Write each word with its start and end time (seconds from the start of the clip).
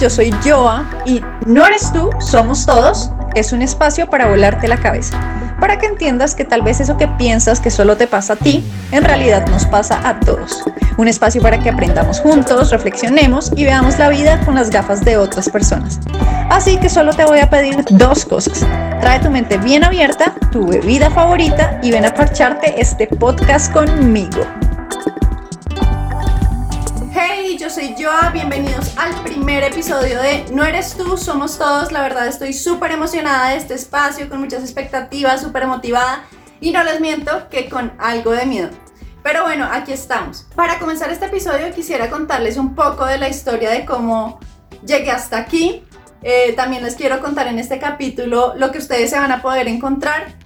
Yo 0.00 0.10
soy 0.10 0.30
Joa 0.44 0.84
y 1.06 1.22
no 1.46 1.66
eres 1.66 1.90
tú, 1.92 2.10
somos 2.18 2.66
todos. 2.66 3.10
Es 3.34 3.52
un 3.52 3.62
espacio 3.62 4.08
para 4.08 4.26
volarte 4.26 4.68
la 4.68 4.76
cabeza, 4.76 5.18
para 5.58 5.78
que 5.78 5.86
entiendas 5.86 6.34
que 6.34 6.44
tal 6.44 6.62
vez 6.62 6.80
eso 6.80 6.96
que 6.96 7.08
piensas 7.08 7.60
que 7.60 7.70
solo 7.70 7.96
te 7.96 8.06
pasa 8.06 8.34
a 8.34 8.36
ti, 8.36 8.64
en 8.92 9.04
realidad 9.04 9.46
nos 9.48 9.64
pasa 9.66 10.00
a 10.06 10.20
todos. 10.20 10.62
Un 10.98 11.08
espacio 11.08 11.40
para 11.40 11.58
que 11.58 11.70
aprendamos 11.70 12.20
juntos, 12.20 12.70
reflexionemos 12.70 13.52
y 13.56 13.64
veamos 13.64 13.98
la 13.98 14.08
vida 14.08 14.40
con 14.44 14.54
las 14.54 14.70
gafas 14.70 15.04
de 15.04 15.16
otras 15.16 15.48
personas. 15.48 15.98
Así 16.50 16.78
que 16.78 16.88
solo 16.88 17.12
te 17.12 17.24
voy 17.24 17.40
a 17.40 17.48
pedir 17.48 17.82
dos 17.90 18.24
cosas. 18.24 18.66
Trae 19.00 19.20
tu 19.20 19.30
mente 19.30 19.58
bien 19.58 19.84
abierta, 19.84 20.34
tu 20.52 20.66
bebida 20.66 21.10
favorita 21.10 21.78
y 21.82 21.90
ven 21.90 22.04
a 22.04 22.14
parcharte 22.14 22.80
este 22.80 23.06
podcast 23.06 23.72
conmigo. 23.72 24.44
Yo 27.66 27.70
soy 27.70 27.96
Joa, 27.98 28.30
bienvenidos 28.30 28.96
al 28.96 29.12
primer 29.24 29.64
episodio 29.64 30.22
de 30.22 30.44
No 30.52 30.64
eres 30.64 30.94
tú, 30.96 31.16
somos 31.16 31.58
todos. 31.58 31.90
La 31.90 32.00
verdad 32.00 32.28
estoy 32.28 32.52
súper 32.52 32.92
emocionada 32.92 33.48
de 33.48 33.56
este 33.56 33.74
espacio, 33.74 34.28
con 34.28 34.38
muchas 34.38 34.62
expectativas, 34.62 35.42
súper 35.42 35.66
motivada 35.66 36.22
y 36.60 36.70
no 36.70 36.84
les 36.84 37.00
miento 37.00 37.48
que 37.48 37.68
con 37.68 37.92
algo 37.98 38.30
de 38.30 38.46
miedo. 38.46 38.70
Pero 39.24 39.42
bueno, 39.42 39.68
aquí 39.68 39.90
estamos. 39.90 40.46
Para 40.54 40.78
comenzar 40.78 41.10
este 41.10 41.26
episodio 41.26 41.74
quisiera 41.74 42.08
contarles 42.08 42.56
un 42.56 42.76
poco 42.76 43.04
de 43.04 43.18
la 43.18 43.28
historia 43.28 43.70
de 43.70 43.84
cómo 43.84 44.38
llegué 44.86 45.10
hasta 45.10 45.36
aquí. 45.36 45.82
Eh, 46.22 46.52
también 46.52 46.84
les 46.84 46.94
quiero 46.94 47.20
contar 47.20 47.48
en 47.48 47.58
este 47.58 47.80
capítulo 47.80 48.54
lo 48.56 48.70
que 48.70 48.78
ustedes 48.78 49.10
se 49.10 49.18
van 49.18 49.32
a 49.32 49.42
poder 49.42 49.66
encontrar 49.66 50.36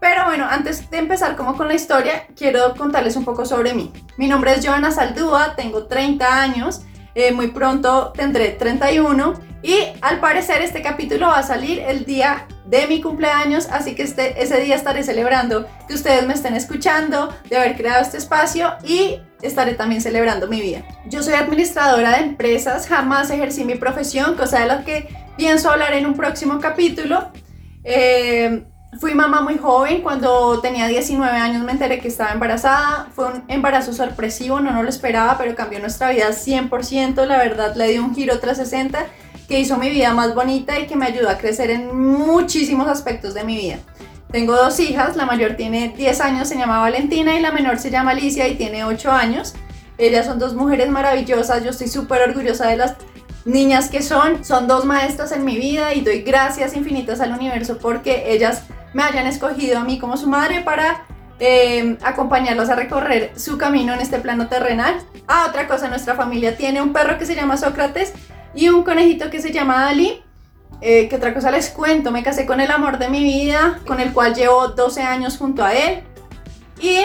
pero 0.00 0.24
bueno, 0.24 0.46
antes 0.48 0.90
de 0.90 0.98
empezar 0.98 1.36
como 1.36 1.56
con 1.56 1.68
la 1.68 1.74
historia, 1.74 2.26
quiero 2.36 2.74
contarles 2.74 3.16
un 3.16 3.24
poco 3.24 3.46
sobre 3.46 3.74
mí. 3.74 3.92
Mi 4.16 4.28
nombre 4.28 4.54
es 4.54 4.66
Joana 4.66 4.90
Saldúa, 4.90 5.54
tengo 5.56 5.86
30 5.86 6.40
años, 6.42 6.82
eh, 7.14 7.32
muy 7.32 7.48
pronto 7.48 8.12
tendré 8.14 8.50
31 8.50 9.34
y 9.62 9.78
al 10.02 10.20
parecer 10.20 10.60
este 10.62 10.82
capítulo 10.82 11.28
va 11.28 11.38
a 11.38 11.42
salir 11.42 11.78
el 11.78 12.04
día 12.04 12.46
de 12.66 12.86
mi 12.86 13.00
cumpleaños, 13.00 13.68
así 13.70 13.94
que 13.94 14.02
este, 14.02 14.42
ese 14.42 14.60
día 14.60 14.74
estaré 14.74 15.02
celebrando 15.04 15.66
que 15.86 15.94
ustedes 15.94 16.26
me 16.26 16.34
estén 16.34 16.54
escuchando, 16.54 17.32
de 17.48 17.56
haber 17.56 17.76
creado 17.76 18.02
este 18.02 18.18
espacio 18.18 18.74
y 18.84 19.20
estaré 19.42 19.74
también 19.74 20.00
celebrando 20.00 20.48
mi 20.48 20.60
vida. 20.60 20.84
Yo 21.06 21.22
soy 21.22 21.34
administradora 21.34 22.18
de 22.18 22.24
empresas, 22.24 22.88
jamás 22.88 23.30
ejercí 23.30 23.64
mi 23.64 23.76
profesión, 23.76 24.34
cosa 24.34 24.60
de 24.60 24.66
la 24.66 24.84
que 24.84 25.08
pienso 25.36 25.70
hablar 25.70 25.94
en 25.94 26.06
un 26.06 26.14
próximo 26.14 26.58
capítulo. 26.60 27.30
Eh, 27.84 28.64
Fui 29.00 29.14
mamá 29.14 29.40
muy 29.40 29.58
joven, 29.58 30.02
cuando 30.02 30.60
tenía 30.60 30.86
19 30.86 31.36
años 31.36 31.64
me 31.64 31.72
enteré 31.72 31.98
que 31.98 32.08
estaba 32.08 32.32
embarazada. 32.32 33.08
Fue 33.14 33.26
un 33.26 33.44
embarazo 33.48 33.92
sorpresivo, 33.92 34.60
no, 34.60 34.70
no 34.70 34.82
lo 34.82 34.88
esperaba, 34.88 35.36
pero 35.38 35.54
cambió 35.54 35.80
nuestra 35.80 36.10
vida 36.10 36.28
100%. 36.30 37.26
La 37.26 37.38
verdad, 37.38 37.74
le 37.74 37.88
dio 37.88 38.04
un 38.04 38.14
giro 38.14 38.38
360 38.38 39.06
que 39.48 39.58
hizo 39.58 39.76
mi 39.78 39.90
vida 39.90 40.14
más 40.14 40.34
bonita 40.34 40.78
y 40.78 40.86
que 40.86 40.96
me 40.96 41.06
ayudó 41.06 41.28
a 41.28 41.38
crecer 41.38 41.70
en 41.70 41.96
muchísimos 41.96 42.86
aspectos 42.88 43.34
de 43.34 43.44
mi 43.44 43.56
vida. 43.56 43.78
Tengo 44.30 44.54
dos 44.54 44.78
hijas, 44.80 45.16
la 45.16 45.26
mayor 45.26 45.54
tiene 45.54 45.94
10 45.96 46.20
años, 46.20 46.48
se 46.48 46.56
llama 46.56 46.80
Valentina, 46.80 47.36
y 47.36 47.40
la 47.40 47.52
menor 47.52 47.78
se 47.78 47.90
llama 47.90 48.12
Alicia 48.12 48.48
y 48.48 48.56
tiene 48.56 48.84
8 48.84 49.10
años. 49.10 49.54
Ellas 49.98 50.26
son 50.26 50.38
dos 50.38 50.54
mujeres 50.54 50.90
maravillosas, 50.90 51.62
yo 51.62 51.70
estoy 51.70 51.88
súper 51.88 52.22
orgullosa 52.28 52.66
de 52.68 52.76
las 52.76 52.94
niñas 53.44 53.88
que 53.90 54.02
son. 54.02 54.44
Son 54.44 54.66
dos 54.66 54.84
maestras 54.84 55.32
en 55.32 55.44
mi 55.44 55.56
vida 55.56 55.94
y 55.94 56.00
doy 56.00 56.22
gracias 56.22 56.74
infinitas 56.76 57.20
al 57.20 57.32
universo 57.32 57.78
porque 57.78 58.32
ellas 58.32 58.62
me 58.94 59.02
hayan 59.02 59.26
escogido 59.26 59.78
a 59.78 59.84
mí 59.84 59.98
como 59.98 60.16
su 60.16 60.26
madre 60.26 60.62
para 60.62 61.04
eh, 61.40 61.98
acompañarlos 62.02 62.70
a 62.70 62.76
recorrer 62.76 63.32
su 63.36 63.58
camino 63.58 63.92
en 63.92 64.00
este 64.00 64.18
plano 64.20 64.48
terrenal. 64.48 64.94
Ah, 65.26 65.46
otra 65.48 65.66
cosa, 65.66 65.88
nuestra 65.88 66.14
familia 66.14 66.56
tiene 66.56 66.80
un 66.80 66.92
perro 66.92 67.18
que 67.18 67.26
se 67.26 67.34
llama 67.34 67.56
Sócrates 67.56 68.12
y 68.54 68.68
un 68.68 68.84
conejito 68.84 69.30
que 69.30 69.42
se 69.42 69.52
llama 69.52 69.84
Dalí. 69.84 70.22
Eh, 70.80 71.08
¿Qué 71.08 71.16
otra 71.16 71.34
cosa 71.34 71.50
les 71.50 71.70
cuento? 71.70 72.12
Me 72.12 72.22
casé 72.22 72.46
con 72.46 72.60
el 72.60 72.70
amor 72.70 72.98
de 72.98 73.08
mi 73.08 73.22
vida, 73.22 73.80
con 73.86 74.00
el 74.00 74.12
cual 74.12 74.34
llevo 74.34 74.68
12 74.68 75.02
años 75.02 75.36
junto 75.36 75.64
a 75.64 75.74
él. 75.74 76.02
Y 76.80 77.00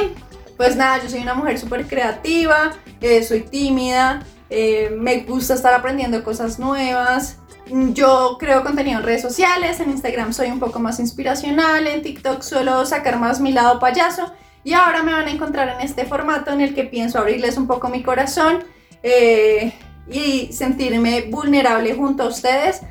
pues 0.57 0.75
nada, 0.75 1.01
yo 1.01 1.09
soy 1.09 1.22
una 1.22 1.33
mujer 1.33 1.57
súper 1.57 1.88
creativa, 1.88 2.72
eh, 3.01 3.23
soy 3.23 3.41
tímida, 3.41 4.23
me 4.49 5.19
gusta 5.22 5.53
estar 5.53 5.73
aprendiendo 5.73 6.23
cosas 6.23 6.59
nuevas, 6.59 7.38
yo 7.69 8.38
creo 8.40 8.63
contenido 8.63 9.00
en 9.00 9.06
redes 9.06 9.22
sociales, 9.22 9.80
en 9.80 9.91
Instagram 9.91 10.34
soy 10.34 10.50
un 10.50 10.59
poco 10.59 10.80
más 10.80 11.00
inspiracional, 11.00 11.85
en 11.88 12.02
TikTok 12.02 12.41
suelo 12.41 12.85
sacar 12.85 13.19
más 13.19 13.40
mi 13.40 13.52
lado 13.52 13.80
payaso 13.80 14.31
y 14.63 14.74
ahora 14.74 15.03
me 15.03 15.13
van 15.13 15.28
a 15.28 15.31
encontrar 15.31 15.69
en 15.69 15.81
este 15.81 16.06
formato 16.06 16.52
en 16.52 16.62
el 16.62 16.74
que 16.74 16.84
pienso 16.84 17.19
abrirles 17.19 17.58
un 17.58 17.68
poco 17.68 17.90
mi 17.90 18.03
corazón 18.03 18.63
eh, 19.03 19.74
y 20.09 20.52
sentirme 20.52 21.28
vulnerable 21.29 21.94
junto 21.94 22.24
a 22.24 22.28
ustedes. 22.28 22.81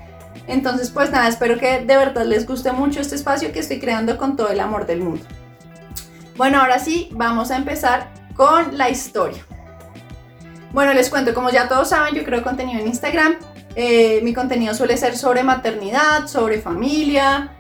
Entonces 0.47 0.91
pues 0.91 1.11
nada, 1.11 1.29
espero 1.29 1.59
que 1.59 1.81
de 1.81 1.97
verdad 1.97 2.25
les 2.25 2.47
guste 2.47 2.73
mucho 2.73 3.01
este 3.01 3.17
espacio 3.17 3.53
que 3.53 3.59
estoy 3.59 3.81
creando 3.81 4.17
con 4.17 4.37
todo 4.37 4.49
el 4.49 4.61
amor 4.61 4.87
del 4.87 5.01
mundo. 5.01 5.25
Bueno, 6.37 6.61
ahora 6.61 6.79
sí, 6.79 7.09
vamos 7.13 7.51
a 7.51 7.57
empezar 7.57 8.09
con 8.37 8.79
la 8.79 8.89
historia. 8.89 9.45
Bueno, 10.73 10.93
les 10.93 11.11
cuento, 11.11 11.35
como 11.35 11.51
ya 11.51 11.69
todos 11.69 11.89
saben, 11.89 12.15
yo 12.15 12.25
creo 12.25 12.45
contenido 12.45 12.81
en 12.81 12.87
Instagram 12.87 13.37
eh, 13.75 14.21
mi 14.23 14.35
contenido 14.35 14.75
suele 14.75 14.97
ser 14.97 15.17
sobre 15.17 15.43
maternidad, 15.43 16.27
sobre 16.27 16.61
familia. 16.61 17.57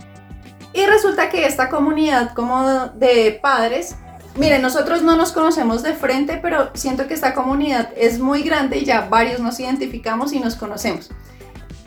Y 0.73 0.85
resulta 0.87 1.29
que 1.29 1.47
esta 1.47 1.69
comunidad 1.69 2.35
como 2.35 2.89
de 2.95 3.39
padres, 3.43 3.97
miren, 4.37 4.63
nosotros 4.63 5.03
no 5.03 5.17
nos 5.17 5.33
conocemos 5.33 5.83
de 5.83 5.95
frente, 5.95 6.39
pero 6.43 6.71
siento 6.75 7.07
que 7.07 7.15
esta 7.15 7.35
comunidad 7.35 7.91
es 7.97 8.19
muy 8.19 8.43
grande 8.43 8.79
y 8.79 8.85
ya 8.85 9.09
varios 9.09 9.41
nos 9.41 9.59
identificamos 9.61 10.33
y 10.33 10.41
nos 10.41 10.57
conocemos. 10.57 11.11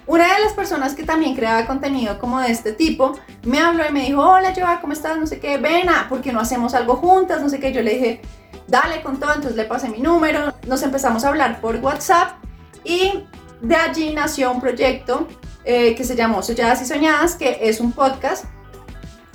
Una 0.08 0.34
de 0.34 0.42
las 0.42 0.53
personas 0.53 0.94
que 0.94 1.03
también 1.03 1.36
creaba 1.36 1.66
contenido 1.66 2.20
como 2.20 2.42
de 2.42 2.52
este 2.52 2.74
tipo 2.74 3.14
me 3.44 3.59
habló 3.59 3.84
y 3.88 3.94
me 3.94 4.06
dijo, 4.06 4.22
hola 4.22 4.53
Joa, 4.53 4.82
¿cómo 4.82 4.94
estás? 4.94 5.18
No 5.18 5.28
sé 5.28 5.40
qué, 5.40 5.58
ven, 5.58 5.90
a, 5.90 6.09
¿por 6.09 6.22
qué 6.22 6.34
no 6.34 6.42
hacemos 6.42 6.74
algo 6.74 6.98
juntas? 6.98 7.42
No 7.42 7.48
sé 7.48 7.59
qué, 7.59 7.72
yo 7.72 7.82
le 7.82 7.94
dije, 7.94 8.22
dale 8.68 9.02
con 9.03 9.20
todo, 9.20 9.34
entonces 9.34 9.56
le 9.56 9.66
pasé 9.66 9.90
mi 9.90 10.00
número, 10.00 10.53
nos 10.68 10.82
empezamos 10.84 11.24
a 11.24 11.30
hablar 11.30 11.62
por 11.62 11.78
WhatsApp 11.78 12.32
y 12.84 13.24
de 13.61 13.75
allí 13.75 14.13
nació 14.13 14.51
un 14.51 14.59
proyecto 14.59 15.27
eh, 15.63 15.94
que 15.95 16.03
se 16.03 16.16
llamó 16.16 16.41
Soñadas 16.41 16.81
y 16.81 16.85
Soñadas, 16.85 17.35
que 17.35 17.59
es 17.61 17.79
un 17.79 17.91
podcast 17.91 18.45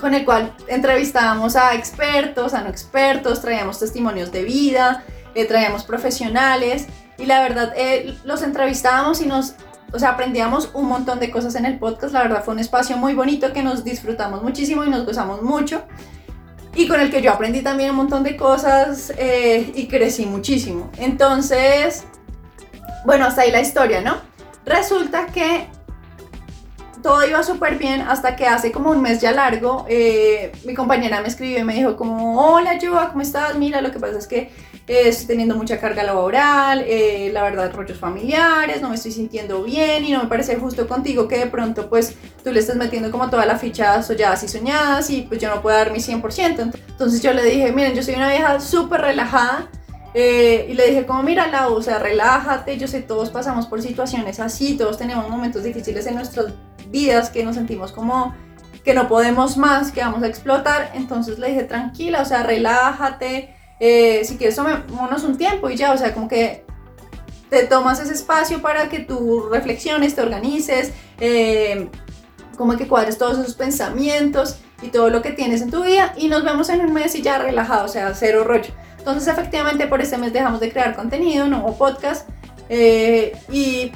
con 0.00 0.12
el 0.12 0.24
cual 0.24 0.54
entrevistábamos 0.66 1.56
a 1.56 1.74
expertos, 1.74 2.52
a 2.52 2.62
no 2.62 2.68
expertos, 2.68 3.40
traíamos 3.40 3.78
testimonios 3.78 4.32
de 4.32 4.42
vida, 4.42 5.04
eh, 5.34 5.46
traíamos 5.46 5.84
profesionales 5.84 6.86
y 7.16 7.26
la 7.26 7.40
verdad 7.40 7.72
eh, 7.76 8.18
los 8.24 8.42
entrevistábamos 8.42 9.22
y 9.22 9.26
nos, 9.26 9.54
o 9.92 9.98
sea, 9.98 10.10
aprendíamos 10.10 10.70
un 10.74 10.86
montón 10.86 11.20
de 11.20 11.30
cosas 11.30 11.54
en 11.54 11.64
el 11.64 11.78
podcast. 11.78 12.12
La 12.12 12.22
verdad 12.22 12.44
fue 12.44 12.54
un 12.54 12.60
espacio 12.60 12.96
muy 12.96 13.14
bonito 13.14 13.52
que 13.52 13.62
nos 13.62 13.84
disfrutamos 13.84 14.42
muchísimo 14.42 14.84
y 14.84 14.90
nos 14.90 15.06
gozamos 15.06 15.42
mucho 15.42 15.84
y 16.74 16.88
con 16.88 17.00
el 17.00 17.10
que 17.10 17.22
yo 17.22 17.32
aprendí 17.32 17.62
también 17.62 17.90
un 17.90 17.96
montón 17.96 18.22
de 18.22 18.36
cosas 18.36 19.10
y 19.18 19.86
crecí 19.86 20.26
muchísimo. 20.26 20.90
Entonces, 20.98 22.04
bueno, 23.06 23.24
hasta 23.24 23.42
ahí 23.42 23.52
la 23.52 23.60
historia, 23.60 24.00
¿no? 24.02 24.16
Resulta 24.66 25.26
que 25.26 25.68
todo 27.02 27.24
iba 27.24 27.40
súper 27.44 27.78
bien 27.78 28.00
hasta 28.00 28.34
que 28.34 28.48
hace 28.48 28.72
como 28.72 28.90
un 28.90 29.00
mes 29.00 29.20
ya 29.20 29.30
largo, 29.30 29.86
eh, 29.88 30.50
mi 30.64 30.74
compañera 30.74 31.20
me 31.20 31.28
escribió 31.28 31.60
y 31.60 31.64
me 31.64 31.74
dijo 31.74 31.94
como, 31.94 32.40
hola 32.40 32.80
Yuba, 32.80 33.10
¿cómo 33.10 33.22
estás? 33.22 33.54
Mira, 33.54 33.80
lo 33.80 33.92
que 33.92 34.00
pasa 34.00 34.18
es 34.18 34.26
que 34.26 34.50
eh, 34.88 35.02
estoy 35.06 35.28
teniendo 35.28 35.54
mucha 35.54 35.78
carga 35.78 36.02
laboral, 36.02 36.82
eh, 36.84 37.30
la 37.32 37.44
verdad, 37.44 37.72
rollos 37.72 37.96
familiares, 37.96 38.82
no 38.82 38.88
me 38.88 38.96
estoy 38.96 39.12
sintiendo 39.12 39.62
bien 39.62 40.04
y 40.04 40.10
no 40.10 40.24
me 40.24 40.28
parece 40.28 40.56
justo 40.56 40.88
contigo 40.88 41.28
que 41.28 41.38
de 41.38 41.46
pronto 41.46 41.88
pues 41.88 42.16
tú 42.42 42.52
le 42.52 42.58
estés 42.58 42.74
metiendo 42.74 43.12
como 43.12 43.30
toda 43.30 43.46
la 43.46 43.56
ficha 43.56 44.02
soñadas 44.02 44.42
y 44.42 44.48
soñadas 44.48 45.08
y 45.10 45.22
pues 45.22 45.40
yo 45.40 45.48
no 45.48 45.62
puedo 45.62 45.76
dar 45.76 45.92
mi 45.92 46.00
100%. 46.00 46.72
Entonces 46.88 47.22
yo 47.22 47.32
le 47.32 47.44
dije, 47.44 47.70
miren, 47.70 47.94
yo 47.94 48.02
soy 48.02 48.14
una 48.14 48.30
vieja 48.30 48.58
súper 48.58 49.02
relajada, 49.02 49.68
eh, 50.18 50.68
y 50.70 50.72
le 50.72 50.86
dije 50.86 51.04
como, 51.04 51.22
mira, 51.22 51.46
la, 51.48 51.68
o 51.68 51.82
sea, 51.82 51.98
relájate, 51.98 52.78
yo 52.78 52.88
sé, 52.88 53.02
todos 53.02 53.28
pasamos 53.28 53.66
por 53.66 53.82
situaciones 53.82 54.40
así, 54.40 54.74
todos 54.74 54.96
tenemos 54.96 55.28
momentos 55.28 55.62
difíciles 55.62 56.06
en 56.06 56.14
nuestras 56.14 56.54
vidas 56.88 57.28
que 57.28 57.44
nos 57.44 57.56
sentimos 57.56 57.92
como 57.92 58.34
que 58.82 58.94
no 58.94 59.08
podemos 59.08 59.58
más, 59.58 59.92
que 59.92 60.00
vamos 60.00 60.22
a 60.22 60.26
explotar. 60.26 60.92
Entonces 60.94 61.38
le 61.38 61.48
dije, 61.48 61.64
tranquila, 61.64 62.22
o 62.22 62.24
sea, 62.24 62.44
relájate, 62.44 63.54
eh, 63.78 64.22
si 64.24 64.38
quieres 64.38 64.56
tomémonos 64.56 65.22
un 65.22 65.36
tiempo 65.36 65.68
y 65.68 65.76
ya, 65.76 65.92
o 65.92 65.98
sea, 65.98 66.14
como 66.14 66.28
que 66.28 66.64
te 67.50 67.64
tomas 67.66 68.00
ese 68.00 68.14
espacio 68.14 68.62
para 68.62 68.88
que 68.88 69.00
tú 69.00 69.50
reflexiones, 69.52 70.14
te 70.14 70.22
organices, 70.22 70.94
eh, 71.20 71.90
como 72.56 72.74
que 72.78 72.88
cuadres 72.88 73.18
todos 73.18 73.38
esos 73.38 73.52
pensamientos 73.52 74.60
y 74.80 74.88
todo 74.88 75.10
lo 75.10 75.20
que 75.20 75.32
tienes 75.32 75.60
en 75.60 75.70
tu 75.70 75.84
vida 75.84 76.14
y 76.16 76.28
nos 76.28 76.42
vemos 76.42 76.70
en 76.70 76.80
un 76.80 76.94
mes 76.94 77.14
y 77.16 77.20
ya 77.20 77.36
relajado, 77.36 77.84
o 77.84 77.88
sea, 77.88 78.14
cero 78.14 78.44
rollo. 78.44 78.72
Entonces 79.06 79.32
efectivamente 79.32 79.86
por 79.86 80.02
este 80.02 80.18
mes 80.18 80.32
dejamos 80.32 80.58
de 80.58 80.72
crear 80.72 80.96
contenido, 80.96 81.46
no 81.46 81.60
hubo 81.60 81.78
podcast 81.78 82.28
eh, 82.68 83.38
y 83.52 83.92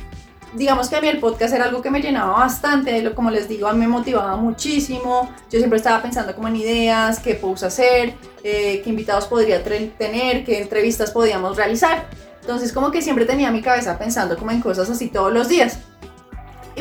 digamos 0.53 0.89
que 0.89 0.95
a 0.95 1.01
mí 1.01 1.09
el 1.09 1.19
podcast 1.19 1.53
era 1.53 1.65
algo 1.65 1.83
que 1.83 1.91
me 1.91 2.01
llenaba 2.01 2.35
bastante, 2.35 3.13
como 3.13 3.29
les 3.33 3.49
digo, 3.49 3.67
a 3.67 3.73
mí 3.73 3.81
me 3.81 3.89
motivaba 3.89 4.37
muchísimo, 4.37 5.29
yo 5.51 5.59
siempre 5.59 5.79
estaba 5.79 6.01
pensando 6.01 6.33
como 6.37 6.47
en 6.47 6.55
ideas, 6.55 7.19
qué 7.19 7.35
puedo 7.35 7.55
hacer, 7.55 8.15
eh, 8.45 8.83
qué 8.85 8.91
invitados 8.91 9.27
podría 9.27 9.65
tener, 9.65 10.45
qué 10.45 10.63
entrevistas 10.63 11.11
podíamos 11.11 11.57
realizar. 11.57 12.07
Entonces 12.41 12.73
como 12.73 12.93
que 12.93 13.03
siempre 13.03 13.25
tenía 13.25 13.51
mi 13.51 13.63
cabeza 13.63 13.99
pensando 13.99 14.37
como 14.39 14.53
en 14.53 14.61
cosas 14.61 14.89
así 14.91 15.09
todos 15.09 15.33
los 15.33 15.49
días. 15.49 15.81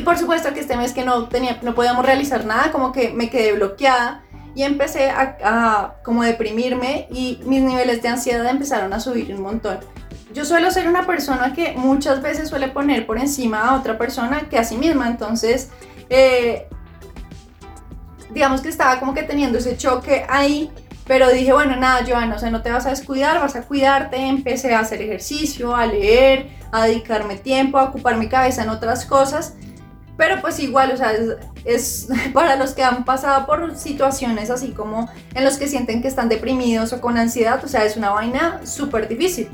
por 0.05 0.19
supuesto 0.19 0.53
que 0.53 0.59
este 0.59 0.77
mes 0.77 0.93
que 0.93 1.03
no, 1.03 1.29
tenía, 1.29 1.57
no 1.63 1.73
podíamos 1.73 2.05
realizar 2.05 2.45
nada, 2.45 2.71
como 2.71 2.91
que 2.91 3.09
me 3.09 3.31
quedé 3.31 3.53
bloqueada 3.53 4.21
y 4.59 4.63
empecé 4.63 5.09
a, 5.09 5.93
como 6.03 6.21
deprimirme 6.21 7.07
y 7.11 7.39
mis 7.45 7.61
niveles 7.61 8.01
de 8.01 8.09
ansiedad 8.09 8.45
empezaron 8.45 8.91
a 8.91 8.99
subir 8.99 9.33
un 9.33 9.41
montón. 9.41 9.79
Yo 10.33 10.43
suelo 10.43 10.69
ser 10.69 10.85
una 10.89 11.07
persona 11.07 11.53
que 11.53 11.75
muchas 11.77 12.21
veces 12.21 12.49
suele 12.49 12.67
poner 12.67 13.05
por 13.05 13.17
encima 13.17 13.69
a 13.69 13.75
otra 13.77 13.97
persona 13.97 14.49
que 14.49 14.57
a 14.57 14.65
sí 14.65 14.75
misma, 14.75 15.07
entonces 15.07 15.69
eh, 16.09 16.67
digamos 18.31 18.59
que 18.59 18.67
estaba 18.67 18.99
como 18.99 19.13
que 19.13 19.23
teniendo 19.23 19.59
ese 19.59 19.77
choque 19.77 20.25
ahí, 20.27 20.69
pero 21.07 21.29
dije, 21.29 21.53
bueno, 21.53 21.77
nada, 21.77 22.03
Joana, 22.05 22.35
o 22.35 22.39
sea, 22.39 22.49
no 22.49 22.61
te 22.61 22.69
vas 22.69 22.85
a 22.85 22.89
descuidar, 22.89 23.39
vas 23.39 23.55
a 23.55 23.61
cuidarte, 23.61 24.17
empecé 24.17 24.75
a 24.75 24.81
hacer 24.81 25.01
ejercicio, 25.01 25.73
a 25.73 25.85
leer, 25.85 26.49
a 26.73 26.83
dedicarme 26.83 27.37
tiempo, 27.37 27.77
a 27.77 27.85
ocupar 27.85 28.17
mi 28.17 28.27
cabeza 28.27 28.63
en 28.63 28.69
otras 28.71 29.05
cosas, 29.05 29.53
pero 30.19 30.41
pues 30.41 30.59
igual, 30.59 30.91
o 30.91 30.97
sea, 30.97 31.13
es, 31.63 32.09
para 32.33 32.57
los 32.57 32.73
que 32.73 32.83
han 32.83 33.05
pasado 33.05 33.45
por 33.45 33.77
situaciones 33.77 34.49
así 34.49 34.71
como 34.71 35.09
en 35.33 35.45
los 35.45 35.55
que 35.55 35.69
sienten 35.69 36.01
que 36.01 36.09
están 36.09 36.27
deprimidos 36.27 36.91
o 36.91 36.99
con 36.99 37.17
ansiedad, 37.17 37.63
o 37.63 37.69
sea, 37.69 37.85
es 37.85 37.95
una 37.95 38.09
vaina 38.09 38.59
súper 38.65 39.07
difícil. 39.07 39.49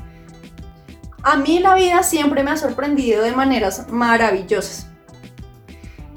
A 1.22 1.36
mí 1.36 1.60
la 1.60 1.76
vida 1.76 2.02
siempre 2.02 2.42
me 2.42 2.50
ha 2.50 2.56
sorprendido 2.56 3.22
de 3.22 3.30
maneras 3.30 3.86
maravillosas. 3.90 4.88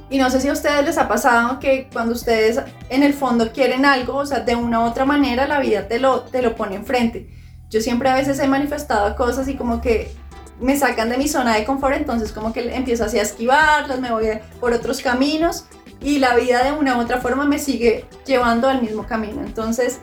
Y 0.10 0.18
no 0.18 0.32
sé 0.32 0.42
si 0.42 0.48
a 0.48 0.54
ustedes 0.54 0.84
les 0.84 0.98
ha 0.98 1.08
pasado 1.08 1.60
que 1.60 1.88
cuando 1.94 2.14
ustedes 2.14 2.60
en 2.90 3.04
el 3.04 3.14
fondo 3.14 3.52
quieren 3.52 3.86
algo, 3.86 4.16
o 4.16 4.26
sea, 4.26 4.40
de 4.40 4.56
una 4.56 4.80
u 4.80 4.86
otra 4.86 5.06
manera 5.06 5.48
la 5.48 5.60
vida 5.60 5.88
te 5.88 6.00
lo, 6.00 6.22
te 6.22 6.42
lo 6.42 6.56
pone 6.56 6.76
enfrente. 6.76 7.30
Yo 7.70 7.82
siempre 7.82 8.10
a 8.10 8.16
veces 8.16 8.40
he 8.40 8.48
manifestado 8.48 9.16
cosas 9.16 9.48
y 9.48 9.56
como 9.56 9.80
que 9.80 10.12
me 10.60 10.78
sacan 10.78 11.10
de 11.10 11.18
mi 11.18 11.28
zona 11.28 11.56
de 11.56 11.66
confort, 11.66 11.96
entonces 11.96 12.32
como 12.32 12.54
que 12.54 12.76
empiezo 12.76 13.06
así 13.06 13.18
a 13.20 13.22
esquivarlas, 13.22 14.00
me 14.00 14.12
voy 14.12 14.28
por 14.60 14.74
otros 14.74 15.02
caminos 15.02 15.66
y 16.02 16.20
la 16.20 16.36
vida 16.36 16.64
de 16.64 16.72
una 16.72 16.98
u 16.98 17.02
otra 17.02 17.20
forma 17.20 17.46
me 17.46 17.60
sigue 17.60 18.06
llevando 18.26 18.68
al 18.68 18.82
mismo 18.82 19.06
camino. 19.06 19.42
Entonces, 19.42 20.00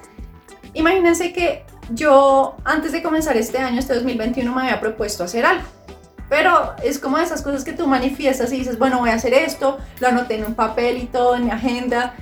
imagínense 0.75 1.33
que 1.33 1.65
yo 1.91 2.57
antes 2.65 2.93
de 2.93 3.03
comenzar 3.03 3.37
este 3.37 3.59
año, 3.59 3.79
este 3.79 3.95
2021, 3.95 4.55
me 4.55 4.63
había 4.63 4.81
propuesto 4.81 5.25
hacer 5.25 5.47
algo. 5.47 5.65
Pero 6.29 6.75
es 6.83 6.99
como 6.99 7.19
esas 7.19 7.41
cosas 7.41 7.63
que 7.63 7.73
tú 7.73 7.87
manifiestas 7.87 8.53
y 8.53 8.59
dices, 8.59 8.79
bueno, 8.79 8.99
voy 8.99 9.11
a 9.11 9.15
hacer 9.15 9.33
esto, 9.33 9.79
lo 10.01 10.09
anoté 10.09 10.35
en 10.35 10.45
un 10.45 10.55
papel 10.55 10.99
y 10.99 11.07
todo, 11.07 11.37
en 11.37 11.45
mi 11.45 11.51
agenda. 11.51 12.15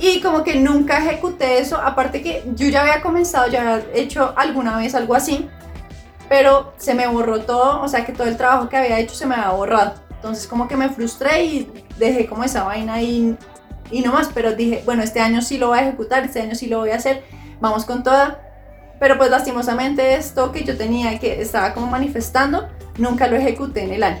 Y 0.00 0.20
como 0.20 0.42
que 0.42 0.56
nunca 0.56 0.98
ejecuté 0.98 1.58
eso, 1.58 1.76
aparte 1.76 2.22
que 2.22 2.44
yo 2.54 2.68
ya 2.68 2.82
había 2.82 3.00
comenzado, 3.00 3.48
ya 3.48 3.74
había 3.74 3.86
hecho 3.94 4.32
alguna 4.36 4.76
vez 4.76 4.94
algo 4.94 5.14
así, 5.14 5.48
pero 6.28 6.72
se 6.76 6.94
me 6.94 7.06
borró 7.06 7.40
todo, 7.40 7.82
o 7.82 7.88
sea 7.88 8.04
que 8.04 8.12
todo 8.12 8.26
el 8.26 8.36
trabajo 8.36 8.68
que 8.68 8.76
había 8.76 8.98
hecho 8.98 9.14
se 9.14 9.26
me 9.26 9.34
había 9.34 9.50
borrado. 9.50 9.94
Entonces 10.10 10.46
como 10.46 10.68
que 10.68 10.76
me 10.76 10.88
frustré 10.88 11.44
y 11.44 11.72
dejé 11.96 12.26
como 12.26 12.44
esa 12.44 12.64
vaina 12.64 12.94
ahí 12.94 13.36
y 13.90 14.00
no 14.02 14.12
más, 14.12 14.28
pero 14.34 14.54
dije, 14.54 14.82
bueno, 14.84 15.02
este 15.02 15.20
año 15.20 15.40
sí 15.40 15.58
lo 15.58 15.68
voy 15.68 15.78
a 15.78 15.82
ejecutar, 15.82 16.24
este 16.24 16.40
año 16.40 16.54
sí 16.54 16.66
lo 16.66 16.78
voy 16.78 16.90
a 16.90 16.96
hacer, 16.96 17.24
vamos 17.60 17.84
con 17.84 18.02
toda. 18.02 18.44
Pero 19.00 19.16
pues 19.16 19.30
lastimosamente 19.30 20.14
esto 20.14 20.50
que 20.50 20.64
yo 20.64 20.76
tenía 20.76 21.18
que 21.18 21.40
estaba 21.40 21.72
como 21.72 21.86
manifestando, 21.86 22.68
nunca 22.98 23.28
lo 23.28 23.36
ejecuté 23.36 23.84
en 23.84 23.92
el 23.92 24.02
año. 24.02 24.20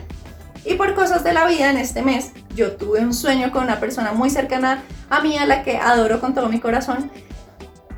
Y 0.64 0.74
por 0.74 0.94
cosas 0.94 1.24
de 1.24 1.32
la 1.32 1.46
vida 1.46 1.70
en 1.70 1.78
este 1.78 2.02
mes, 2.02 2.32
yo 2.54 2.72
tuve 2.76 3.00
un 3.00 3.14
sueño 3.14 3.50
con 3.50 3.64
una 3.64 3.80
persona 3.80 4.12
muy 4.12 4.30
cercana 4.30 4.82
a 5.10 5.20
mí, 5.20 5.36
a 5.36 5.46
la 5.46 5.62
que 5.62 5.78
adoro 5.78 6.20
con 6.20 6.34
todo 6.34 6.48
mi 6.48 6.60
corazón. 6.60 7.10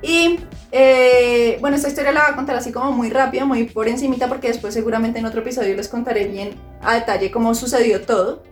Y 0.02 0.40
eh, 0.72 1.58
bueno, 1.60 1.76
esta 1.76 1.88
historia 1.88 2.12
la 2.12 2.22
voy 2.22 2.32
a 2.32 2.36
contar 2.36 2.56
así 2.56 2.72
como 2.72 2.92
muy 2.92 3.10
rápido, 3.10 3.46
muy 3.46 3.64
por 3.64 3.88
encimita, 3.88 4.28
porque 4.28 4.48
después 4.48 4.72
seguramente 4.72 5.18
en 5.18 5.26
otro 5.26 5.40
episodio 5.40 5.76
les 5.76 5.88
contaré 5.88 6.26
bien 6.26 6.54
a 6.82 6.94
detalle 6.94 7.30
cómo 7.30 7.54
sucedió 7.54 8.00
todo. 8.02 8.42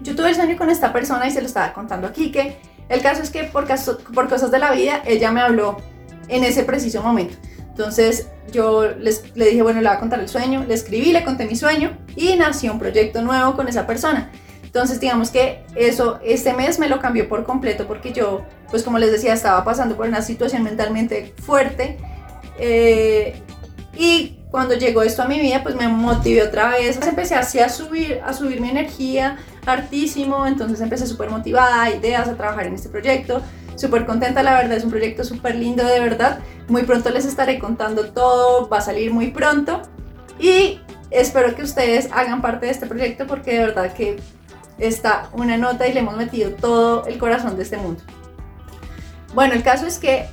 Yo 0.00 0.14
tuve 0.14 0.28
el 0.28 0.34
sueño 0.34 0.56
con 0.56 0.70
esta 0.70 0.92
persona 0.92 1.26
y 1.26 1.30
se 1.30 1.40
lo 1.40 1.46
estaba 1.46 1.72
contando 1.72 2.06
aquí, 2.06 2.30
que 2.30 2.58
el 2.88 3.00
caso 3.00 3.22
es 3.22 3.30
que 3.30 3.44
por, 3.44 3.66
caso, 3.66 3.98
por 4.14 4.28
cosas 4.28 4.50
de 4.50 4.58
la 4.58 4.72
vida, 4.72 5.02
ella 5.06 5.32
me 5.32 5.40
habló 5.40 5.78
en 6.28 6.44
ese 6.44 6.62
preciso 6.62 7.02
momento. 7.02 7.36
Entonces 7.68 8.28
yo 8.52 8.88
les, 8.98 9.36
le 9.36 9.46
dije, 9.46 9.62
bueno, 9.62 9.80
le 9.80 9.88
voy 9.88 9.96
a 9.96 10.00
contar 10.00 10.20
el 10.20 10.28
sueño, 10.28 10.64
le 10.66 10.74
escribí, 10.74 11.12
le 11.12 11.24
conté 11.24 11.46
mi 11.46 11.56
sueño 11.56 11.96
y 12.14 12.36
nació 12.36 12.72
un 12.72 12.78
proyecto 12.78 13.22
nuevo 13.22 13.56
con 13.56 13.68
esa 13.68 13.86
persona. 13.86 14.30
Entonces 14.76 15.00
digamos 15.00 15.30
que 15.30 15.64
eso, 15.74 16.20
este 16.22 16.52
mes 16.52 16.78
me 16.78 16.86
lo 16.86 17.00
cambió 17.00 17.30
por 17.30 17.44
completo 17.44 17.86
porque 17.86 18.12
yo, 18.12 18.44
pues 18.70 18.82
como 18.82 18.98
les 18.98 19.10
decía, 19.10 19.32
estaba 19.32 19.64
pasando 19.64 19.96
por 19.96 20.06
una 20.06 20.20
situación 20.20 20.64
mentalmente 20.64 21.32
fuerte. 21.42 21.96
Eh, 22.58 23.40
y 23.96 24.38
cuando 24.50 24.74
llegó 24.74 25.00
esto 25.00 25.22
a 25.22 25.28
mi 25.28 25.40
vida, 25.40 25.62
pues 25.62 25.76
me 25.76 25.88
motivé 25.88 26.42
otra 26.42 26.72
vez. 26.72 27.00
Empecé 27.00 27.36
así 27.36 27.58
a 27.58 27.70
subir, 27.70 28.20
a 28.22 28.34
subir 28.34 28.60
mi 28.60 28.68
energía 28.68 29.38
hartísimo, 29.64 30.46
entonces 30.46 30.78
empecé 30.82 31.06
súper 31.06 31.30
motivada, 31.30 31.88
ideas 31.88 32.28
a 32.28 32.36
trabajar 32.36 32.66
en 32.66 32.74
este 32.74 32.90
proyecto 32.90 33.40
súper 33.76 34.04
contenta, 34.04 34.42
la 34.42 34.54
verdad, 34.54 34.76
es 34.76 34.84
un 34.84 34.90
proyecto 34.90 35.24
súper 35.24 35.54
lindo, 35.54 35.86
de 35.86 36.00
verdad. 36.00 36.40
Muy 36.68 36.82
pronto 36.82 37.08
les 37.08 37.24
estaré 37.24 37.58
contando 37.58 38.10
todo, 38.10 38.68
va 38.68 38.78
a 38.78 38.82
salir 38.82 39.10
muy 39.10 39.30
pronto. 39.30 39.80
Y 40.38 40.80
espero 41.10 41.54
que 41.54 41.62
ustedes 41.62 42.10
hagan 42.12 42.42
parte 42.42 42.66
de 42.66 42.72
este 42.72 42.86
proyecto 42.86 43.26
porque 43.26 43.52
de 43.52 43.58
verdad 43.60 43.94
que 43.94 44.16
está 44.78 45.28
una 45.32 45.56
nota 45.56 45.86
y 45.86 45.92
le 45.92 46.00
hemos 46.00 46.16
metido 46.16 46.50
todo 46.52 47.06
el 47.06 47.18
corazón 47.18 47.56
de 47.56 47.62
este 47.62 47.76
mundo. 47.76 48.02
Bueno, 49.34 49.54
el 49.54 49.62
caso 49.62 49.86
es 49.86 49.98
que 49.98 50.28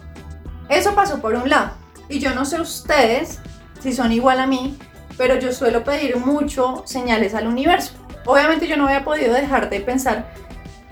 eso 0.69 0.95
pasó 0.95 1.19
por 1.21 1.35
un 1.35 1.49
lado. 1.49 1.71
Y 2.09 2.19
yo 2.19 2.33
no 2.33 2.45
sé 2.45 2.61
ustedes 2.61 3.39
si 3.81 3.93
son 3.93 4.11
igual 4.11 4.39
a 4.39 4.47
mí, 4.47 4.77
pero 5.17 5.37
yo 5.39 5.51
suelo 5.51 5.83
pedir 5.83 6.17
mucho 6.17 6.83
señales 6.85 7.33
al 7.33 7.47
universo. 7.47 7.93
Obviamente 8.25 8.67
yo 8.67 8.77
no 8.77 8.85
había 8.87 9.03
podido 9.03 9.33
dejar 9.33 9.69
de 9.69 9.81
pensar 9.81 10.31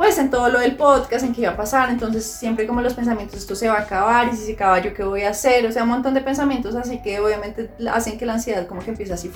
pues 0.02 0.18
en 0.18 0.32
todo 0.32 0.50
lo 0.50 0.60
del 0.60 0.78
podcast, 0.78 1.24
en 1.24 1.32
qué 1.32 1.42
iba 1.42 1.52
a 1.52 1.56
pasar, 1.56 1.92
entonces 1.92 2.26
siempre 2.26 2.66
como 2.66 2.82
los 2.82 2.96
pensamientos, 2.96 3.38
esto 3.38 3.56
se 3.56 3.68
va 3.68 3.76
a 3.76 3.82
acabar 3.82 4.30
y 4.34 4.36
si 4.36 4.46
se 4.46 4.54
acaba 4.54 4.80
yo 4.80 4.96
qué 4.96 5.04
voy 5.04 5.22
a 5.22 5.30
hacer, 5.30 5.64
o 5.68 5.72
sea, 5.72 5.84
un 5.84 5.90
montón 5.90 6.16
de 6.16 6.22
pensamientos 6.22 6.76
así 6.76 7.04
que 7.04 7.20
obviamente 7.20 7.70
hacen 7.88 8.18
que 8.18 8.26
la 8.26 8.34
ansiedad 8.34 8.66
como 8.66 8.82
que 8.82 8.90
empiece 8.90 9.14
así 9.14 9.32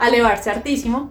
a 0.00 0.08
elevarse 0.08 0.50
hartísimo. 0.50 1.10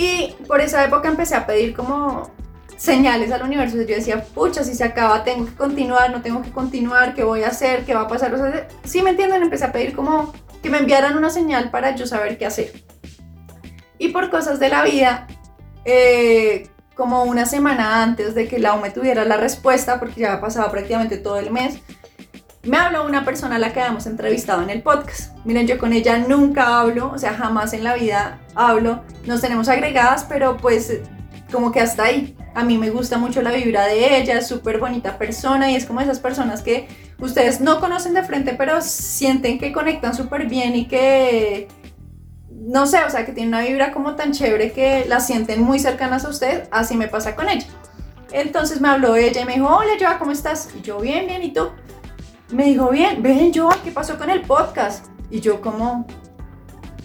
Y 0.00 0.34
por 0.46 0.62
esa 0.62 0.82
época 0.82 1.08
empecé 1.08 1.34
a 1.34 1.46
pedir 1.46 1.76
como 1.76 2.30
señales 2.78 3.30
al 3.32 3.42
universo, 3.42 3.76
yo 3.76 3.84
decía, 3.84 4.24
pucha, 4.24 4.64
si 4.64 4.74
se 4.74 4.82
acaba, 4.82 5.24
tengo 5.24 5.44
que 5.44 5.52
continuar, 5.52 6.10
no 6.10 6.22
tengo 6.22 6.40
que 6.40 6.50
continuar, 6.50 7.12
qué 7.12 7.22
voy 7.22 7.42
a 7.42 7.48
hacer, 7.48 7.84
qué 7.84 7.92
va 7.92 8.00
a 8.00 8.08
pasar, 8.08 8.32
o 8.32 8.38
sea, 8.38 8.66
si 8.82 9.02
me 9.02 9.10
entienden, 9.10 9.42
empecé 9.42 9.66
a 9.66 9.72
pedir 9.72 9.94
como 9.94 10.32
que 10.62 10.70
me 10.70 10.78
enviaran 10.78 11.18
una 11.18 11.28
señal 11.28 11.70
para 11.70 11.94
yo 11.96 12.06
saber 12.06 12.38
qué 12.38 12.46
hacer. 12.46 12.72
Y 13.98 14.08
por 14.08 14.30
cosas 14.30 14.58
de 14.58 14.70
la 14.70 14.84
vida, 14.84 15.26
eh, 15.84 16.70
como 16.94 17.24
una 17.24 17.44
semana 17.44 18.02
antes 18.02 18.34
de 18.34 18.48
que 18.48 18.58
la 18.58 18.74
me 18.76 18.88
tuviera 18.88 19.26
la 19.26 19.36
respuesta, 19.36 20.00
porque 20.00 20.22
ya 20.22 20.32
ha 20.32 20.40
pasado 20.40 20.70
prácticamente 20.70 21.18
todo 21.18 21.36
el 21.36 21.50
mes, 21.50 21.78
me 22.62 22.76
habló 22.76 23.06
una 23.06 23.24
persona 23.24 23.56
a 23.56 23.58
la 23.58 23.72
que 23.72 23.80
habíamos 23.80 24.06
entrevistado 24.06 24.62
en 24.62 24.70
el 24.70 24.82
podcast. 24.82 25.34
Miren, 25.44 25.66
yo 25.66 25.78
con 25.78 25.92
ella 25.92 26.18
nunca 26.18 26.80
hablo, 26.80 27.10
o 27.10 27.18
sea, 27.18 27.32
jamás 27.32 27.72
en 27.72 27.84
la 27.84 27.94
vida 27.94 28.38
hablo. 28.54 29.02
Nos 29.26 29.40
tenemos 29.40 29.68
agregadas, 29.68 30.24
pero 30.28 30.56
pues 30.58 31.00
como 31.50 31.72
que 31.72 31.80
hasta 31.80 32.04
ahí. 32.04 32.36
A 32.54 32.64
mí 32.64 32.76
me 32.76 32.90
gusta 32.90 33.16
mucho 33.16 33.42
la 33.42 33.52
vibra 33.52 33.86
de 33.86 34.18
ella, 34.18 34.38
es 34.38 34.46
súper 34.46 34.78
bonita 34.78 35.16
persona 35.16 35.70
y 35.70 35.76
es 35.76 35.86
como 35.86 36.00
esas 36.00 36.18
personas 36.18 36.62
que 36.62 36.88
ustedes 37.18 37.60
no 37.60 37.80
conocen 37.80 38.12
de 38.12 38.24
frente, 38.24 38.54
pero 38.54 38.80
sienten 38.82 39.58
que 39.58 39.72
conectan 39.72 40.14
súper 40.14 40.46
bien 40.46 40.74
y 40.74 40.86
que 40.88 41.68
no 42.50 42.86
sé, 42.86 43.02
o 43.04 43.10
sea, 43.10 43.24
que 43.24 43.32
tiene 43.32 43.48
una 43.48 43.62
vibra 43.62 43.92
como 43.92 44.16
tan 44.16 44.32
chévere 44.32 44.72
que 44.72 45.06
la 45.06 45.20
sienten 45.20 45.62
muy 45.62 45.78
cercanas 45.78 46.24
a 46.24 46.28
usted, 46.28 46.68
así 46.70 46.96
me 46.96 47.08
pasa 47.08 47.34
con 47.34 47.48
ella. 47.48 47.66
Entonces 48.32 48.80
me 48.80 48.88
habló 48.88 49.16
ella 49.16 49.40
y 49.40 49.44
me 49.44 49.54
dijo, 49.54 49.68
hola 49.68 49.92
Joa, 49.98 50.18
¿cómo 50.18 50.32
estás? 50.32 50.68
Yo, 50.82 51.00
bien, 51.00 51.26
bien, 51.26 51.42
¿y 51.42 51.52
tú? 51.52 51.70
Me 52.52 52.64
dijo, 52.64 52.90
bien, 52.90 53.22
ven 53.22 53.52
Joa, 53.54 53.78
¿qué 53.84 53.92
pasó 53.92 54.18
con 54.18 54.28
el 54.28 54.42
podcast? 54.42 55.06
Y 55.30 55.40
yo 55.40 55.60
como, 55.60 56.06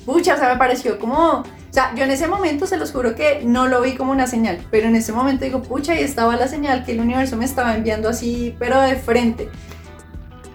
pucha, 0.05 0.33
o 0.33 0.37
sea, 0.37 0.49
me 0.49 0.57
pareció 0.57 0.97
como, 0.97 1.39
o 1.39 1.43
sea, 1.69 1.93
yo 1.95 2.03
en 2.03 2.11
ese 2.11 2.27
momento 2.27 2.65
se 2.65 2.77
los 2.77 2.91
juro 2.91 3.13
que 3.13 3.41
no 3.43 3.67
lo 3.67 3.81
vi 3.81 3.95
como 3.95 4.11
una 4.11 4.25
señal, 4.25 4.59
pero 4.71 4.87
en 4.87 4.95
ese 4.95 5.11
momento 5.11 5.45
digo, 5.45 5.61
pucha, 5.61 5.93
y 5.93 6.03
estaba 6.03 6.35
la 6.35 6.47
señal 6.47 6.83
que 6.83 6.93
el 6.93 6.99
universo 6.99 7.37
me 7.37 7.45
estaba 7.45 7.75
enviando 7.75 8.09
así, 8.09 8.55
pero 8.57 8.81
de 8.81 8.95
frente. 8.95 9.49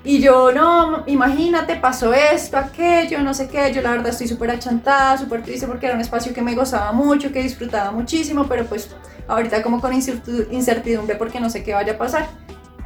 Y 0.02 0.20
yo, 0.20 0.50
no, 0.50 1.04
imagínate, 1.06 1.76
pasó 1.76 2.14
esto, 2.14 2.56
aquello, 2.56 3.20
no 3.20 3.34
sé 3.34 3.48
qué. 3.48 3.70
Yo 3.72 3.82
la 3.82 3.90
verdad 3.90 4.08
estoy 4.08 4.28
súper 4.28 4.50
achantada, 4.50 5.18
súper 5.18 5.42
triste 5.42 5.66
porque 5.66 5.86
era 5.86 5.94
un 5.94 6.00
espacio 6.00 6.32
que 6.32 6.40
me 6.40 6.54
gozaba 6.54 6.90
mucho, 6.92 7.30
que 7.30 7.42
disfrutaba 7.42 7.90
muchísimo, 7.90 8.46
pero 8.48 8.64
pues 8.64 8.88
ahorita 9.28 9.62
como 9.62 9.80
con 9.80 9.92
incertidumbre 9.92 11.16
porque 11.16 11.38
no 11.38 11.50
sé 11.50 11.62
qué 11.62 11.74
vaya 11.74 11.92
a 11.92 11.98
pasar. 11.98 12.28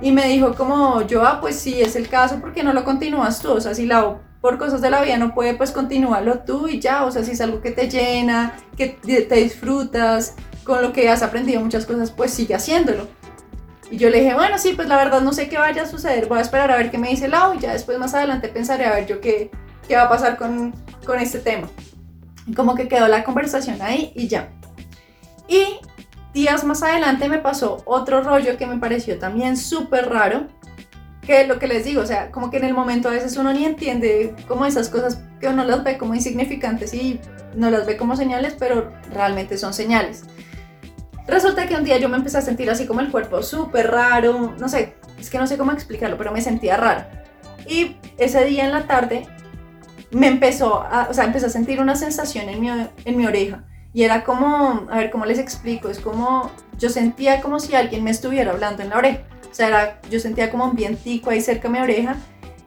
Y 0.04 0.12
me 0.12 0.28
dijo 0.28 0.54
como, 0.54 1.00
yo, 1.06 1.24
ah, 1.24 1.40
pues 1.40 1.56
sí, 1.56 1.80
es 1.80 1.96
el 1.96 2.10
caso, 2.10 2.38
¿por 2.38 2.52
qué 2.52 2.62
no 2.62 2.74
lo 2.74 2.84
continúas 2.84 3.40
tú? 3.40 3.52
O 3.52 3.60
sea, 3.62 3.74
si 3.74 3.86
la 3.86 4.18
por 4.42 4.58
cosas 4.58 4.82
de 4.82 4.90
la 4.90 5.00
vida 5.00 5.16
no 5.16 5.32
puede, 5.32 5.54
pues 5.54 5.72
continúalo 5.72 6.40
tú 6.40 6.68
y 6.68 6.78
ya. 6.78 7.06
O 7.06 7.10
sea, 7.10 7.24
si 7.24 7.30
es 7.30 7.40
algo 7.40 7.62
que 7.62 7.70
te 7.70 7.88
llena, 7.88 8.52
que 8.76 8.88
te 8.88 9.36
disfrutas, 9.36 10.34
con 10.62 10.82
lo 10.82 10.92
que 10.92 11.08
has 11.08 11.22
aprendido 11.22 11.62
muchas 11.62 11.86
cosas, 11.86 12.10
pues 12.10 12.32
sigue 12.32 12.54
haciéndolo. 12.54 13.08
Y 13.90 13.96
yo 13.96 14.10
le 14.10 14.20
dije, 14.20 14.34
bueno, 14.34 14.58
sí, 14.58 14.74
pues 14.74 14.88
la 14.88 14.98
verdad 14.98 15.22
no 15.22 15.32
sé 15.32 15.48
qué 15.48 15.56
vaya 15.56 15.84
a 15.84 15.86
suceder, 15.86 16.26
voy 16.26 16.36
a 16.36 16.42
esperar 16.42 16.70
a 16.70 16.76
ver 16.76 16.90
qué 16.90 16.98
me 16.98 17.08
dice 17.08 17.26
Lau 17.26 17.54
y 17.54 17.60
ya 17.60 17.72
después 17.72 17.98
más 17.98 18.12
adelante 18.12 18.48
pensaré 18.48 18.84
a 18.84 18.94
ver 18.94 19.06
yo 19.06 19.22
qué, 19.22 19.50
qué 19.88 19.96
va 19.96 20.02
a 20.02 20.08
pasar 20.10 20.36
con, 20.36 20.74
con 21.06 21.18
este 21.18 21.38
tema. 21.38 21.66
Y 22.46 22.52
como 22.52 22.74
que 22.74 22.88
quedó 22.88 23.08
la 23.08 23.24
conversación 23.24 23.80
ahí 23.80 24.12
y 24.14 24.28
ya. 24.28 24.50
Y 25.48 25.78
días 26.34 26.64
más 26.64 26.82
adelante 26.82 27.28
me 27.28 27.38
pasó 27.38 27.82
otro 27.86 28.22
rollo 28.22 28.58
que 28.58 28.66
me 28.66 28.78
pareció 28.78 29.18
también 29.18 29.56
súper 29.56 30.10
raro, 30.10 30.48
que 31.22 31.46
lo 31.46 31.58
que 31.58 31.68
les 31.68 31.84
digo, 31.84 32.02
o 32.02 32.06
sea, 32.06 32.30
como 32.30 32.50
que 32.50 32.58
en 32.58 32.64
el 32.64 32.74
momento 32.74 33.08
a 33.08 33.12
veces 33.12 33.36
uno 33.36 33.52
ni 33.52 33.64
entiende 33.64 34.34
como 34.46 34.66
esas 34.66 34.90
cosas 34.90 35.22
que 35.40 35.48
uno 35.48 35.64
las 35.64 35.82
ve 35.82 35.96
como 35.96 36.14
insignificantes 36.14 36.92
y 36.92 37.20
no 37.54 37.70
las 37.70 37.86
ve 37.86 37.96
como 37.96 38.16
señales, 38.16 38.54
pero 38.58 38.92
realmente 39.12 39.56
son 39.56 39.72
señales. 39.72 40.24
Resulta 41.26 41.66
que 41.66 41.76
un 41.76 41.84
día 41.84 41.96
yo 41.96 42.10
me 42.10 42.18
empecé 42.18 42.38
a 42.38 42.42
sentir 42.42 42.68
así 42.68 42.84
como 42.84 43.00
el 43.00 43.10
cuerpo 43.10 43.42
súper 43.42 43.90
raro, 43.90 44.54
no 44.58 44.68
sé, 44.68 44.94
es 45.18 45.30
que 45.30 45.38
no 45.38 45.46
sé 45.46 45.56
cómo 45.56 45.72
explicarlo, 45.72 46.18
pero 46.18 46.32
me 46.32 46.42
sentía 46.42 46.76
raro. 46.76 47.04
Y 47.66 47.96
ese 48.18 48.44
día 48.44 48.66
en 48.66 48.72
la 48.72 48.86
tarde 48.86 49.26
me 50.10 50.26
empezó 50.26 50.82
a, 50.82 51.08
o 51.08 51.14
sea, 51.14 51.24
empecé 51.24 51.46
a 51.46 51.50
sentir 51.50 51.80
una 51.80 51.96
sensación 51.96 52.48
en 52.50 52.60
mi, 52.60 52.68
en 52.68 53.16
mi 53.16 53.24
oreja. 53.24 53.64
Y 53.94 54.02
era 54.02 54.24
como, 54.24 54.88
a 54.90 54.96
ver, 54.98 55.10
¿cómo 55.10 55.24
les 55.24 55.38
explico? 55.38 55.88
Es 55.88 56.00
como, 56.00 56.50
yo 56.78 56.90
sentía 56.90 57.40
como 57.40 57.60
si 57.60 57.76
alguien 57.76 58.02
me 58.02 58.10
estuviera 58.10 58.50
hablando 58.50 58.82
en 58.82 58.90
la 58.90 58.98
oreja. 58.98 59.20
O 59.50 59.54
sea, 59.54 59.68
era, 59.68 60.00
yo 60.10 60.18
sentía 60.18 60.50
como 60.50 60.64
un 60.64 60.74
vientico 60.74 61.30
ahí 61.30 61.40
cerca 61.40 61.68
de 61.68 61.74
mi 61.74 61.78
oreja 61.78 62.16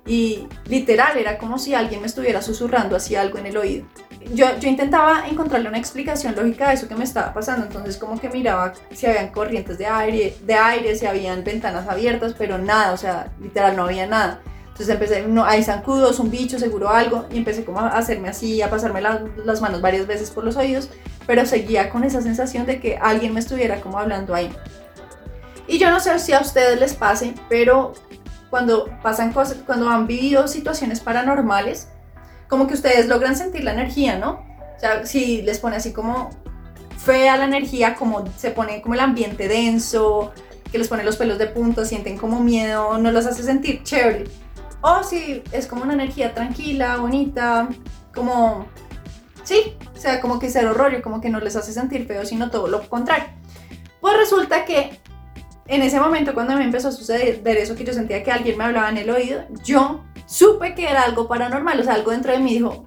y 0.05 0.47
literal 0.69 1.17
era 1.17 1.37
como 1.37 1.59
si 1.59 1.73
alguien 1.73 1.99
me 1.99 2.07
estuviera 2.07 2.41
susurrando 2.41 2.95
así 2.95 3.17
algo 3.17 3.37
en 3.37 3.47
el 3.47 3.57
oído. 3.57 3.85
Yo, 4.33 4.57
yo 4.57 4.69
intentaba 4.69 5.27
encontrarle 5.27 5.67
una 5.67 5.77
explicación 5.77 6.33
lógica 6.33 6.69
a 6.69 6.73
eso 6.73 6.87
que 6.87 6.95
me 6.95 7.03
estaba 7.03 7.33
pasando, 7.33 7.65
entonces 7.65 7.97
como 7.97 8.17
que 8.19 8.29
miraba 8.29 8.71
si 8.93 9.05
habían 9.05 9.29
corrientes 9.29 9.77
de 9.77 9.85
aire, 9.85 10.37
de 10.43 10.53
aire, 10.53 10.95
si 10.95 11.05
habían 11.05 11.43
ventanas 11.43 11.89
abiertas, 11.89 12.35
pero 12.37 12.57
nada, 12.57 12.93
o 12.93 12.97
sea, 12.97 13.31
literal 13.41 13.75
no 13.75 13.83
había 13.83 14.07
nada. 14.07 14.39
Entonces 14.67 14.89
empecé, 14.89 15.27
no, 15.27 15.43
hay 15.43 15.63
zancudos, 15.63 16.19
un 16.19 16.29
bicho, 16.29 16.59
seguro 16.59 16.89
algo, 16.89 17.25
y 17.31 17.37
empecé 17.37 17.65
como 17.65 17.79
a 17.79 17.89
hacerme 17.89 18.29
así, 18.29 18.61
a 18.61 18.69
pasarme 18.69 19.01
las 19.01 19.61
manos 19.61 19.81
varias 19.81 20.07
veces 20.07 20.29
por 20.29 20.43
los 20.43 20.55
oídos, 20.55 20.89
pero 21.27 21.45
seguía 21.45 21.89
con 21.89 22.03
esa 22.03 22.21
sensación 22.21 22.65
de 22.65 22.79
que 22.79 22.97
alguien 22.97 23.33
me 23.33 23.39
estuviera 23.39 23.81
como 23.81 23.99
hablando 23.99 24.33
ahí. 24.33 24.49
Y 25.67 25.77
yo 25.77 25.91
no 25.91 25.99
sé 25.99 26.17
si 26.17 26.33
a 26.33 26.39
ustedes 26.39 26.79
les 26.79 26.93
pase, 26.93 27.35
pero 27.49 27.93
cuando 28.49 28.89
pasan 29.03 29.33
cosas, 29.33 29.57
cuando 29.65 29.89
han 29.89 30.07
vivido 30.07 30.47
situaciones 30.47 31.01
paranormales, 31.01 31.89
como 32.47 32.67
que 32.67 32.73
ustedes 32.73 33.07
logran 33.07 33.35
sentir 33.35 33.65
la 33.65 33.73
energía, 33.73 34.17
¿no? 34.17 34.45
O 34.77 34.79
sea, 34.79 35.05
si 35.05 35.41
les 35.41 35.59
pone 35.59 35.75
así 35.75 35.91
como 35.91 36.29
fea 36.97 37.35
la 37.35 37.45
energía, 37.45 37.95
como 37.95 38.25
se 38.37 38.51
pone 38.51 38.81
como 38.81 38.93
el 38.93 39.01
ambiente 39.01 39.49
denso, 39.49 40.31
que 40.71 40.77
les 40.77 40.87
pone 40.87 41.03
los 41.03 41.17
pelos 41.17 41.37
de 41.37 41.47
punta, 41.47 41.83
sienten 41.83 42.17
como 42.17 42.39
miedo, 42.39 42.97
no 42.97 43.11
los 43.11 43.25
hace 43.25 43.43
sentir 43.43 43.83
chévere. 43.83 44.25
O 44.81 45.03
si 45.03 45.43
es 45.51 45.67
como 45.67 45.83
una 45.83 45.93
energía 45.93 46.33
tranquila, 46.33 46.97
bonita, 46.97 47.67
como... 48.13 48.67
Sí, 49.47 49.77
o 49.95 49.97
sea, 49.97 50.19
como 50.19 50.39
que 50.39 50.49
cero 50.49 50.73
rollo, 50.73 51.01
como 51.01 51.21
que 51.21 51.29
no 51.29 51.39
les 51.39 51.55
hace 51.55 51.71
sentir 51.71 52.05
feo, 52.05 52.25
sino 52.25 52.51
todo 52.51 52.67
lo 52.67 52.81
contrario. 52.89 53.27
Pues 54.01 54.17
resulta 54.17 54.65
que 54.65 54.99
en 55.67 55.81
ese 55.83 56.01
momento 56.01 56.33
cuando 56.33 56.57
me 56.57 56.65
empezó 56.65 56.89
a 56.89 56.91
suceder 56.91 57.41
eso, 57.45 57.73
que 57.73 57.85
yo 57.85 57.93
sentía 57.93 58.23
que 58.23 58.31
alguien 58.33 58.57
me 58.57 58.65
hablaba 58.65 58.89
en 58.89 58.97
el 58.97 59.09
oído, 59.09 59.45
yo 59.63 60.03
supe 60.25 60.75
que 60.75 60.89
era 60.89 61.03
algo 61.03 61.29
paranormal, 61.29 61.79
o 61.79 61.83
sea, 61.85 61.93
algo 61.93 62.11
dentro 62.11 62.33
de 62.33 62.39
mí 62.39 62.55
dijo, 62.55 62.83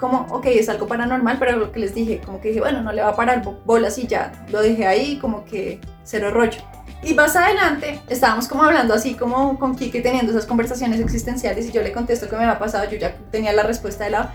como, 0.00 0.26
ok, 0.30 0.46
es 0.46 0.70
algo 0.70 0.86
paranormal, 0.86 1.38
pero 1.38 1.58
lo 1.58 1.70
que 1.70 1.80
les 1.80 1.94
dije, 1.94 2.22
como 2.24 2.40
que 2.40 2.48
dije, 2.48 2.60
bueno, 2.60 2.80
no 2.80 2.90
le 2.90 3.02
va 3.02 3.10
a 3.10 3.16
parar 3.16 3.42
bolas 3.66 3.98
y 3.98 4.06
ya, 4.06 4.46
lo 4.48 4.62
dejé 4.62 4.86
ahí, 4.86 5.18
como 5.18 5.44
que 5.44 5.82
cero 6.02 6.30
rollo. 6.30 6.62
Y 7.02 7.12
más 7.12 7.36
adelante 7.36 8.00
estábamos 8.08 8.48
como 8.48 8.62
hablando 8.62 8.94
así 8.94 9.16
como 9.16 9.58
con 9.58 9.76
Kike 9.76 10.00
teniendo 10.00 10.32
esas 10.32 10.46
conversaciones 10.46 10.98
existenciales 11.00 11.68
y 11.68 11.72
yo 11.72 11.82
le 11.82 11.92
contesto 11.92 12.26
que 12.26 12.36
me 12.36 12.44
había 12.44 12.58
pasado, 12.58 12.90
yo 12.90 12.96
ya 12.96 13.18
tenía 13.30 13.52
la 13.52 13.64
respuesta 13.64 14.04
de 14.04 14.12
lado 14.12 14.30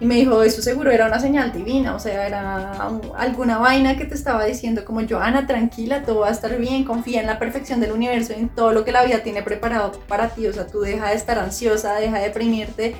y 0.00 0.06
me 0.06 0.16
dijo, 0.16 0.42
eso 0.42 0.60
seguro 0.60 0.90
era 0.90 1.06
una 1.06 1.20
señal 1.20 1.52
divina, 1.52 1.94
o 1.94 2.00
sea, 2.00 2.26
era 2.26 2.72
alguna 3.16 3.58
vaina 3.58 3.96
que 3.96 4.04
te 4.04 4.14
estaba 4.14 4.44
diciendo 4.44 4.84
como, 4.84 5.06
Joana, 5.08 5.46
tranquila, 5.46 6.02
todo 6.02 6.20
va 6.20 6.28
a 6.28 6.32
estar 6.32 6.56
bien, 6.58 6.84
confía 6.84 7.20
en 7.20 7.26
la 7.26 7.38
perfección 7.38 7.80
del 7.80 7.92
universo 7.92 8.32
en 8.32 8.48
todo 8.48 8.72
lo 8.72 8.84
que 8.84 8.90
la 8.90 9.04
vida 9.04 9.22
tiene 9.22 9.42
preparado 9.42 9.92
para 10.08 10.30
ti, 10.30 10.46
o 10.48 10.52
sea, 10.52 10.66
tú 10.66 10.80
deja 10.80 11.10
de 11.10 11.14
estar 11.14 11.38
ansiosa, 11.38 11.94
deja 11.94 12.18
de 12.18 12.24
deprimirte 12.24 12.96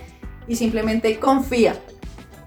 y 0.47 0.55
simplemente 0.55 1.19
confía. 1.19 1.75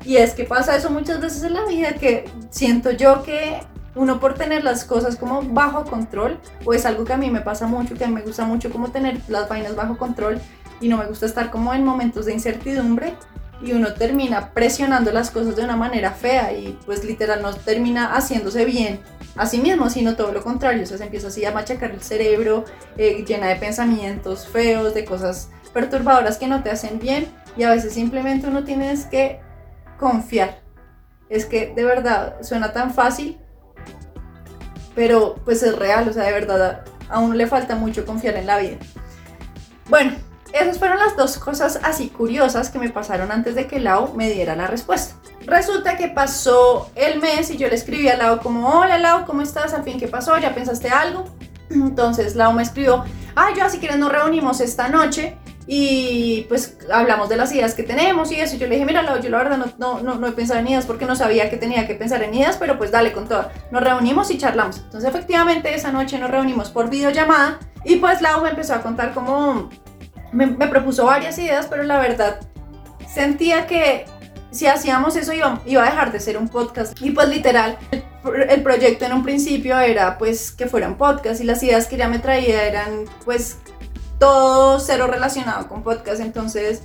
Y 0.05 0.15
es 0.15 0.33
que 0.33 0.45
pasa 0.45 0.77
eso 0.77 0.89
muchas 0.89 1.19
veces 1.19 1.43
en 1.43 1.53
la 1.53 1.65
vida, 1.65 1.93
que 1.93 2.23
siento 2.49 2.91
yo 2.91 3.23
que 3.23 3.59
uno 3.95 4.19
por 4.21 4.35
tener 4.35 4.63
las 4.63 4.85
cosas 4.85 5.17
como 5.17 5.41
bajo 5.41 5.83
control, 5.83 6.39
o 6.63 6.73
es 6.73 6.85
algo 6.85 7.03
que 7.03 7.11
a 7.11 7.17
mí 7.17 7.29
me 7.29 7.41
pasa 7.41 7.67
mucho, 7.67 7.95
que 7.95 8.05
a 8.05 8.07
mí 8.07 8.13
me 8.13 8.21
gusta 8.21 8.45
mucho 8.45 8.69
como 8.69 8.91
tener 8.91 9.19
las 9.27 9.49
vainas 9.49 9.75
bajo 9.75 9.97
control 9.97 10.39
y 10.79 10.87
no 10.87 10.97
me 10.97 11.05
gusta 11.07 11.25
estar 11.25 11.49
como 11.51 11.73
en 11.73 11.83
momentos 11.83 12.25
de 12.25 12.33
incertidumbre 12.33 13.13
y 13.61 13.71
uno 13.71 13.93
termina 13.93 14.51
presionando 14.53 15.11
las 15.11 15.31
cosas 15.31 15.55
de 15.55 15.63
una 15.63 15.75
manera 15.75 16.11
fea 16.11 16.53
y 16.53 16.77
pues 16.85 17.03
literal 17.03 17.41
no 17.41 17.53
termina 17.53 18.13
haciéndose 18.13 18.65
bien 18.65 18.99
a 19.35 19.45
sí 19.45 19.59
mismo, 19.59 19.89
sino 19.89 20.15
todo 20.15 20.31
lo 20.31 20.43
contrario, 20.43 20.83
o 20.83 20.85
sea, 20.85 20.97
se 20.97 21.05
empieza 21.05 21.27
así 21.27 21.45
a 21.45 21.51
machacar 21.51 21.91
el 21.91 22.01
cerebro, 22.01 22.65
eh, 22.97 23.23
llena 23.25 23.47
de 23.47 23.55
pensamientos 23.55 24.47
feos, 24.47 24.93
de 24.93 25.05
cosas 25.05 25.49
perturbadoras 25.73 26.37
que 26.37 26.47
no 26.47 26.63
te 26.63 26.71
hacen 26.71 26.99
bien 26.99 27.27
y 27.55 27.63
a 27.63 27.71
veces 27.71 27.93
simplemente 27.93 28.47
uno 28.47 28.63
tiene 28.63 28.95
que 29.09 29.39
confiar. 29.99 30.61
Es 31.29 31.45
que 31.45 31.73
de 31.75 31.83
verdad 31.83 32.37
suena 32.41 32.73
tan 32.73 32.93
fácil, 32.93 33.37
pero 34.95 35.35
pues 35.45 35.61
es 35.63 35.75
real, 35.75 36.07
o 36.07 36.13
sea, 36.13 36.23
de 36.23 36.31
verdad 36.31 36.83
a 37.09 37.19
uno 37.19 37.33
le 37.33 37.47
falta 37.47 37.75
mucho 37.75 38.05
confiar 38.05 38.35
en 38.35 38.47
la 38.47 38.57
vida. 38.57 38.77
Bueno, 39.89 40.13
esas 40.53 40.79
fueron 40.79 40.97
las 40.99 41.15
dos 41.15 41.37
cosas 41.37 41.79
así 41.83 42.09
curiosas 42.09 42.69
que 42.69 42.79
me 42.79 42.89
pasaron 42.89 43.31
antes 43.31 43.55
de 43.55 43.67
que 43.67 43.79
Lau 43.79 44.13
me 44.15 44.29
diera 44.29 44.55
la 44.55 44.67
respuesta. 44.67 45.15
Resulta 45.45 45.97
que 45.97 46.09
pasó 46.09 46.89
el 46.95 47.19
mes 47.19 47.49
y 47.51 47.57
yo 47.57 47.67
le 47.67 47.75
escribí 47.75 48.07
a 48.09 48.17
Lau 48.17 48.39
como, 48.39 48.67
hola 48.67 48.97
Lau, 48.97 49.25
¿cómo 49.25 49.41
estás? 49.41 49.73
Al 49.73 49.83
fin, 49.83 49.99
¿qué 49.99 50.07
pasó? 50.07 50.37
¿Ya 50.37 50.53
pensaste 50.53 50.89
algo? 50.89 51.25
Entonces 51.69 52.35
Lau 52.35 52.53
me 52.53 52.63
escribió, 52.63 53.03
ah, 53.35 53.49
yo 53.55 53.63
así 53.63 53.79
quieres 53.79 53.97
nos 53.97 54.11
reunimos 54.11 54.59
esta 54.61 54.89
noche 54.89 55.37
y 55.69 56.45
pues 56.47 56.77
hablamos 56.91 57.27
de 57.27 57.35
las 57.35 57.51
ideas 57.51 57.73
que 57.73 57.83
tenemos 57.83 58.31
y 58.31 58.35
eso. 58.35 58.55
Yo 58.55 58.67
le 58.67 58.75
dije, 58.75 58.85
mira, 58.85 59.19
yo 59.19 59.29
la 59.29 59.37
verdad 59.37 59.57
no, 59.77 60.01
no, 60.01 60.15
no, 60.15 60.27
he 60.27 60.31
pensado 60.31 60.59
en 60.59 60.69
ideas 60.69 60.85
porque 60.85 61.05
no 61.05 61.15
sabía 61.15 61.49
que 61.49 61.57
tenía 61.57 61.85
que 61.85 61.95
pensar 61.95 62.23
en 62.23 62.33
ideas, 62.33 62.55
pero 62.57 62.77
pues 62.77 62.89
dale 62.89 63.11
con 63.11 63.27
todo. 63.27 63.49
Nos 63.69 63.83
reunimos 63.83 64.31
y 64.31 64.37
charlamos. 64.37 64.77
Entonces 64.77 65.09
efectivamente 65.09 65.75
esa 65.75 65.91
noche 65.91 66.17
nos 66.19 66.31
reunimos 66.31 66.69
por 66.69 66.89
videollamada 66.89 67.59
y 67.83 67.97
pues 67.97 68.21
Lau 68.21 68.41
me 68.41 68.49
empezó 68.49 68.75
a 68.75 68.81
contar 68.81 69.13
cómo 69.13 69.69
me, 70.31 70.47
propuso 70.67 71.05
varias 71.05 71.37
ideas, 71.37 71.67
pero 71.67 71.83
la 71.83 71.99
verdad 71.99 72.39
sentía 73.07 73.67
que 73.67 74.05
si 74.51 74.67
hacíamos 74.67 75.15
eso 75.15 75.33
iba, 75.33 75.61
iba, 75.65 75.83
a 75.83 75.85
dejar 75.85 76.11
de 76.11 76.19
ser 76.19 76.37
un 76.37 76.47
podcast. 76.47 76.99
Y 77.01 77.11
pues 77.11 77.29
literal, 77.29 77.77
el, 78.49 78.63
proyecto 78.63 79.05
en 79.05 79.13
un 79.13 79.23
principio 79.23 79.77
era 79.79 80.17
pues 80.17 80.51
que 80.51 80.67
fuera 80.67 80.87
un 80.87 80.97
podcast 80.97 81.41
y 81.41 81.43
las 81.43 81.61
ideas 81.63 81.87
que 81.87 81.95
ella 81.95 82.07
me 82.07 82.19
traía 82.19 82.63
eran 82.65 83.05
pues 83.25 83.57
todo 84.19 84.79
cero 84.79 85.07
relacionado 85.07 85.67
con 85.67 85.83
podcast, 85.83 86.21
entonces 86.21 86.83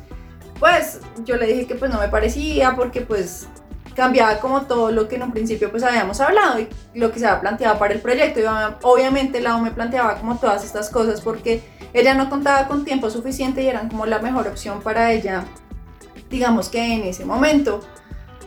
pues 0.59 1.01
yo 1.25 1.37
le 1.37 1.47
dije 1.47 1.67
que 1.67 1.75
pues 1.75 1.91
no 1.91 1.99
me 1.99 2.09
parecía 2.09 2.77
porque 2.77 3.01
pues 3.01 3.49
cambiaba 3.95 4.39
como 4.39 4.63
todo 4.63 4.91
lo 4.91 5.09
que 5.09 5.17
en 5.17 5.25
un 5.25 5.33
principio 5.33 5.71
pues 5.71 5.83
habíamos 5.83 6.21
hablado 6.21 6.61
y 6.61 6.69
lo 6.95 7.13
que 7.13 7.19
se 7.19 7.27
había 7.27 7.41
planteado 7.41 7.79
para 7.79 7.95
el 7.95 8.01
proyecto. 8.01 8.41
Y 8.41 8.45
obviamente 8.83 9.41
la 9.41 9.57
me 9.59 9.71
planteaba 9.71 10.17
como 10.17 10.37
todas 10.39 10.65
estas 10.65 10.91
cosas 10.91 11.21
porque 11.21 11.63
ella 11.93 12.15
no 12.15 12.31
contaba 12.31 12.67
con 12.69 12.85
tiempo 12.85 13.11
suficiente 13.11 13.63
y 13.63 13.69
eran 13.69 13.89
como 13.89 14.07
la 14.07 14.19
mejor 14.19 14.49
opción 14.49 14.81
para 14.81 15.13
ella 15.13 15.45
digamos 16.33 16.69
que 16.69 16.95
en 16.95 17.05
ese 17.05 17.25
momento 17.25 17.81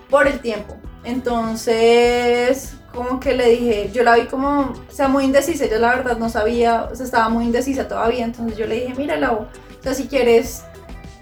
por 0.09 0.27
el 0.27 0.39
tiempo. 0.39 0.75
Entonces 1.05 2.73
como 2.93 3.19
que 3.19 3.35
le 3.35 3.49
dije, 3.49 3.91
yo 3.93 4.03
la 4.03 4.15
vi 4.15 4.25
como, 4.25 4.73
sea, 4.87 5.09
muy 5.09 5.25
indecisa, 5.25 5.65
yo 5.65 5.77
la 5.79 5.89
verdad 5.89 6.17
no 6.17 6.29
sabía, 6.29 6.87
o 6.89 6.95
sea, 6.95 7.05
estaba 7.05 7.27
muy 7.27 7.43
indecisa 7.43 7.89
todavía, 7.89 8.23
entonces 8.23 8.57
yo 8.57 8.65
le 8.65 8.75
dije, 8.75 8.93
mira, 8.95 9.17
Lau, 9.17 9.39
o 9.41 9.83
sea, 9.83 9.93
si 9.93 10.07
quieres, 10.07 10.63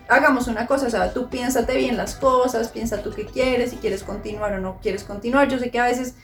hagamos 0.08 0.48
una 0.48 0.68
cosa, 0.68 0.88
o 0.88 0.90
sea, 0.90 1.14
tú 1.14 1.30
piénsate 1.30 1.76
bien 1.78 1.98
las 1.98 2.16
cosas, 2.16 2.70
piensa 2.70 3.02
tú 3.02 3.12
qué 3.12 3.26
quieres, 3.26 3.72
si 3.72 3.78
quieres 3.78 4.04
continuar 4.04 4.54
o 4.54 4.60
no 4.60 4.80
quieres 4.82 5.04
continuar, 5.04 5.48
yo 5.48 5.60
sé 5.60 5.72
que 5.72 5.80
a 5.80 5.86
veces 5.86 6.16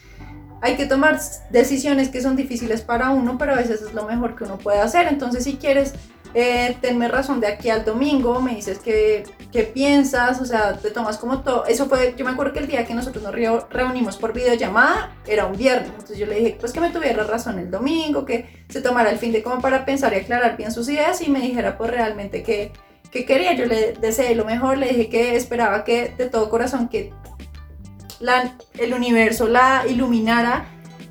hay 0.61 0.75
que 0.75 0.85
tomar 0.85 1.19
decisiones 1.49 2.09
que 2.09 2.21
son 2.21 2.35
difíciles 2.35 2.81
para 2.81 3.11
uno, 3.11 3.37
pero 3.37 3.53
a 3.53 3.55
veces 3.55 3.81
es 3.81 3.93
lo 3.93 4.05
mejor 4.05 4.35
que 4.35 4.43
uno 4.43 4.57
puede 4.57 4.79
hacer, 4.79 5.07
entonces 5.07 5.43
si 5.43 5.55
quieres 5.55 5.93
eh, 6.33 6.77
tenme 6.79 7.07
razón 7.07 7.39
de 7.39 7.47
aquí 7.47 7.69
al 7.69 7.83
domingo, 7.83 8.39
me 8.41 8.53
dices 8.55 8.79
qué, 8.79 9.23
qué 9.51 9.63
piensas, 9.63 10.39
o 10.39 10.45
sea, 10.45 10.73
te 10.73 10.91
tomas 10.91 11.17
como 11.17 11.41
todo. 11.41 11.65
Eso 11.65 11.87
fue, 11.87 12.13
yo 12.15 12.23
me 12.23 12.31
acuerdo 12.31 12.53
que 12.53 12.59
el 12.59 12.67
día 12.67 12.85
que 12.85 12.93
nosotros 12.93 13.23
nos 13.23 13.33
reunimos 13.69 14.17
por 14.17 14.33
videollamada 14.33 15.15
era 15.25 15.47
un 15.47 15.57
viernes, 15.57 15.89
entonces 15.89 16.17
yo 16.19 16.27
le 16.27 16.35
dije, 16.35 16.57
pues 16.59 16.71
que 16.71 16.81
me 16.81 16.91
tuviera 16.91 17.23
razón 17.23 17.57
el 17.57 17.71
domingo, 17.71 18.25
que 18.25 18.63
se 18.69 18.81
tomara 18.81 19.09
el 19.09 19.17
fin 19.17 19.31
de 19.31 19.41
como 19.41 19.59
para 19.59 19.85
pensar 19.85 20.13
y 20.13 20.17
aclarar 20.17 20.55
bien 20.55 20.71
sus 20.71 20.87
ideas 20.89 21.19
y 21.21 21.31
me 21.31 21.39
dijera 21.39 21.77
pues 21.77 21.89
realmente 21.89 22.43
qué, 22.43 22.73
qué 23.11 23.25
quería. 23.25 23.53
Yo 23.53 23.65
le 23.65 23.93
deseé 23.93 24.35
lo 24.35 24.45
mejor, 24.45 24.77
le 24.77 24.87
dije 24.89 25.09
que 25.09 25.35
esperaba 25.35 25.83
que 25.83 26.13
de 26.17 26.27
todo 26.27 26.49
corazón 26.49 26.89
que 26.89 27.13
la, 28.19 28.55
el 28.77 28.93
universo 28.93 29.47
la 29.47 29.85
iluminara 29.87 30.65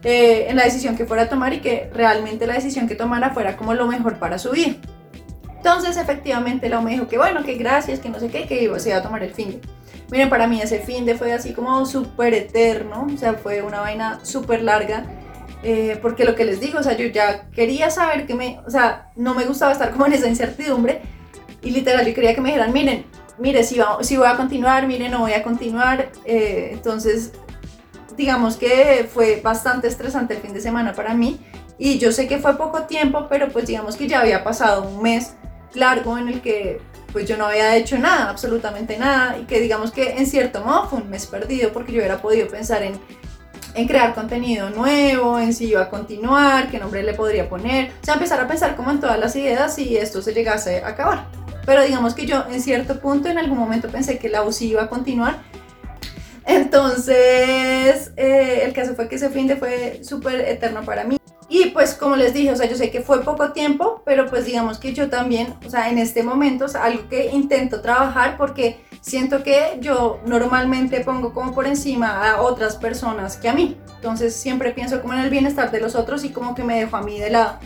eh, 0.05 0.47
en 0.49 0.57
la 0.57 0.65
decisión 0.65 0.97
que 0.97 1.07
fuera 1.07 1.25
a 1.25 1.29
tomar 1.29 1.53
y 1.55 1.61
que 1.61 1.91
realmente 1.93 2.47
la 2.47 2.55
decisión 2.55 2.87
que 2.87 2.95
tomara 2.95 3.31
fuera 3.31 3.57
como 3.57 3.75
lo 3.75 3.87
mejor 3.87 4.19
para 4.19 4.39
su 4.39 4.51
vida. 4.51 4.77
Entonces, 5.57 5.97
efectivamente, 5.97 6.69
Lau 6.69 6.83
me 6.83 6.93
dijo 6.93 7.09
que 7.09 7.19
bueno, 7.19 7.43
que 7.43 7.55
gracias, 7.55 7.99
que 7.99 8.09
no 8.09 8.21
sé 8.21 8.29
qué, 8.29 8.47
que 8.47 8.71
se 8.79 8.91
iba 8.91 8.99
a 8.99 9.03
tomar 9.03 9.25
el 9.25 9.35
fin. 9.35 9.61
Miren, 10.11 10.31
para 10.31 10.47
mí 10.47 10.61
ese 10.63 10.79
fin 10.79 11.05
de 11.05 11.17
fue 11.17 11.33
así 11.33 11.53
como 11.53 11.85
súper 11.85 12.33
eterno, 12.33 13.07
o 13.13 13.19
sea, 13.19 13.35
fue 13.35 13.63
una 13.63 13.81
vaina 13.81 14.21
súper 14.23 14.63
larga. 14.63 15.05
Eh, 15.65 15.99
porque 16.01 16.25
lo 16.25 16.37
que 16.37 16.45
les 16.45 16.61
digo, 16.61 16.79
o 16.79 16.83
sea, 16.85 16.97
yo 16.97 17.07
ya 17.09 17.51
quería 17.51 17.91
saber 17.91 18.27
que 18.27 18.35
me, 18.37 18.61
o 18.65 18.71
sea, 18.71 19.11
no 19.17 19.35
me 19.35 19.45
gustaba 19.45 19.73
estar 19.73 19.91
como 19.91 20.07
en 20.07 20.13
esa 20.13 20.29
incertidumbre 20.29 21.03
y 21.63 21.71
literal 21.71 22.07
yo 22.07 22.15
quería 22.15 22.35
que 22.35 22.41
me 22.41 22.49
dijeran, 22.49 22.73
miren, 22.73 23.05
mire, 23.39 23.65
si, 23.65 23.81
si 24.03 24.17
voy 24.17 24.27
a 24.27 24.37
continuar, 24.37 24.87
miren, 24.87 25.13
no 25.13 25.21
voy 25.21 25.33
a 25.33 25.43
continuar. 25.43 26.11
Eh, 26.25 26.71
entonces, 26.73 27.33
digamos 28.17 28.57
que 28.57 29.09
fue 29.13 29.41
bastante 29.43 29.89
estresante 29.89 30.35
el 30.35 30.41
fin 30.41 30.53
de 30.53 30.61
semana 30.61 30.93
para 30.93 31.15
mí 31.15 31.41
y 31.79 31.99
yo 31.99 32.11
sé 32.11 32.27
que 32.27 32.39
fue 32.39 32.59
poco 32.59 32.83
tiempo, 32.83 33.27
pero 33.29 33.49
pues 33.49 33.67
digamos 33.67 33.97
que 33.97 34.09
ya 34.09 34.21
había 34.21 34.43
pasado 34.43 34.83
un 34.83 35.01
mes 35.01 35.35
largo 35.75 36.19
en 36.19 36.29
el 36.29 36.41
que 36.41 36.81
pues 37.13 37.27
yo 37.27 37.37
no 37.37 37.47
había 37.47 37.77
hecho 37.77 37.97
nada, 37.99 38.29
absolutamente 38.29 38.99
nada, 38.99 39.39
y 39.39 39.45
que 39.45 39.61
digamos 39.61 39.93
que 39.93 40.17
en 40.19 40.27
cierto 40.27 40.63
modo 40.63 40.89
fue 40.89 41.01
un 41.01 41.09
mes 41.09 41.27
perdido 41.27 41.73
porque 41.73 41.93
yo 41.93 41.99
hubiera 41.99 42.21
podido 42.21 42.49
pensar 42.49 42.83
en, 42.83 42.99
en 43.75 43.87
crear 43.87 44.15
contenido 44.15 44.69
nuevo, 44.71 45.39
en 45.39 45.55
si 45.55 45.69
iba 45.69 45.83
a 45.83 45.89
continuar, 45.89 46.71
qué 46.71 46.79
nombre 46.79 47.03
le 47.03 47.15
podría 47.15 47.49
poner, 47.49 47.93
o 48.03 48.05
sea, 48.05 48.15
empezar 48.15 48.41
a 48.41 48.49
pensar 48.49 48.77
como 48.77 48.91
en 48.91 49.01
todas 49.01 49.19
las 49.19 49.35
ideas 49.37 49.75
si 49.75 49.97
esto 49.97 50.21
se 50.21 50.35
llegase 50.35 50.83
a 50.83 50.89
acabar. 50.89 51.27
Pero 51.69 51.83
digamos 51.83 52.15
que 52.15 52.25
yo 52.25 52.45
en 52.51 52.63
cierto 52.63 52.99
punto, 52.99 53.29
en 53.29 53.37
algún 53.37 53.59
momento 53.59 53.91
pensé 53.91 54.19
que 54.19 54.31
la 54.31 54.43
UCI 54.43 54.71
iba 54.71 54.85
a 54.85 54.89
continuar. 54.89 55.43
Entonces, 56.47 58.11
eh, 58.17 58.63
el 58.65 58.73
caso 58.73 58.95
fue 58.95 59.07
que 59.07 59.17
ese 59.17 59.29
fin 59.29 59.47
de 59.47 59.57
fue 59.57 60.01
súper 60.03 60.41
eterno 60.41 60.83
para 60.83 61.05
mí. 61.05 61.19
Y 61.51 61.67
pues 61.67 61.93
como 61.93 62.17
les 62.17 62.33
dije, 62.33 62.51
o 62.53 62.57
sea, 62.57 62.65
yo 62.67 62.75
sé 62.75 62.91
que 62.91 63.03
fue 63.03 63.23
poco 63.23 63.53
tiempo, 63.53 64.01
pero 64.07 64.31
pues 64.31 64.47
digamos 64.47 64.79
que 64.79 64.95
yo 64.95 65.11
también, 65.11 65.57
o 65.67 65.69
sea, 65.69 65.91
en 65.91 65.99
este 65.99 66.23
momento 66.23 66.65
es 66.65 66.75
algo 66.75 67.07
que 67.11 67.27
intento 67.27 67.83
trabajar 67.83 68.39
porque 68.39 68.81
siento 69.03 69.43
que 69.43 69.77
yo 69.83 70.21
normalmente 70.25 71.01
pongo 71.01 71.35
como 71.35 71.53
por 71.53 71.67
encima 71.67 72.31
a 72.31 72.41
otras 72.41 72.77
personas 72.77 73.37
que 73.37 73.51
a 73.51 73.53
mí. 73.53 73.77
Entonces 73.97 74.35
siempre 74.35 74.73
pienso 74.73 75.03
como 75.03 75.13
en 75.13 75.21
el 75.21 75.29
bienestar 75.29 75.71
de 75.71 75.83
los 75.83 75.97
otros 75.97 76.25
y 76.25 76.31
como 76.31 76.55
que 76.55 76.65
me 76.65 76.81
dejo 76.81 76.97
a 76.97 77.03
mí 77.03 77.21
de 77.21 77.29
lado. 77.29 77.59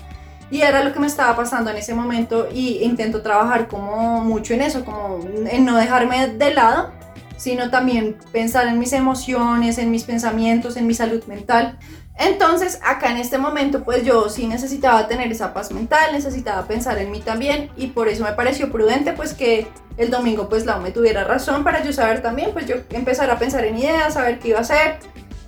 Y 0.52 0.60
era 0.60 0.84
lo 0.84 0.92
que 0.92 1.00
me 1.00 1.06
estaba 1.06 1.34
pasando 1.34 1.70
en 1.70 1.78
ese 1.78 1.94
momento 1.94 2.46
y 2.52 2.84
intento 2.84 3.22
trabajar 3.22 3.68
como 3.68 4.20
mucho 4.20 4.52
en 4.52 4.60
eso, 4.60 4.84
como 4.84 5.18
en 5.46 5.64
no 5.64 5.78
dejarme 5.78 6.28
de 6.28 6.52
lado, 6.52 6.92
sino 7.38 7.70
también 7.70 8.18
pensar 8.32 8.66
en 8.68 8.78
mis 8.78 8.92
emociones, 8.92 9.78
en 9.78 9.90
mis 9.90 10.04
pensamientos, 10.04 10.76
en 10.76 10.86
mi 10.86 10.92
salud 10.92 11.24
mental. 11.24 11.78
Entonces, 12.18 12.78
acá 12.84 13.10
en 13.10 13.16
este 13.16 13.38
momento, 13.38 13.82
pues 13.82 14.04
yo 14.04 14.28
sí 14.28 14.46
necesitaba 14.46 15.08
tener 15.08 15.32
esa 15.32 15.54
paz 15.54 15.72
mental, 15.72 16.12
necesitaba 16.12 16.66
pensar 16.66 16.98
en 16.98 17.10
mí 17.10 17.20
también 17.20 17.70
y 17.74 17.86
por 17.86 18.08
eso 18.08 18.22
me 18.22 18.32
pareció 18.32 18.70
prudente 18.70 19.14
pues 19.14 19.32
que 19.32 19.68
el 19.96 20.10
domingo 20.10 20.50
pues 20.50 20.66
la 20.66 20.76
me 20.76 20.90
tuviera 20.90 21.24
razón 21.24 21.64
para 21.64 21.82
yo 21.82 21.94
saber 21.94 22.20
también, 22.20 22.50
pues 22.52 22.66
yo 22.66 22.76
empezar 22.90 23.30
a 23.30 23.38
pensar 23.38 23.64
en 23.64 23.78
ideas, 23.78 24.12
saber 24.12 24.38
qué 24.38 24.48
iba 24.48 24.58
a 24.58 24.60
hacer 24.60 24.98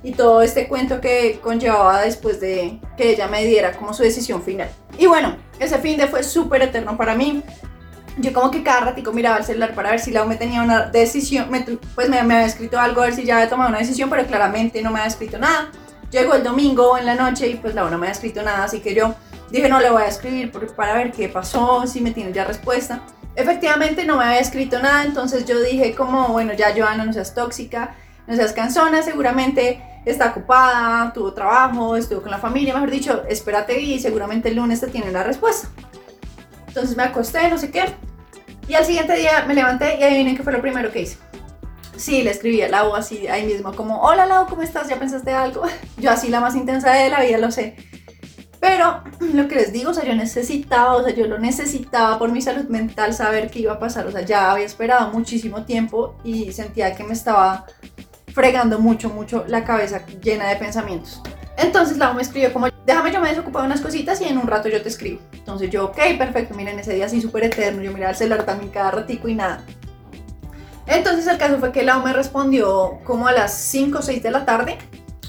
y 0.04 0.12
todo 0.12 0.42
este 0.42 0.68
cuento 0.68 1.00
que 1.00 1.40
conllevaba 1.42 2.02
después 2.02 2.38
de 2.38 2.78
que 2.96 3.10
ella 3.10 3.26
me 3.26 3.44
diera 3.44 3.72
como 3.72 3.94
su 3.94 4.02
decisión 4.02 4.42
final. 4.42 4.68
Y 4.98 5.06
bueno, 5.06 5.36
ese 5.58 5.78
fin 5.78 5.96
de 5.96 6.06
fue 6.06 6.22
súper 6.22 6.60
eterno 6.60 6.96
para 6.96 7.14
mí. 7.14 7.42
Yo 8.18 8.32
como 8.34 8.50
que 8.50 8.62
cada 8.62 8.80
ratico 8.80 9.12
miraba 9.12 9.38
el 9.38 9.44
celular 9.44 9.74
para 9.74 9.90
ver 9.90 9.98
si 9.98 10.10
la 10.10 10.24
me 10.26 10.36
tenía 10.36 10.62
una 10.62 10.86
decisión, 10.86 11.48
pues 11.94 12.08
me, 12.10 12.22
me 12.22 12.34
había 12.34 12.46
escrito 12.46 12.78
algo 12.78 13.00
a 13.00 13.06
ver 13.06 13.14
si 13.14 13.24
ya 13.24 13.36
había 13.36 13.48
tomado 13.48 13.70
una 13.70 13.78
decisión, 13.78 14.10
pero 14.10 14.26
claramente 14.26 14.82
no 14.82 14.90
me 14.90 14.98
había 14.98 15.08
escrito 15.08 15.38
nada. 15.38 15.70
Llegó 16.10 16.34
el 16.34 16.44
domingo 16.44 16.98
en 16.98 17.06
la 17.06 17.14
noche 17.14 17.48
y 17.48 17.54
pues 17.54 17.74
la 17.74 17.88
no 17.88 17.98
me 17.98 18.06
ha 18.06 18.10
escrito 18.10 18.42
nada, 18.42 18.64
así 18.64 18.80
que 18.80 18.94
yo 18.94 19.14
dije 19.50 19.68
no 19.68 19.80
le 19.80 19.90
voy 19.90 20.02
a 20.02 20.06
escribir 20.06 20.52
para 20.76 20.94
ver 20.94 21.12
qué 21.12 21.28
pasó, 21.28 21.86
si 21.86 22.02
me 22.02 22.10
tiene 22.10 22.30
ya 22.32 22.44
respuesta. 22.44 23.00
Efectivamente 23.36 24.04
no 24.04 24.18
me 24.18 24.24
había 24.24 24.38
escrito 24.38 24.78
nada, 24.80 25.02
entonces 25.02 25.46
yo 25.46 25.60
dije 25.60 25.94
como, 25.94 26.28
bueno, 26.28 26.52
ya 26.52 26.72
Joana, 26.76 27.04
no 27.04 27.12
seas 27.12 27.34
tóxica, 27.34 27.96
no 28.28 28.36
seas 28.36 28.52
cansona, 28.52 29.02
seguramente 29.02 29.82
está 30.04 30.30
ocupada, 30.30 31.12
tuvo 31.12 31.32
trabajo, 31.32 31.96
estuvo 31.96 32.22
con 32.22 32.30
la 32.30 32.38
familia, 32.38 32.74
mejor 32.74 32.90
dicho, 32.90 33.22
espérate 33.28 33.80
y 33.80 33.98
seguramente 33.98 34.48
el 34.48 34.56
lunes 34.56 34.80
te 34.80 34.88
tiene 34.88 35.10
la 35.10 35.22
respuesta. 35.22 35.68
Entonces 36.68 36.96
me 36.96 37.04
acosté, 37.04 37.48
no 37.48 37.58
sé 37.58 37.70
qué, 37.70 37.84
y 38.68 38.74
al 38.74 38.84
siguiente 38.84 39.14
día 39.14 39.44
me 39.46 39.54
levanté 39.54 39.98
y 39.98 40.02
adivinen 40.02 40.36
qué 40.36 40.42
fue 40.42 40.52
lo 40.52 40.60
primero 40.60 40.90
que 40.90 41.02
hice. 41.02 41.18
Sí, 41.96 42.22
le 42.22 42.30
escribí 42.30 42.60
a 42.62 42.68
Lau 42.68 42.94
así 42.94 43.28
ahí 43.28 43.46
mismo, 43.46 43.72
como, 43.74 44.00
hola 44.00 44.26
Lau, 44.26 44.46
¿cómo 44.46 44.62
estás? 44.62 44.88
¿Ya 44.88 44.98
pensaste 44.98 45.32
algo? 45.32 45.62
Yo 45.96 46.10
así 46.10 46.28
la 46.28 46.40
más 46.40 46.56
intensa 46.56 46.92
de 46.92 47.08
la 47.10 47.20
vida, 47.20 47.38
lo 47.38 47.50
sé. 47.50 47.76
Pero 48.60 49.04
lo 49.20 49.46
que 49.46 49.56
les 49.56 49.74
digo, 49.74 49.90
o 49.90 49.94
sea, 49.94 50.06
yo 50.06 50.14
necesitaba, 50.14 50.96
o 50.96 51.04
sea, 51.04 51.12
yo 51.12 51.26
lo 51.26 51.38
necesitaba 51.38 52.18
por 52.18 52.32
mi 52.32 52.40
salud 52.40 52.64
mental 52.70 53.12
saber 53.12 53.50
qué 53.50 53.58
iba 53.58 53.74
a 53.74 53.78
pasar. 53.78 54.06
O 54.06 54.10
sea, 54.10 54.22
ya 54.22 54.50
había 54.50 54.64
esperado 54.64 55.10
muchísimo 55.12 55.66
tiempo 55.66 56.16
y 56.24 56.50
sentía 56.50 56.94
que 56.96 57.04
me 57.04 57.12
estaba 57.12 57.66
fregando 58.34 58.80
mucho, 58.80 59.08
mucho 59.08 59.44
la 59.46 59.64
cabeza 59.64 60.04
llena 60.20 60.48
de 60.48 60.56
pensamientos. 60.56 61.22
Entonces 61.56 61.96
Lau 61.98 62.14
me 62.14 62.22
escribió 62.22 62.52
como, 62.52 62.66
déjame 62.84 63.12
yo 63.12 63.20
me 63.20 63.28
desocupo 63.28 63.60
de 63.60 63.66
unas 63.66 63.80
cositas 63.80 64.20
y 64.20 64.24
en 64.24 64.38
un 64.38 64.48
rato 64.48 64.68
yo 64.68 64.82
te 64.82 64.88
escribo. 64.88 65.20
Entonces 65.32 65.70
yo, 65.70 65.84
ok, 65.86 65.98
perfecto, 66.18 66.54
miren, 66.54 66.78
ese 66.80 66.94
día 66.94 67.06
así 67.06 67.20
súper 67.20 67.44
eterno, 67.44 67.80
yo 67.80 67.92
miraba 67.92 68.10
el 68.10 68.16
celular 68.16 68.44
también 68.44 68.72
cada 68.72 68.90
ratico 68.90 69.28
y 69.28 69.36
nada. 69.36 69.64
Entonces 70.86 71.28
el 71.28 71.38
caso 71.38 71.58
fue 71.58 71.70
que 71.70 71.84
Lau 71.84 72.02
me 72.02 72.12
respondió 72.12 72.98
como 73.04 73.28
a 73.28 73.32
las 73.32 73.54
5 73.54 74.00
o 74.00 74.02
6 74.02 74.22
de 74.22 74.30
la 74.32 74.44
tarde 74.44 74.78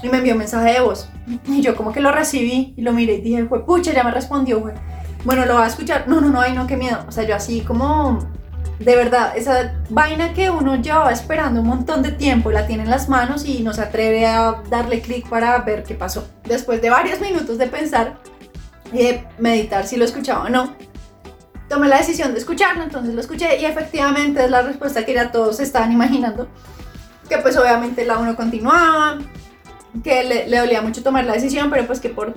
y 0.02 0.08
me 0.08 0.18
envió 0.18 0.32
un 0.32 0.40
mensaje 0.40 0.72
de 0.72 0.80
voz. 0.80 1.08
Y 1.46 1.60
yo 1.60 1.76
como 1.76 1.92
que 1.92 2.00
lo 2.00 2.10
recibí 2.10 2.74
y 2.76 2.82
lo 2.82 2.92
miré 2.92 3.14
y 3.14 3.20
dije, 3.20 3.46
fue 3.46 3.64
pucha, 3.64 3.92
ya 3.92 4.02
me 4.02 4.10
respondió, 4.10 4.60
güey. 4.60 4.74
Bueno, 5.24 5.46
lo 5.46 5.54
va 5.54 5.64
a 5.64 5.68
escuchar. 5.68 6.06
No, 6.08 6.20
no, 6.20 6.28
no, 6.28 6.40
ay, 6.40 6.52
no, 6.52 6.66
qué 6.66 6.76
miedo. 6.76 7.04
O 7.08 7.12
sea, 7.12 7.24
yo 7.24 7.34
así 7.34 7.62
como, 7.62 8.18
de 8.78 8.94
verdad, 8.94 9.36
esa 9.36 9.74
vaina 9.88 10.34
que 10.34 10.50
uno 10.50 10.76
llevaba 10.76 11.10
esperando 11.10 11.60
un 11.60 11.68
montón 11.68 12.02
de 12.02 12.12
tiempo, 12.12 12.50
la 12.50 12.66
tiene 12.66 12.82
en 12.82 12.90
las 12.90 13.08
manos 13.08 13.46
y 13.46 13.62
no 13.62 13.72
se 13.72 13.82
atreve 13.82 14.26
a 14.26 14.62
darle 14.68 15.00
clic 15.00 15.28
para 15.28 15.58
ver 15.60 15.82
qué 15.82 15.94
pasó. 15.94 16.28
Después 16.44 16.82
de 16.82 16.90
varios 16.90 17.20
minutos 17.20 17.56
de 17.56 17.68
pensar 17.68 18.18
y 18.92 18.98
de 18.98 19.24
meditar 19.38 19.86
si 19.86 19.96
lo 19.96 20.04
escuchaba 20.04 20.44
o 20.44 20.48
no, 20.50 20.74
tomé 21.68 21.88
la 21.88 21.98
decisión 21.98 22.32
de 22.32 22.38
escucharlo, 22.38 22.82
entonces 22.82 23.14
lo 23.14 23.20
escuché 23.20 23.58
y 23.58 23.64
efectivamente 23.64 24.44
es 24.44 24.50
la 24.50 24.62
respuesta 24.62 25.06
que 25.06 25.14
ya 25.14 25.32
todos 25.32 25.58
estaban 25.58 25.90
imaginando, 25.90 26.48
que 27.28 27.38
pues 27.38 27.56
obviamente 27.56 28.04
la 28.04 28.18
uno 28.18 28.36
continuaba, 28.36 29.18
que 30.02 30.24
le, 30.24 30.48
le, 30.48 30.58
dolía 30.58 30.82
mucho 30.82 31.02
tomar 31.02 31.24
la 31.24 31.32
decisión, 31.32 31.70
pero 31.70 31.86
pues 31.86 32.00
que 32.00 32.08
por 32.08 32.34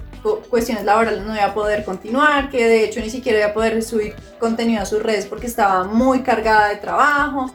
cuestiones 0.49 0.85
laborales 0.85 1.23
no 1.23 1.35
iba 1.35 1.45
a 1.45 1.53
poder 1.53 1.83
continuar, 1.83 2.49
que 2.49 2.65
de 2.65 2.85
hecho 2.85 2.99
ni 2.99 3.09
siquiera 3.09 3.39
iba 3.39 3.47
a 3.47 3.53
poder 3.53 3.81
subir 3.83 4.15
contenido 4.39 4.81
a 4.81 4.85
sus 4.85 5.01
redes 5.01 5.25
porque 5.25 5.47
estaba 5.47 5.83
muy 5.83 6.21
cargada 6.21 6.69
de 6.69 6.77
trabajo. 6.77 7.51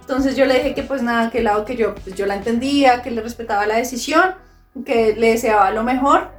Entonces 0.00 0.36
yo 0.36 0.46
le 0.46 0.54
dije 0.54 0.74
que 0.74 0.82
pues 0.82 1.02
nada, 1.02 1.30
que 1.30 1.42
lado 1.42 1.64
que 1.64 1.76
yo, 1.76 1.94
pues 1.94 2.16
yo 2.16 2.26
la 2.26 2.36
entendía, 2.36 3.02
que 3.02 3.10
le 3.10 3.20
respetaba 3.20 3.66
la 3.66 3.76
decisión, 3.76 4.34
que 4.84 5.14
le 5.14 5.30
deseaba 5.30 5.70
lo 5.70 5.82
mejor, 5.82 6.30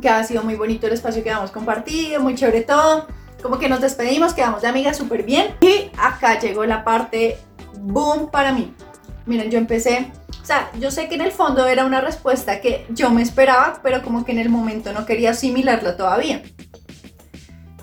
que 0.00 0.08
ha 0.08 0.22
sido 0.24 0.42
muy 0.42 0.54
bonito 0.54 0.86
el 0.86 0.92
espacio 0.92 1.22
que 1.22 1.30
hemos 1.30 1.50
compartido, 1.50 2.20
muy 2.20 2.34
chévere 2.34 2.62
todo 2.62 3.06
como 3.42 3.58
que 3.58 3.68
nos 3.68 3.80
despedimos, 3.80 4.34
quedamos 4.34 4.62
de 4.62 4.68
amigas 4.68 4.96
súper 4.96 5.22
bien. 5.22 5.54
Y 5.60 5.90
acá 5.98 6.38
llegó 6.38 6.64
la 6.64 6.84
parte 6.84 7.38
boom 7.78 8.30
para 8.30 8.52
mí. 8.52 8.74
Miren, 9.26 9.50
yo 9.50 9.58
empecé, 9.58 10.10
yo 10.78 10.90
sé 10.90 11.08
que 11.08 11.14
en 11.14 11.20
el 11.20 11.32
fondo 11.32 11.66
era 11.66 11.84
una 11.84 12.00
respuesta 12.00 12.60
que 12.60 12.86
yo 12.90 13.10
me 13.10 13.22
esperaba, 13.22 13.80
pero 13.82 14.02
como 14.02 14.24
que 14.24 14.32
en 14.32 14.38
el 14.38 14.48
momento 14.48 14.92
no 14.92 15.06
quería 15.06 15.30
asimilarla 15.30 15.96
todavía. 15.96 16.42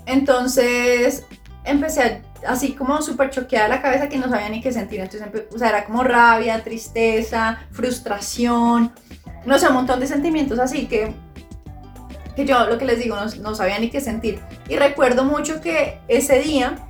Entonces 0.06 1.26
empecé 1.64 2.22
así 2.46 2.74
como 2.74 3.02
súper 3.02 3.30
choqueada 3.30 3.68
la 3.68 3.82
cabeza 3.82 4.10
que 4.10 4.18
no 4.18 4.30
sabía 4.30 4.50
ni 4.50 4.62
qué 4.62 4.72
sentir. 4.72 5.02
Entonces, 5.02 5.28
o 5.54 5.58
sea, 5.58 5.70
era 5.70 5.86
como 5.86 6.04
rabia, 6.04 6.64
tristeza, 6.64 7.60
frustración, 7.72 8.94
no 9.46 9.60
sé, 9.60 9.68
un 9.68 9.74
montón 9.74 10.00
de 10.00 10.08
sentimientos 10.08 10.60
así 10.60 10.88
que 10.88 11.14
que 12.38 12.46
yo 12.46 12.68
lo 12.68 12.78
que 12.78 12.86
les 12.86 13.00
digo 13.00 13.18
no, 13.42 13.56
sabía 13.56 13.80
ni 13.80 13.90
qué 13.90 14.00
sentir. 14.00 14.40
Y 14.70 14.76
recuerdo 14.76 15.24
mucho 15.24 15.60
que 15.60 16.00
ese 16.08 16.40
día 16.40 16.87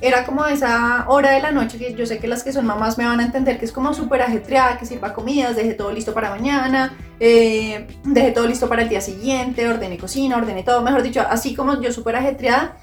era 0.00 0.24
como 0.24 0.46
esa 0.46 1.04
hora 1.08 1.32
de 1.32 1.40
la 1.40 1.50
noche 1.50 1.78
que 1.78 1.94
yo 1.94 2.06
sé 2.06 2.18
que 2.18 2.26
las 2.26 2.42
que 2.42 2.52
son 2.52 2.66
mamás 2.66 2.98
me 2.98 3.04
van 3.04 3.20
a 3.20 3.24
entender 3.24 3.58
que 3.58 3.64
es 3.64 3.72
como 3.72 3.92
súper 3.92 4.22
ajetreada, 4.22 4.78
que 4.78 4.86
sirva 4.86 5.12
comidas, 5.12 5.56
dejé 5.56 5.74
todo 5.74 5.92
listo 5.92 6.14
para 6.14 6.30
mañana, 6.30 6.96
eh, 7.18 7.86
dejé 8.04 8.32
todo 8.32 8.46
listo 8.46 8.68
para 8.68 8.82
el 8.82 8.88
día 8.88 9.00
siguiente, 9.00 9.68
ordené 9.68 9.98
cocina, 9.98 10.36
ordené 10.36 10.62
todo, 10.62 10.82
mejor 10.82 11.02
dicho, 11.02 11.22
así 11.28 11.54
como 11.54 11.80
yo 11.80 11.92
súper 11.92 12.16
ajetreada 12.16 12.76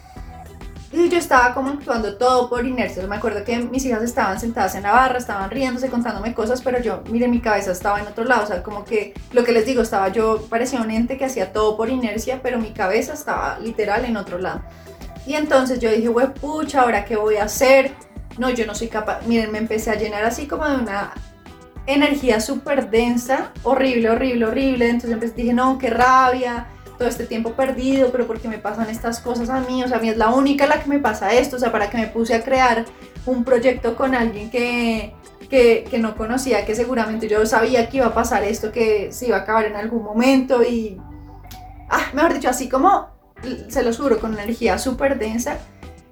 y 0.91 1.09
yo 1.09 1.17
estaba 1.17 1.53
como 1.53 1.71
actuando 1.71 2.17
todo 2.17 2.49
por 2.49 2.65
inercia. 2.65 3.05
Me 3.07 3.17
acuerdo 3.17 3.43
que 3.43 3.57
mis 3.59 3.85
hijas 3.85 4.03
estaban 4.03 4.39
sentadas 4.39 4.75
en 4.75 4.83
la 4.83 4.93
barra, 4.93 5.17
estaban 5.17 5.49
riéndose, 5.49 5.89
contándome 5.89 6.33
cosas, 6.33 6.61
pero 6.61 6.79
yo, 6.81 7.03
mire, 7.09 7.27
mi 7.27 7.41
cabeza 7.41 7.71
estaba 7.71 7.99
en 7.99 8.07
otro 8.07 8.23
lado. 8.23 8.43
O 8.43 8.47
sea, 8.47 8.63
como 8.63 8.85
que 8.85 9.13
lo 9.33 9.43
que 9.43 9.51
les 9.51 9.65
digo, 9.65 9.81
estaba 9.81 10.09
yo, 10.09 10.41
parecía 10.49 10.81
un 10.81 10.91
ente 10.91 11.17
que 11.17 11.25
hacía 11.25 11.51
todo 11.51 11.75
por 11.75 11.89
inercia, 11.89 12.39
pero 12.41 12.57
mi 12.57 12.71
cabeza 12.71 13.13
estaba 13.13 13.59
literal 13.59 14.05
en 14.05 14.15
otro 14.15 14.37
lado. 14.37 14.61
Y 15.27 15.35
entonces 15.35 15.79
yo 15.79 15.91
dije, 15.91 16.07
wey, 16.07 16.27
pucha, 16.39 16.81
¿ahora 16.83 17.03
qué 17.03 17.17
voy 17.17 17.35
a 17.35 17.43
hacer? 17.43 17.91
No, 18.37 18.49
yo 18.49 18.65
no 18.65 18.73
soy 18.73 18.87
capaz. 18.87 19.21
Miren, 19.27 19.51
me 19.51 19.57
empecé 19.57 19.91
a 19.91 19.95
llenar 19.95 20.23
así 20.23 20.47
como 20.47 20.65
de 20.65 20.77
una 20.77 21.11
energía 21.85 22.39
súper 22.39 22.89
densa, 22.89 23.51
horrible, 23.63 24.09
horrible, 24.09 24.45
horrible. 24.45 24.89
Entonces 24.89 25.35
dije, 25.35 25.53
no, 25.53 25.77
qué 25.77 25.89
rabia 25.89 26.67
todo 26.97 27.09
este 27.09 27.25
tiempo 27.25 27.51
perdido, 27.51 28.09
pero 28.09 28.25
porque 28.25 28.47
me 28.47 28.57
pasan 28.57 28.89
estas 28.89 29.19
cosas 29.19 29.49
a 29.49 29.59
mí, 29.59 29.83
o 29.83 29.87
sea, 29.87 29.97
a 29.97 29.99
mí 29.99 30.09
es 30.09 30.17
la 30.17 30.29
única 30.29 30.65
la 30.65 30.81
que 30.81 30.89
me 30.89 30.97
pasa 30.97 31.31
esto, 31.33 31.57
o 31.57 31.59
sea, 31.59 31.71
para 31.71 31.89
que 31.91 31.97
me 31.97 32.07
puse 32.07 32.33
a 32.33 32.43
crear 32.43 32.85
un 33.27 33.43
proyecto 33.43 33.95
con 33.95 34.15
alguien 34.15 34.49
que, 34.49 35.13
que, 35.47 35.85
que, 35.87 35.99
no 35.99 36.15
conocía, 36.15 36.65
que 36.65 36.73
seguramente 36.73 37.27
yo 37.27 37.45
sabía 37.45 37.87
que 37.89 37.97
iba 37.97 38.07
a 38.07 38.13
pasar 38.15 38.43
esto, 38.43 38.71
que 38.71 39.11
se 39.11 39.27
iba 39.27 39.37
a 39.37 39.41
acabar 39.41 39.65
en 39.65 39.75
algún 39.75 40.03
momento 40.03 40.63
y, 40.63 40.99
ah, 41.89 42.07
mejor 42.13 42.33
dicho, 42.33 42.49
así 42.49 42.67
como, 42.67 43.16
se 43.67 43.83
lo 43.83 43.93
juro, 43.93 44.19
con 44.19 44.33
energía 44.33 44.77
súper 44.77 45.17
densa, 45.17 45.57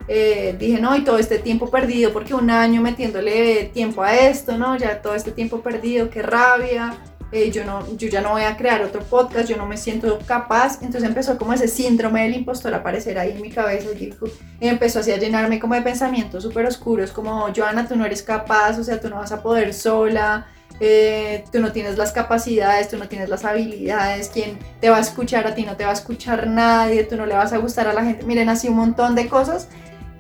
eh, 0.08 0.56
dije, 0.60 0.80
no, 0.80 0.96
y 0.96 1.04
todo 1.04 1.18
este 1.18 1.40
tiempo 1.40 1.70
perdido, 1.70 2.14
porque 2.14 2.34
un 2.34 2.50
año 2.50 2.82
metiéndole 2.82 3.72
tiempo 3.74 4.04
a 4.04 4.16
esto, 4.16 4.58
¿no? 4.58 4.78
Ya 4.78 5.02
todo 5.02 5.16
este 5.16 5.32
tiempo 5.32 5.62
perdido, 5.62 6.10
qué 6.10 6.22
rabia, 6.22 6.96
eh, 7.32 7.52
yo, 7.52 7.66
no, 7.66 7.86
yo 7.98 8.08
ya 8.08 8.22
no 8.22 8.32
voy 8.32 8.44
a 8.44 8.56
crear 8.56 8.84
otro 8.84 9.02
podcast, 9.02 9.50
yo 9.50 9.58
no 9.58 9.66
me 9.66 9.78
siento 9.78 10.20
capaz. 10.26 10.82
Entonces 10.82 11.04
empezó 11.04 11.38
como 11.38 11.54
ese 11.54 11.68
síndrome 11.68 12.24
del 12.24 12.36
impostor 12.36 12.74
a 12.74 12.78
aparecer 12.78 13.18
ahí 13.18 13.32
en 13.32 13.42
mi 13.42 13.50
cabeza 13.50 13.90
y, 14.00 14.14
empezó 14.62 15.00
así 15.00 15.12
a 15.12 15.18
llenarme 15.18 15.60
como 15.60 15.74
de 15.74 15.82
pensamientos 15.82 16.44
súper 16.44 16.66
oscuros, 16.66 17.12
como, 17.12 17.48
Joana, 17.56 17.88
tú 17.88 17.96
no 17.96 18.06
eres 18.06 18.22
capaz, 18.22 18.78
o 18.78 18.84
sea, 18.84 19.00
tú 19.00 19.10
no 19.10 19.18
vas 19.18 19.32
a 19.32 19.42
poder 19.42 19.74
sola. 19.74 20.48
Eh, 20.80 21.46
tú 21.52 21.60
no 21.60 21.72
tienes 21.72 21.98
las 21.98 22.12
capacidades, 22.12 22.90
tú 22.90 22.98
no 22.98 23.08
tienes 23.08 23.30
las 23.30 23.46
habilidades, 23.46 24.30
quién 24.30 24.60
te 24.82 24.90
va 24.90 24.98
a 24.98 25.02
escuchar 25.02 25.48
a 25.48 25.56
ti, 25.56 25.64
no 25.64 25.78
te 25.78 25.86
va 25.86 25.92
a 25.92 25.94
escuchar 25.94 26.48
nadie, 26.48 27.06
tú 27.06 27.16
no 27.16 27.26
le 27.26 27.34
vas 27.34 27.54
a 27.54 27.58
gustar 27.58 27.88
a 27.88 27.94
la 27.94 28.04
gente. 28.04 28.26
Miren, 28.26 28.50
así 28.50 28.68
un 28.68 28.76
montón 28.76 29.16
de 29.16 29.30
cosas 29.30 29.70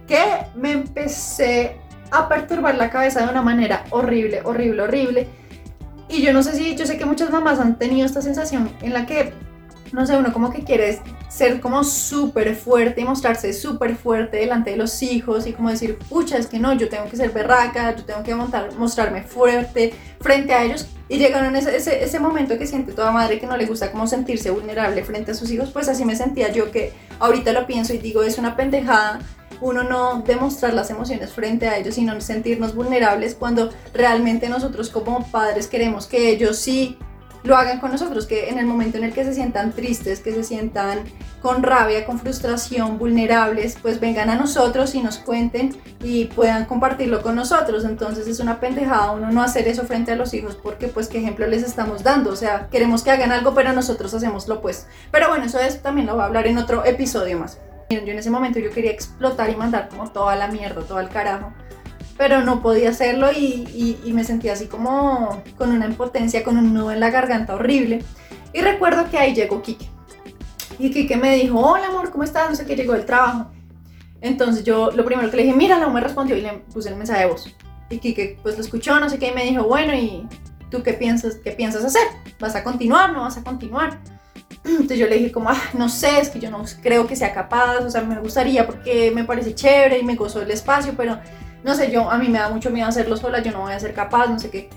que 0.07 0.23
me 0.55 0.71
empecé 0.71 1.77
a 2.11 2.29
perturbar 2.29 2.75
la 2.75 2.89
cabeza 2.89 3.21
de 3.21 3.29
una 3.29 3.41
manera 3.41 3.83
horrible, 3.89 4.41
horrible, 4.43 4.81
horrible. 4.83 5.27
Y 6.07 6.21
yo 6.21 6.31
no 6.31 6.43
sé 6.43 6.53
si, 6.55 6.75
yo 6.75 6.85
sé 6.85 6.97
que 6.97 7.05
muchas 7.05 7.31
mamás 7.31 7.59
han 7.59 7.77
tenido 7.77 8.05
esta 8.05 8.21
sensación 8.21 8.69
en 8.81 8.93
la 8.93 9.05
que, 9.05 9.33
no 9.91 10.05
sé, 10.05 10.15
uno 10.15 10.31
como 10.31 10.51
que 10.51 10.63
quiere 10.63 10.99
ser 11.35 11.59
como 11.59 11.83
súper 11.83 12.55
fuerte 12.55 13.01
y 13.01 13.03
mostrarse 13.03 13.51
súper 13.51 13.97
fuerte 13.97 14.37
delante 14.37 14.71
de 14.71 14.77
los 14.77 15.03
hijos 15.03 15.45
y 15.45 15.51
como 15.51 15.69
decir, 15.69 15.97
pucha, 15.97 16.37
es 16.37 16.47
que 16.47 16.59
no, 16.59 16.71
yo 16.73 16.87
tengo 16.87 17.09
que 17.09 17.17
ser 17.17 17.31
berraca, 17.31 17.93
yo 17.93 18.05
tengo 18.05 18.23
que 18.23 18.33
mostrarme 18.33 19.21
fuerte 19.21 19.93
frente 20.21 20.53
a 20.53 20.63
ellos. 20.63 20.87
Y 21.09 21.17
llegaron 21.17 21.53
ese, 21.57 21.75
ese, 21.75 22.05
ese 22.05 22.19
momento 22.21 22.57
que 22.57 22.65
siente 22.65 22.93
toda 22.93 23.11
madre 23.11 23.37
que 23.37 23.47
no 23.47 23.57
le 23.57 23.65
gusta 23.65 23.91
como 23.91 24.07
sentirse 24.07 24.49
vulnerable 24.49 25.03
frente 25.03 25.31
a 25.31 25.33
sus 25.33 25.51
hijos, 25.51 25.71
pues 25.71 25.89
así 25.89 26.05
me 26.05 26.15
sentía 26.15 26.53
yo 26.53 26.71
que 26.71 26.93
ahorita 27.19 27.51
lo 27.51 27.67
pienso 27.67 27.93
y 27.93 27.97
digo, 27.97 28.23
es 28.23 28.37
una 28.37 28.55
pendejada 28.55 29.19
uno 29.61 29.83
no 29.83 30.21
demostrar 30.21 30.73
las 30.73 30.89
emociones 30.89 31.31
frente 31.31 31.67
a 31.67 31.77
ellos, 31.77 31.95
sino 31.95 32.19
sentirnos 32.19 32.75
vulnerables 32.75 33.35
cuando 33.35 33.69
realmente 33.93 34.49
nosotros 34.49 34.89
como 34.89 35.25
padres 35.31 35.67
queremos 35.67 36.07
que 36.07 36.29
ellos 36.29 36.57
sí 36.57 36.97
lo 37.45 37.55
hagan 37.55 37.79
con 37.79 37.91
nosotros, 37.91 38.25
que 38.25 38.49
en 38.49 38.57
el 38.57 38.65
momento 38.65 38.97
en 38.97 39.03
el 39.03 39.13
que 39.13 39.23
se 39.23 39.33
sientan 39.33 39.71
tristes, 39.71 40.19
que 40.19 40.33
se 40.33 40.43
sientan 40.43 41.03
con 41.41 41.61
rabia, 41.61 42.05
con 42.05 42.19
frustración, 42.19 42.97
vulnerables, 42.97 43.77
pues 43.81 43.99
vengan 43.99 44.31
a 44.31 44.35
nosotros 44.35 44.95
y 44.95 45.01
nos 45.01 45.17
cuenten 45.17 45.75
y 46.03 46.25
puedan 46.25 46.65
compartirlo 46.65 47.21
con 47.21 47.35
nosotros. 47.35 47.85
Entonces 47.85 48.27
es 48.27 48.39
una 48.39 48.59
pendejada 48.59 49.11
uno 49.11 49.31
no 49.31 49.43
hacer 49.43 49.67
eso 49.67 49.83
frente 49.83 50.11
a 50.11 50.15
los 50.15 50.33
hijos 50.33 50.55
porque 50.55 50.87
pues 50.87 51.07
qué 51.07 51.19
ejemplo 51.19 51.45
les 51.47 51.63
estamos 51.63 52.03
dando. 52.03 52.31
O 52.31 52.35
sea, 52.35 52.67
queremos 52.71 53.03
que 53.03 53.11
hagan 53.11 53.31
algo, 53.31 53.53
pero 53.53 53.73
nosotros 53.73 54.13
hacemos 54.13 54.47
lo 54.47 54.55
opuesto. 54.55 54.87
Pero 55.11 55.29
bueno, 55.29 55.45
eso 55.45 55.59
es, 55.59 55.81
también 55.81 56.07
lo 56.07 56.13
voy 56.13 56.23
a 56.23 56.25
hablar 56.25 56.47
en 56.47 56.57
otro 56.57 56.83
episodio 56.83 57.37
más. 57.37 57.59
Yo 57.91 57.99
en 57.99 58.17
ese 58.17 58.31
momento 58.31 58.57
yo 58.57 58.71
quería 58.71 58.89
explotar 58.89 59.49
y 59.51 59.55
mandar 59.55 59.89
como 59.89 60.09
toda 60.09 60.35
la 60.35 60.47
mierda, 60.47 60.81
todo 60.81 60.99
el 60.99 61.09
carajo, 61.09 61.53
pero 62.17 62.41
no 62.41 62.61
podía 62.61 62.89
hacerlo 62.89 63.31
y, 63.31 64.01
me 64.13 64.23
sentía 64.23 64.53
así 64.53 64.67
como 64.67 65.43
con 65.57 65.71
una 65.71 65.85
impotencia, 65.85 66.43
con 66.43 66.57
un 66.57 66.73
nudo 66.73 66.91
en 66.91 66.99
la 66.99 67.09
garganta 67.09 67.55
horrible. 67.55 68.03
Y 68.53 68.61
recuerdo 68.61 69.09
que 69.09 69.17
ahí 69.17 69.35
llegó 69.35 69.61
Kike. 69.61 69.89
Y 70.79 70.91
Kike 70.91 71.17
me 71.17 71.35
dijo, 71.35 71.59
hola 71.59 71.87
amor, 71.87 72.11
¿cómo 72.11 72.23
estás? 72.23 72.49
No 72.49 72.55
sé 72.55 72.65
qué, 72.65 72.75
llegó 72.75 72.93
del 72.93 73.05
trabajo. 73.05 73.51
Entonces 74.21 74.63
yo 74.63 74.91
lo 74.91 75.03
primero 75.03 75.29
que 75.29 75.37
le 75.37 75.43
dije, 75.43 75.55
mira, 75.55 75.77
no 75.77 75.89
me 75.89 75.99
respondió 75.99 76.37
y 76.37 76.41
le 76.41 76.53
puse 76.73 76.89
el 76.89 76.95
mensaje 76.95 77.21
de 77.21 77.25
voz. 77.27 77.53
Y 77.89 77.97
Kike 77.97 78.39
pues 78.41 78.55
lo 78.55 78.61
escuchó, 78.61 78.99
no 78.99 79.09
sé 79.09 79.19
qué, 79.19 79.27
y 79.27 79.33
me 79.33 79.43
dijo, 79.43 79.63
bueno, 79.65 79.93
¿y 79.93 80.25
tú 80.71 80.81
qué 80.81 80.93
piensas, 80.93 81.35
qué 81.35 81.51
piensas 81.51 81.83
hacer? 81.83 82.07
¿Vas 82.39 82.55
a 82.55 82.63
continuar? 82.63 83.11
¿No 83.11 83.21
vas 83.21 83.37
a 83.37 83.43
continuar? 83.43 83.99
Entonces 84.63 84.97
yo 84.97 85.07
le 85.07 85.17
dije 85.17 85.31
como, 85.31 85.49
ah, 85.49 85.61
no 85.73 85.89
sé, 85.89 86.19
es 86.19 86.29
que 86.29 86.39
yo 86.39 86.49
no 86.49 86.63
creo 86.81 87.05
que 87.07 87.15
sea 87.15 87.33
capaz, 87.33 87.79
o 87.79 87.89
sea, 87.89 88.01
me 88.01 88.19
gustaría 88.19 88.65
porque 88.65 89.11
me 89.13 89.25
parece 89.25 89.53
chévere 89.53 89.99
y 89.99 90.03
me 90.03 90.15
gozo 90.15 90.41
el 90.41 90.49
espacio, 90.49 90.93
pero 90.95 91.19
no 91.65 91.73
sé, 91.73 91.91
yo 91.91 92.11
a 92.11 92.19
mí 92.19 92.29
me 92.29 92.37
da 92.37 92.49
mucho 92.49 92.69
miedo 92.69 92.87
hacerlo 92.87 93.17
sola, 93.17 93.41
yo 93.41 93.51
no 93.51 93.61
voy 93.61 93.73
a 93.73 93.79
ser 93.79 93.95
capaz, 93.95 94.27
no 94.27 94.37
sé 94.37 94.51
qué. 94.51 94.69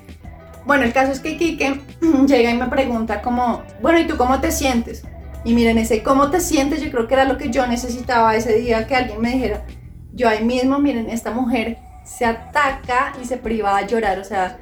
Bueno, 0.65 0.85
el 0.85 0.93
caso 0.95 1.13
es 1.13 1.21
que 1.21 1.37
Kike 1.37 1.83
llega 2.27 2.51
y 2.51 2.57
me 2.57 2.67
pregunta 2.67 3.21
como, 3.21 3.63
bueno, 3.83 3.99
¿y 3.99 4.07
tú 4.07 4.17
cómo 4.17 4.41
te 4.41 4.51
sientes? 4.51 5.05
Y 5.45 5.53
miren, 5.53 5.77
ese 5.77 6.03
cómo 6.03 6.31
te 6.31 6.41
sientes, 6.41 6.81
yo 6.81 6.91
creo 6.91 7.07
que 7.07 7.13
era 7.13 7.25
lo 7.25 7.37
que 7.37 7.51
yo 7.51 7.67
necesitaba 7.67 8.35
ese 8.35 8.55
día, 8.55 8.87
que 8.87 8.97
alguien 8.97 9.21
me 9.21 9.33
dijera, 9.33 9.67
yo 10.15 10.31
ahí 10.31 10.43
mismo, 10.43 10.79
miren, 10.79 11.11
esta 11.11 11.31
mujer 11.31 11.77
se 12.05 12.25
ataca 12.25 13.13
y 13.23 13.27
se 13.27 13.37
priva 13.37 13.77
a 13.77 13.87
llorar, 13.87 14.19
o 14.19 14.25
sea, 14.25 14.57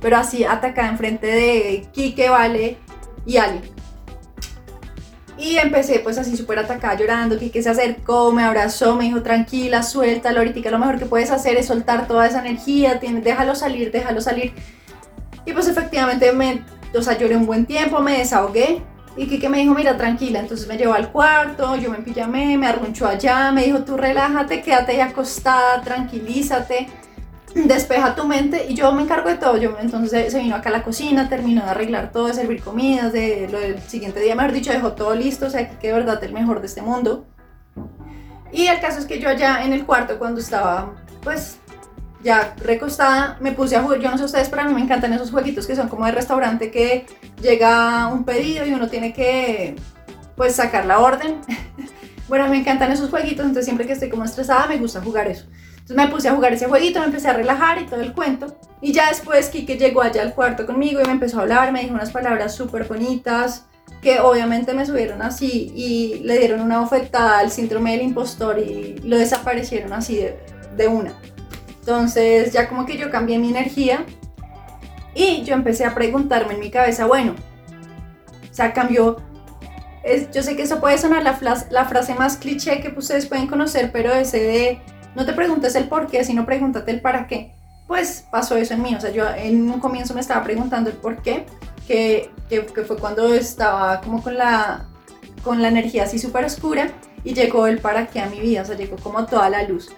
pero 0.00 0.18
así 0.18 0.44
atacada 0.44 0.88
enfrente 0.88 1.26
de 1.26 1.88
Kike, 1.92 2.28
Vale 2.28 2.76
y 3.26 3.38
Ali. 3.38 3.60
Y 5.42 5.58
empecé 5.58 5.98
pues 5.98 6.18
así 6.18 6.36
súper 6.36 6.60
atacada 6.60 6.94
llorando, 6.94 7.36
que 7.36 7.62
se 7.64 7.68
acercó, 7.68 8.30
me 8.30 8.44
abrazó, 8.44 8.94
me 8.94 9.06
dijo 9.06 9.24
tranquila, 9.24 9.82
suéltalo, 9.82 10.38
ahorita 10.38 10.70
lo 10.70 10.78
mejor 10.78 11.00
que 11.00 11.06
puedes 11.06 11.32
hacer 11.32 11.56
es 11.56 11.66
soltar 11.66 12.06
toda 12.06 12.28
esa 12.28 12.46
energía, 12.46 13.00
déjalo 13.02 13.56
salir, 13.56 13.90
déjalo 13.90 14.20
salir. 14.20 14.52
Y 15.44 15.52
pues 15.52 15.66
efectivamente 15.66 16.30
me, 16.32 16.62
o 16.96 17.02
sea, 17.02 17.18
lloré 17.18 17.34
un 17.36 17.44
buen 17.44 17.66
tiempo, 17.66 17.98
me 17.98 18.18
desahogué 18.18 18.82
y 19.16 19.26
Kike 19.26 19.48
me 19.48 19.58
dijo, 19.58 19.74
mira, 19.74 19.96
tranquila, 19.96 20.38
entonces 20.38 20.68
me 20.68 20.78
llevó 20.78 20.94
al 20.94 21.10
cuarto, 21.10 21.74
yo 21.74 21.90
me 21.90 21.98
pijamé, 21.98 22.56
me 22.56 22.68
arrunchó 22.68 23.08
allá, 23.08 23.50
me 23.50 23.64
dijo, 23.64 23.80
tú 23.82 23.96
relájate, 23.96 24.62
quédate 24.62 24.92
ahí 24.92 25.00
acostada, 25.00 25.82
tranquilízate 25.82 26.86
despeja 27.54 28.14
tu 28.14 28.26
mente 28.26 28.66
y 28.68 28.74
yo 28.74 28.92
me 28.92 29.02
encargo 29.02 29.28
de 29.28 29.36
todo. 29.36 29.56
Yo 29.56 29.76
entonces 29.80 30.32
se 30.32 30.38
vino 30.38 30.56
acá 30.56 30.68
a 30.70 30.72
la 30.72 30.82
cocina, 30.82 31.28
terminó 31.28 31.62
de 31.64 31.70
arreglar 31.70 32.12
todo, 32.12 32.26
de 32.26 32.34
servir 32.34 32.62
comidas, 32.62 33.12
de 33.12 33.48
lo 33.50 33.60
del 33.60 33.80
siguiente 33.80 34.20
día, 34.20 34.34
mejor 34.34 34.52
dicho, 34.52 34.72
dejó 34.72 34.92
todo 34.92 35.14
listo, 35.14 35.46
o 35.46 35.50
sea, 35.50 35.78
que 35.78 35.88
de 35.88 35.92
verdad 35.92 36.22
el 36.24 36.32
mejor 36.32 36.60
de 36.60 36.66
este 36.66 36.82
mundo. 36.82 37.26
Y 38.52 38.66
el 38.66 38.80
caso 38.80 38.98
es 38.98 39.06
que 39.06 39.18
yo 39.18 39.28
allá 39.28 39.64
en 39.64 39.72
el 39.72 39.86
cuarto 39.86 40.18
cuando 40.18 40.40
estaba 40.40 40.94
pues 41.22 41.58
ya 42.22 42.54
recostada, 42.62 43.36
me 43.40 43.52
puse 43.52 43.76
a 43.76 43.82
jugar, 43.82 43.98
yo 44.00 44.10
no 44.10 44.18
sé 44.18 44.24
ustedes, 44.24 44.48
pero 44.48 44.62
a 44.62 44.64
mí 44.66 44.74
me 44.74 44.80
encantan 44.80 45.12
esos 45.12 45.30
jueguitos 45.30 45.66
que 45.66 45.74
son 45.74 45.88
como 45.88 46.06
de 46.06 46.12
restaurante 46.12 46.70
que 46.70 47.06
llega 47.40 48.06
un 48.08 48.24
pedido 48.24 48.64
y 48.66 48.72
uno 48.72 48.88
tiene 48.88 49.12
que 49.12 49.76
pues 50.36 50.54
sacar 50.54 50.86
la 50.86 50.98
orden. 51.00 51.40
bueno, 52.28 52.48
me 52.48 52.58
encantan 52.58 52.92
esos 52.92 53.10
jueguitos, 53.10 53.40
entonces 53.44 53.64
siempre 53.64 53.86
que 53.86 53.94
estoy 53.94 54.08
como 54.08 54.24
estresada 54.24 54.66
me 54.66 54.78
gusta 54.78 55.00
jugar 55.00 55.26
eso. 55.28 55.46
Entonces 55.82 55.96
me 55.96 56.08
puse 56.08 56.28
a 56.28 56.34
jugar 56.34 56.52
ese 56.52 56.66
jueguito, 56.66 57.00
me 57.00 57.06
empecé 57.06 57.28
a 57.28 57.32
relajar 57.32 57.82
y 57.82 57.86
todo 57.86 58.00
el 58.00 58.12
cuento. 58.12 58.56
Y 58.80 58.92
ya 58.92 59.08
después 59.08 59.48
Kike 59.48 59.76
llegó 59.76 60.00
allá 60.02 60.22
al 60.22 60.32
cuarto 60.32 60.64
conmigo 60.64 61.00
y 61.00 61.04
me 61.04 61.12
empezó 61.12 61.38
a 61.38 61.42
hablar, 61.42 61.72
me 61.72 61.82
dijo 61.82 61.94
unas 61.94 62.12
palabras 62.12 62.54
súper 62.54 62.84
bonitas 62.84 63.66
que 64.00 64.20
obviamente 64.20 64.74
me 64.74 64.86
subieron 64.86 65.22
así 65.22 65.72
y 65.74 66.20
le 66.24 66.38
dieron 66.38 66.60
una 66.60 66.80
bofetada 66.80 67.38
al 67.38 67.50
síndrome 67.50 67.92
del 67.92 68.02
impostor 68.02 68.58
y 68.58 68.98
lo 69.04 69.18
desaparecieron 69.18 69.92
así 69.92 70.24
de, 70.76 70.88
una. 70.88 71.14
Entonces 71.80 72.52
ya 72.52 72.68
como 72.68 72.86
que 72.86 72.96
yo 72.96 73.10
cambié 73.10 73.38
mi 73.38 73.50
energía 73.50 74.04
y 75.14 75.42
yo 75.42 75.54
empecé 75.54 75.84
a 75.84 75.94
preguntarme 75.94 76.54
en 76.54 76.60
mi 76.60 76.70
cabeza, 76.70 77.06
bueno, 77.06 77.34
o 78.50 78.54
sea, 78.54 78.72
cambió 78.72 79.18
es, 80.04 80.30
yo 80.32 80.42
sé 80.42 80.56
que 80.56 80.62
eso 80.62 80.80
puede 80.80 80.98
sonar 80.98 81.22
la, 81.22 81.38
la, 81.70 81.84
frase 81.84 82.14
más 82.14 82.36
cliché 82.36 82.80
que 82.80 82.88
ustedes 82.88 83.26
pueden 83.26 83.46
conocer, 83.46 83.92
pero 83.92 84.12
ese 84.12 84.40
de 84.40 84.82
no 85.14 85.26
te 85.26 85.32
preguntes 85.32 85.74
el 85.74 85.88
por 85.88 86.06
qué, 86.06 86.24
sino 86.24 86.46
pregúntate 86.46 86.90
el 86.90 87.00
para 87.00 87.26
qué. 87.26 87.54
Pues 87.86 88.26
pasó 88.30 88.56
eso 88.56 88.74
en 88.74 88.82
mí, 88.82 88.94
o 88.94 89.00
sea, 89.00 89.10
yo 89.10 89.28
en 89.28 89.70
un 89.70 89.80
comienzo 89.80 90.14
me 90.14 90.20
estaba 90.20 90.42
preguntando 90.42 90.90
el 90.90 90.96
por 90.96 91.20
qué, 91.20 91.46
que, 91.86 92.30
que, 92.48 92.62
fue 92.62 92.96
cuando 92.96 93.34
estaba 93.34 94.00
como 94.00 94.22
con 94.22 94.36
la, 94.36 94.86
con 95.42 95.60
la 95.60 95.68
energía 95.68 96.04
así 96.04 96.18
súper 96.18 96.44
oscura 96.44 96.90
y 97.24 97.34
llegó 97.34 97.66
el 97.66 97.78
para 97.78 98.06
qué 98.06 98.20
a 98.20 98.26
mi 98.26 98.40
vida, 98.40 98.62
o 98.62 98.64
sea, 98.64 98.76
llegó 98.76 98.96
como 98.96 99.26
toda 99.26 99.50
la 99.50 99.62
luz. 99.64 99.90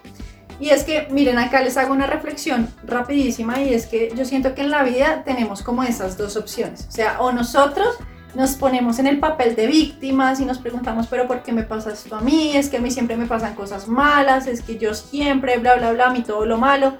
Y 0.60 0.70
es 0.70 0.84
que, 0.84 1.08
miren, 1.10 1.38
acá 1.38 1.62
les 1.62 1.76
hago 1.76 1.92
una 1.92 2.06
reflexión 2.06 2.68
rapidísima 2.84 3.60
y 3.60 3.74
es 3.74 3.86
que 3.86 4.12
yo 4.16 4.24
siento 4.24 4.54
que 4.54 4.62
en 4.62 4.70
la 4.70 4.82
vida 4.82 5.22
tenemos 5.24 5.62
como 5.62 5.82
esas 5.82 6.16
dos 6.16 6.36
opciones, 6.36 6.86
o 6.88 6.92
sea, 6.92 7.20
o 7.20 7.32
nosotros 7.32 7.96
nos 8.34 8.52
ponemos 8.52 8.98
en 8.98 9.06
el 9.06 9.20
papel 9.20 9.54
de 9.54 9.66
víctimas 9.66 10.40
y 10.40 10.44
nos 10.44 10.58
preguntamos, 10.58 11.06
pero 11.06 11.26
¿por 11.26 11.42
qué 11.42 11.52
me 11.52 11.62
pasa 11.62 11.92
esto 11.92 12.16
a 12.16 12.20
mí? 12.20 12.56
Es 12.56 12.68
que 12.68 12.78
a 12.78 12.80
mí 12.80 12.90
siempre 12.90 13.16
me 13.16 13.26
pasan 13.26 13.54
cosas 13.54 13.86
malas, 13.86 14.46
es 14.46 14.62
que 14.62 14.76
yo 14.76 14.94
siempre, 14.94 15.58
bla, 15.58 15.76
bla, 15.76 15.92
bla, 15.92 16.06
a 16.06 16.10
mí 16.10 16.22
todo 16.22 16.44
lo 16.44 16.58
malo. 16.58 16.94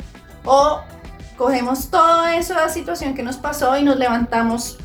O 0.45 0.81
cogemos 1.37 1.91
toda 1.91 2.37
esa 2.37 2.69
situación 2.69 3.15
que 3.15 3.23
nos 3.23 3.37
pasó 3.37 3.77
y 3.77 3.83
nos 3.83 3.97
levantamos 3.97 4.79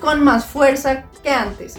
con 0.00 0.24
más 0.24 0.46
fuerza 0.46 1.04
que 1.22 1.30
antes. 1.30 1.78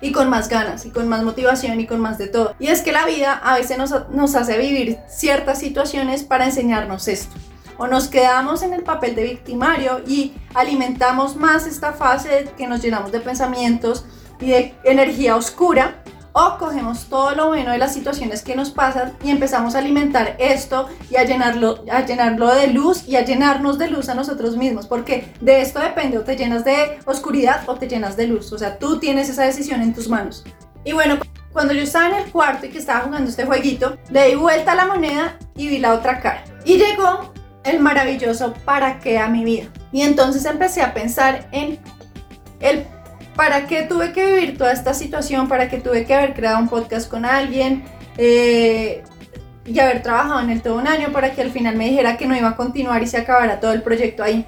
Y 0.00 0.12
con 0.12 0.30
más 0.30 0.48
ganas, 0.48 0.86
y 0.86 0.90
con 0.90 1.08
más 1.08 1.22
motivación, 1.22 1.78
y 1.78 1.86
con 1.86 2.00
más 2.00 2.16
de 2.16 2.28
todo. 2.28 2.54
Y 2.58 2.68
es 2.68 2.80
que 2.80 2.92
la 2.92 3.04
vida 3.04 3.34
a 3.34 3.56
veces 3.56 3.76
nos, 3.76 4.08
nos 4.10 4.34
hace 4.34 4.56
vivir 4.56 4.98
ciertas 5.08 5.58
situaciones 5.58 6.22
para 6.22 6.46
enseñarnos 6.46 7.06
esto 7.08 7.36
o 7.80 7.86
nos 7.86 8.08
quedamos 8.08 8.62
en 8.62 8.74
el 8.74 8.82
papel 8.82 9.14
de 9.14 9.24
victimario 9.24 10.02
y 10.06 10.34
alimentamos 10.52 11.34
más 11.34 11.66
esta 11.66 11.94
fase 11.94 12.50
que 12.58 12.66
nos 12.66 12.82
llenamos 12.82 13.10
de 13.10 13.20
pensamientos 13.20 14.04
y 14.38 14.50
de 14.50 14.74
energía 14.84 15.34
oscura, 15.34 16.02
o 16.32 16.58
cogemos 16.58 17.06
todo 17.06 17.34
lo 17.34 17.48
bueno 17.48 17.72
de 17.72 17.78
las 17.78 17.94
situaciones 17.94 18.42
que 18.42 18.54
nos 18.54 18.70
pasan 18.70 19.16
y 19.24 19.30
empezamos 19.30 19.74
a 19.74 19.78
alimentar 19.78 20.36
esto 20.38 20.88
y 21.10 21.16
a 21.16 21.24
llenarlo, 21.24 21.82
a 21.90 22.04
llenarlo 22.04 22.54
de 22.54 22.66
luz 22.66 23.08
y 23.08 23.16
a 23.16 23.24
llenarnos 23.24 23.78
de 23.78 23.88
luz 23.88 24.10
a 24.10 24.14
nosotros 24.14 24.58
mismos, 24.58 24.86
porque 24.86 25.32
de 25.40 25.62
esto 25.62 25.80
depende, 25.80 26.18
o 26.18 26.22
te 26.22 26.36
llenas 26.36 26.66
de 26.66 26.98
oscuridad 27.06 27.62
o 27.66 27.76
te 27.76 27.88
llenas 27.88 28.14
de 28.14 28.26
luz, 28.26 28.52
o 28.52 28.58
sea, 28.58 28.78
tú 28.78 28.98
tienes 28.98 29.30
esa 29.30 29.44
decisión 29.44 29.80
en 29.80 29.94
tus 29.94 30.06
manos. 30.06 30.44
Y 30.84 30.92
bueno, 30.92 31.18
cuando 31.50 31.72
yo 31.72 31.80
estaba 31.80 32.08
en 32.10 32.24
el 32.24 32.30
cuarto 32.30 32.66
y 32.66 32.68
que 32.68 32.78
estaba 32.78 33.00
jugando 33.00 33.30
este 33.30 33.46
jueguito, 33.46 33.96
le 34.10 34.28
di 34.28 34.34
vuelta 34.34 34.72
a 34.72 34.74
la 34.74 34.86
moneda 34.86 35.38
y 35.56 35.66
vi 35.68 35.78
la 35.78 35.94
otra 35.94 36.20
cara. 36.20 36.44
Y 36.64 36.76
llegó 36.76 37.32
el 37.64 37.80
maravilloso 37.80 38.54
para 38.64 38.98
qué 39.00 39.18
a 39.18 39.28
mi 39.28 39.44
vida. 39.44 39.68
Y 39.92 40.02
entonces 40.02 40.44
empecé 40.44 40.82
a 40.82 40.94
pensar 40.94 41.48
en 41.52 41.78
el 42.60 42.86
para 43.36 43.66
qué 43.66 43.82
tuve 43.82 44.12
que 44.12 44.26
vivir 44.26 44.58
toda 44.58 44.72
esta 44.72 44.92
situación, 44.92 45.48
para 45.48 45.68
qué 45.68 45.78
tuve 45.78 46.04
que 46.04 46.14
haber 46.14 46.34
creado 46.34 46.58
un 46.58 46.68
podcast 46.68 47.08
con 47.10 47.24
alguien 47.24 47.84
eh, 48.18 49.02
y 49.64 49.78
haber 49.78 50.02
trabajado 50.02 50.40
en 50.40 50.50
él 50.50 50.62
todo 50.62 50.74
un 50.74 50.86
año 50.86 51.10
para 51.12 51.32
que 51.32 51.42
al 51.42 51.50
final 51.50 51.76
me 51.76 51.86
dijera 51.86 52.16
que 52.16 52.26
no 52.26 52.36
iba 52.36 52.50
a 52.50 52.56
continuar 52.56 53.02
y 53.02 53.06
se 53.06 53.16
acabara 53.16 53.60
todo 53.60 53.72
el 53.72 53.82
proyecto 53.82 54.22
ahí. 54.22 54.44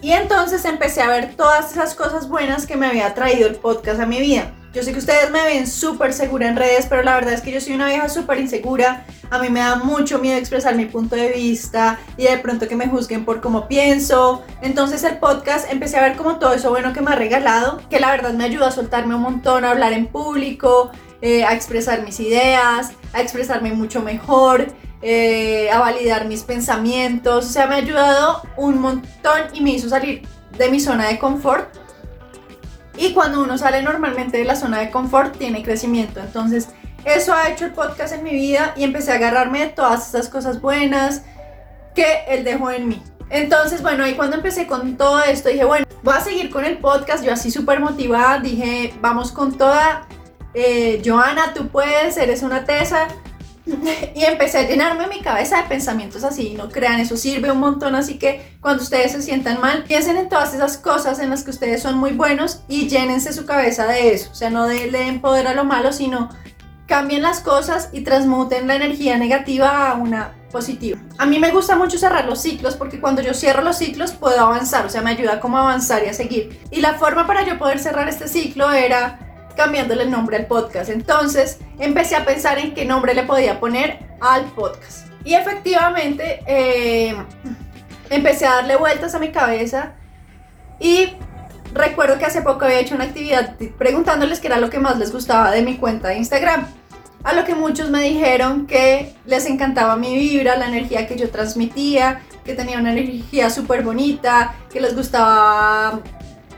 Y 0.00 0.12
entonces 0.12 0.64
empecé 0.64 1.02
a 1.02 1.08
ver 1.08 1.34
todas 1.36 1.72
esas 1.72 1.94
cosas 1.94 2.28
buenas 2.28 2.66
que 2.66 2.76
me 2.76 2.86
había 2.86 3.14
traído 3.14 3.48
el 3.48 3.56
podcast 3.56 4.00
a 4.00 4.06
mi 4.06 4.20
vida. 4.20 4.52
Yo 4.78 4.84
sé 4.84 4.92
que 4.92 5.00
ustedes 5.00 5.28
me 5.32 5.42
ven 5.42 5.66
súper 5.66 6.12
segura 6.12 6.46
en 6.46 6.54
redes, 6.54 6.86
pero 6.88 7.02
la 7.02 7.16
verdad 7.16 7.32
es 7.32 7.40
que 7.40 7.50
yo 7.50 7.60
soy 7.60 7.72
una 7.74 7.88
vieja 7.88 8.08
súper 8.08 8.38
insegura. 8.38 9.04
A 9.28 9.40
mí 9.40 9.48
me 9.48 9.58
da 9.58 9.74
mucho 9.74 10.20
miedo 10.20 10.38
expresar 10.38 10.76
mi 10.76 10.84
punto 10.84 11.16
de 11.16 11.32
vista 11.32 11.98
y 12.16 12.26
de 12.26 12.38
pronto 12.38 12.68
que 12.68 12.76
me 12.76 12.86
juzguen 12.86 13.24
por 13.24 13.40
cómo 13.40 13.66
pienso. 13.66 14.44
Entonces 14.62 15.02
el 15.02 15.18
podcast 15.18 15.68
empecé 15.68 15.96
a 15.96 16.02
ver 16.02 16.16
como 16.16 16.38
todo 16.38 16.52
eso 16.52 16.70
bueno 16.70 16.92
que 16.92 17.00
me 17.00 17.10
ha 17.10 17.16
regalado, 17.16 17.80
que 17.90 17.98
la 17.98 18.12
verdad 18.12 18.34
me 18.34 18.44
ayuda 18.44 18.68
a 18.68 18.70
soltarme 18.70 19.16
un 19.16 19.22
montón, 19.22 19.64
a 19.64 19.72
hablar 19.72 19.92
en 19.92 20.06
público, 20.06 20.92
eh, 21.22 21.42
a 21.42 21.54
expresar 21.54 22.04
mis 22.04 22.20
ideas, 22.20 22.92
a 23.12 23.20
expresarme 23.20 23.72
mucho 23.72 24.00
mejor. 24.00 24.68
Eh, 25.02 25.70
a 25.70 25.78
validar 25.78 26.26
mis 26.26 26.42
pensamientos, 26.42 27.46
o 27.46 27.48
sea, 27.48 27.68
me 27.68 27.76
ha 27.76 27.78
ayudado 27.78 28.42
un 28.56 28.80
montón 28.80 29.42
y 29.54 29.60
me 29.60 29.70
hizo 29.70 29.88
salir 29.88 30.22
de 30.56 30.68
mi 30.70 30.80
zona 30.80 31.06
de 31.06 31.20
confort 31.20 31.68
y 32.98 33.12
cuando 33.12 33.42
uno 33.42 33.58
sale 33.58 33.82
normalmente 33.82 34.38
de 34.38 34.44
la 34.44 34.56
zona 34.56 34.78
de 34.78 34.90
confort, 34.90 35.36
tiene 35.36 35.62
crecimiento. 35.62 36.20
Entonces, 36.20 36.68
eso 37.04 37.32
ha 37.32 37.48
hecho 37.48 37.64
el 37.64 37.72
podcast 37.72 38.12
en 38.12 38.22
mi 38.22 38.30
vida 38.30 38.74
y 38.76 38.84
empecé 38.84 39.12
a 39.12 39.14
agarrarme 39.14 39.60
de 39.60 39.66
todas 39.68 40.08
esas 40.08 40.28
cosas 40.28 40.60
buenas 40.60 41.22
que 41.94 42.24
él 42.28 42.44
dejó 42.44 42.70
en 42.70 42.88
mí. 42.88 43.02
Entonces, 43.30 43.82
bueno, 43.82 44.04
ahí 44.04 44.14
cuando 44.14 44.36
empecé 44.36 44.66
con 44.66 44.96
todo 44.96 45.22
esto, 45.22 45.48
dije, 45.48 45.64
bueno, 45.64 45.86
voy 46.02 46.14
a 46.14 46.20
seguir 46.20 46.50
con 46.50 46.64
el 46.64 46.78
podcast. 46.78 47.24
Yo 47.24 47.32
así 47.32 47.50
súper 47.50 47.80
motivada, 47.80 48.38
dije, 48.40 48.94
vamos 49.00 49.32
con 49.32 49.56
toda. 49.56 50.06
Eh, 50.54 51.02
Joana, 51.04 51.52
tú 51.54 51.68
puedes, 51.68 52.16
eres 52.16 52.42
una 52.42 52.64
tesa. 52.64 53.08
y 54.14 54.24
empecé 54.24 54.58
a 54.58 54.68
llenarme 54.68 55.06
mi 55.08 55.20
cabeza 55.20 55.62
de 55.62 55.68
pensamientos 55.68 56.24
así, 56.24 56.54
no 56.56 56.68
crean, 56.68 57.00
eso 57.00 57.16
sirve 57.16 57.50
un 57.50 57.60
montón, 57.60 57.94
así 57.94 58.18
que 58.18 58.56
cuando 58.60 58.82
ustedes 58.82 59.12
se 59.12 59.22
sientan 59.22 59.60
mal, 59.60 59.84
piensen 59.84 60.16
en 60.16 60.28
todas 60.28 60.54
esas 60.54 60.78
cosas 60.78 61.18
en 61.18 61.30
las 61.30 61.44
que 61.44 61.50
ustedes 61.50 61.82
son 61.82 61.98
muy 61.98 62.12
buenos 62.12 62.62
y 62.68 62.88
llénense 62.88 63.32
su 63.32 63.46
cabeza 63.46 63.86
de 63.86 64.12
eso, 64.12 64.30
o 64.32 64.34
sea, 64.34 64.50
no 64.50 64.66
de, 64.66 64.90
den 64.90 65.20
poder 65.20 65.46
a 65.46 65.54
lo 65.54 65.64
malo, 65.64 65.92
sino 65.92 66.30
cambien 66.86 67.20
las 67.22 67.40
cosas 67.40 67.90
y 67.92 68.00
transmuten 68.00 68.66
la 68.66 68.76
energía 68.76 69.18
negativa 69.18 69.90
a 69.90 69.94
una 69.94 70.34
positiva. 70.50 70.98
A 71.18 71.26
mí 71.26 71.38
me 71.38 71.50
gusta 71.50 71.76
mucho 71.76 71.98
cerrar 71.98 72.24
los 72.24 72.40
ciclos 72.40 72.76
porque 72.76 72.98
cuando 72.98 73.20
yo 73.20 73.34
cierro 73.34 73.62
los 73.62 73.76
ciclos 73.76 74.12
puedo 74.12 74.40
avanzar, 74.40 74.86
o 74.86 74.88
sea, 74.88 75.02
me 75.02 75.10
ayuda 75.10 75.38
como 75.38 75.58
a 75.58 75.60
avanzar 75.60 76.02
y 76.04 76.08
a 76.08 76.14
seguir. 76.14 76.58
Y 76.70 76.80
la 76.80 76.94
forma 76.94 77.26
para 77.26 77.44
yo 77.44 77.58
poder 77.58 77.78
cerrar 77.78 78.08
este 78.08 78.26
ciclo 78.26 78.72
era 78.72 79.27
cambiándole 79.58 80.04
el 80.04 80.10
nombre 80.10 80.36
al 80.36 80.46
podcast. 80.46 80.88
Entonces 80.88 81.58
empecé 81.80 82.14
a 82.14 82.24
pensar 82.24 82.58
en 82.58 82.74
qué 82.74 82.84
nombre 82.84 83.12
le 83.12 83.24
podía 83.24 83.58
poner 83.58 83.98
al 84.20 84.44
podcast. 84.52 85.08
Y 85.24 85.34
efectivamente 85.34 86.42
eh, 86.46 87.14
empecé 88.08 88.46
a 88.46 88.54
darle 88.54 88.76
vueltas 88.76 89.16
a 89.16 89.18
mi 89.18 89.32
cabeza 89.32 89.94
y 90.78 91.08
recuerdo 91.74 92.18
que 92.18 92.24
hace 92.24 92.40
poco 92.40 92.66
había 92.66 92.78
hecho 92.78 92.94
una 92.94 93.04
actividad 93.04 93.56
preguntándoles 93.76 94.38
qué 94.38 94.46
era 94.46 94.60
lo 94.60 94.70
que 94.70 94.78
más 94.78 94.96
les 94.96 95.12
gustaba 95.12 95.50
de 95.50 95.62
mi 95.62 95.76
cuenta 95.76 96.08
de 96.08 96.18
Instagram. 96.18 96.64
A 97.24 97.32
lo 97.32 97.44
que 97.44 97.56
muchos 97.56 97.90
me 97.90 98.04
dijeron 98.04 98.68
que 98.68 99.12
les 99.26 99.44
encantaba 99.46 99.96
mi 99.96 100.14
vibra, 100.14 100.56
la 100.56 100.68
energía 100.68 101.08
que 101.08 101.16
yo 101.16 101.30
transmitía, 101.30 102.20
que 102.44 102.54
tenía 102.54 102.78
una 102.78 102.92
energía 102.92 103.50
súper 103.50 103.82
bonita, 103.82 104.54
que 104.72 104.80
les 104.80 104.94
gustaba 104.94 106.00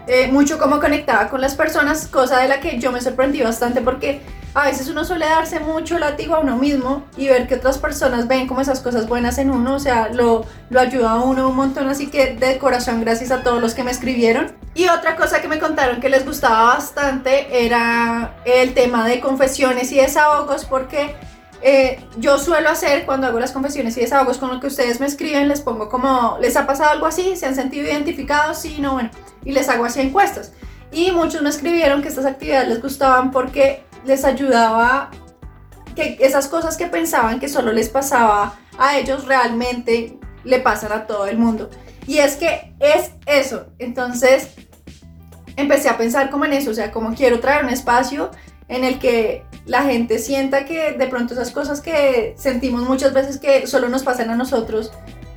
eh, 0.06 0.28
mucho 0.28 0.58
cómo 0.58 0.80
conectaba 0.80 1.28
con 1.28 1.40
las 1.40 1.54
personas, 1.54 2.06
cosa 2.06 2.38
de 2.40 2.48
la 2.48 2.60
que 2.60 2.78
yo 2.78 2.92
me 2.92 3.00
sorprendí 3.00 3.42
bastante 3.42 3.80
porque 3.80 4.20
a 4.54 4.64
veces 4.64 4.88
uno 4.88 5.04
suele 5.04 5.26
darse 5.26 5.60
mucho 5.60 5.98
látigo 5.98 6.34
a 6.34 6.40
uno 6.40 6.56
mismo 6.56 7.04
y 7.16 7.28
ver 7.28 7.46
que 7.46 7.54
otras 7.54 7.78
personas 7.78 8.26
ven 8.26 8.48
como 8.48 8.60
esas 8.60 8.80
cosas 8.80 9.06
buenas 9.06 9.38
en 9.38 9.50
uno, 9.50 9.74
o 9.74 9.78
sea, 9.78 10.08
lo, 10.08 10.44
lo 10.70 10.80
ayuda 10.80 11.12
a 11.12 11.20
uno 11.20 11.48
un 11.48 11.56
montón, 11.56 11.88
así 11.88 12.08
que 12.08 12.34
de 12.34 12.58
corazón 12.58 13.00
gracias 13.00 13.30
a 13.30 13.42
todos 13.42 13.60
los 13.60 13.74
que 13.74 13.84
me 13.84 13.90
escribieron. 13.92 14.52
Y 14.74 14.88
otra 14.88 15.16
cosa 15.16 15.40
que 15.40 15.48
me 15.48 15.58
contaron 15.58 16.00
que 16.00 16.08
les 16.08 16.24
gustaba 16.24 16.74
bastante 16.74 17.64
era 17.64 18.36
el 18.44 18.74
tema 18.74 19.06
de 19.06 19.20
confesiones 19.20 19.92
y 19.92 19.96
desahogos 19.96 20.64
porque 20.64 21.14
eh, 21.62 22.02
yo 22.18 22.38
suelo 22.38 22.70
hacer 22.70 23.04
cuando 23.04 23.26
hago 23.26 23.38
las 23.38 23.52
confesiones 23.52 23.96
y 23.96 24.00
desahogos 24.00 24.38
con 24.38 24.50
lo 24.50 24.60
que 24.60 24.66
ustedes 24.66 25.00
me 25.00 25.06
escriben, 25.06 25.48
les 25.48 25.60
pongo 25.60 25.88
como, 25.88 26.38
¿les 26.40 26.56
ha 26.56 26.66
pasado 26.66 26.90
algo 26.90 27.06
así? 27.06 27.36
¿Se 27.36 27.46
han 27.46 27.54
sentido 27.54 27.86
identificados? 27.86 28.58
Sí, 28.58 28.78
no, 28.80 28.94
bueno, 28.94 29.10
y 29.44 29.52
les 29.52 29.68
hago 29.68 29.84
así 29.84 30.00
encuestas. 30.00 30.52
Y 30.92 31.12
muchos 31.12 31.42
me 31.42 31.50
escribieron 31.50 32.02
que 32.02 32.08
estas 32.08 32.26
actividades 32.26 32.68
les 32.68 32.82
gustaban 32.82 33.30
porque 33.30 33.84
les 34.04 34.24
ayudaba 34.24 35.10
que 35.94 36.16
esas 36.20 36.48
cosas 36.48 36.76
que 36.76 36.86
pensaban 36.86 37.40
que 37.40 37.48
solo 37.48 37.72
les 37.72 37.88
pasaba 37.88 38.54
a 38.78 38.98
ellos 38.98 39.26
realmente 39.26 40.18
le 40.44 40.58
pasan 40.60 40.92
a 40.92 41.06
todo 41.06 41.26
el 41.26 41.38
mundo. 41.38 41.70
Y 42.06 42.18
es 42.18 42.36
que 42.36 42.74
es 42.80 43.12
eso. 43.26 43.66
Entonces 43.78 44.48
empecé 45.56 45.88
a 45.88 45.98
pensar 45.98 46.30
como 46.30 46.44
en 46.44 46.54
eso, 46.54 46.70
o 46.70 46.74
sea, 46.74 46.90
como 46.90 47.14
quiero 47.14 47.40
traer 47.40 47.64
un 47.64 47.70
espacio 47.70 48.30
en 48.68 48.84
el 48.84 48.98
que 48.98 49.44
la 49.66 49.82
gente 49.82 50.18
sienta 50.18 50.64
que 50.64 50.92
de 50.92 51.06
pronto 51.06 51.34
esas 51.34 51.50
cosas 51.50 51.80
que 51.80 52.34
sentimos 52.36 52.82
muchas 52.82 53.12
veces 53.12 53.38
que 53.38 53.66
solo 53.66 53.88
nos 53.88 54.02
pasan 54.02 54.30
a 54.30 54.36
nosotros, 54.36 54.92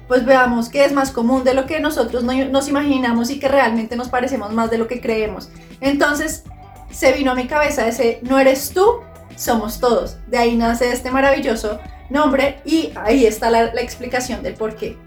pues 0.08 0.26
veamos 0.26 0.70
que 0.70 0.86
es 0.86 0.94
más 0.94 1.12
común 1.12 1.44
de 1.44 1.54
lo 1.54 1.66
que 1.66 1.80
nosotros 1.80 2.24
nos 2.24 2.68
imaginamos 2.68 3.30
y 3.30 3.40
que 3.40 3.48
realmente 3.48 3.96
nos 3.96 4.10
parecemos 4.10 4.52
más 4.52 4.70
de 4.70 4.78
lo 4.78 4.88
que 4.88 5.02
creemos. 5.02 5.50
Entonces 5.82 6.44
se 6.92 7.12
vino 7.14 7.32
a 7.32 7.36
mi 7.36 7.48
cabeza 7.48 7.88
ese 7.88 8.20
no 8.22 8.40
eres 8.40 8.72
tú, 8.74 9.02
somos 9.36 9.80
todos. 9.80 10.18
De 10.28 10.38
ahí 10.38 10.56
nace 10.56 10.92
este 10.92 11.10
maravilloso 11.12 11.80
nombre 12.10 12.62
y 12.66 12.92
ahí 12.96 13.26
está 13.26 13.50
la, 13.50 13.74
la 13.74 13.82
explicación 13.82 14.44
del 14.44 14.54
por 14.54 14.76
qué. 14.76 14.98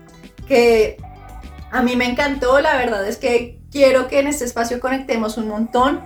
Que 0.49 0.97
a 1.71 1.83
mí 1.83 1.97
me 1.97 2.09
encantó, 2.09 2.61
la 2.61 2.77
verdad 2.77 3.07
es 3.07 3.17
que 3.17 3.61
quiero 3.71 4.09
que 4.09 4.21
en 4.21 4.27
este 4.27 4.45
espacio 4.45 4.81
conectemos 4.81 5.37
un 5.37 5.49
montón 5.49 6.01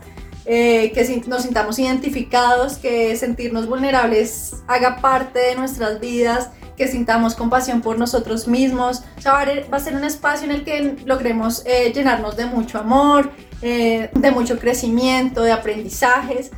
eh, 0.46 0.92
que 0.92 1.22
nos 1.26 1.42
sintamos 1.42 1.79
identificados, 1.79 2.79
que 2.79 3.14
sentirnos 3.16 3.68
vulnerables 3.68 4.57
haga 4.66 4.96
parte 5.00 5.38
de 5.38 5.55
nuestras 5.55 6.00
vidas, 6.00 6.50
que 6.76 6.88
sintamos 6.88 7.35
compasión 7.35 7.83
por 7.83 7.98
nosotros 7.98 8.48
mismos. 8.48 9.03
O 9.18 9.20
sea, 9.20 9.33
va 9.35 9.76
a 9.76 9.81
ser 9.81 9.94
un 9.94 10.05
espacio 10.05 10.46
en 10.46 10.53
el 10.53 10.64
que 10.64 10.96
logremos 11.05 11.62
eh, 11.66 11.92
llenarnos 11.94 12.37
de 12.37 12.46
mucho 12.46 12.79
amor, 12.79 13.31
eh, 13.61 14.09
de 14.14 14.31
mucho 14.31 14.59
crecimiento, 14.59 15.42
de 15.42 15.53
aprendizajes. 15.53 16.50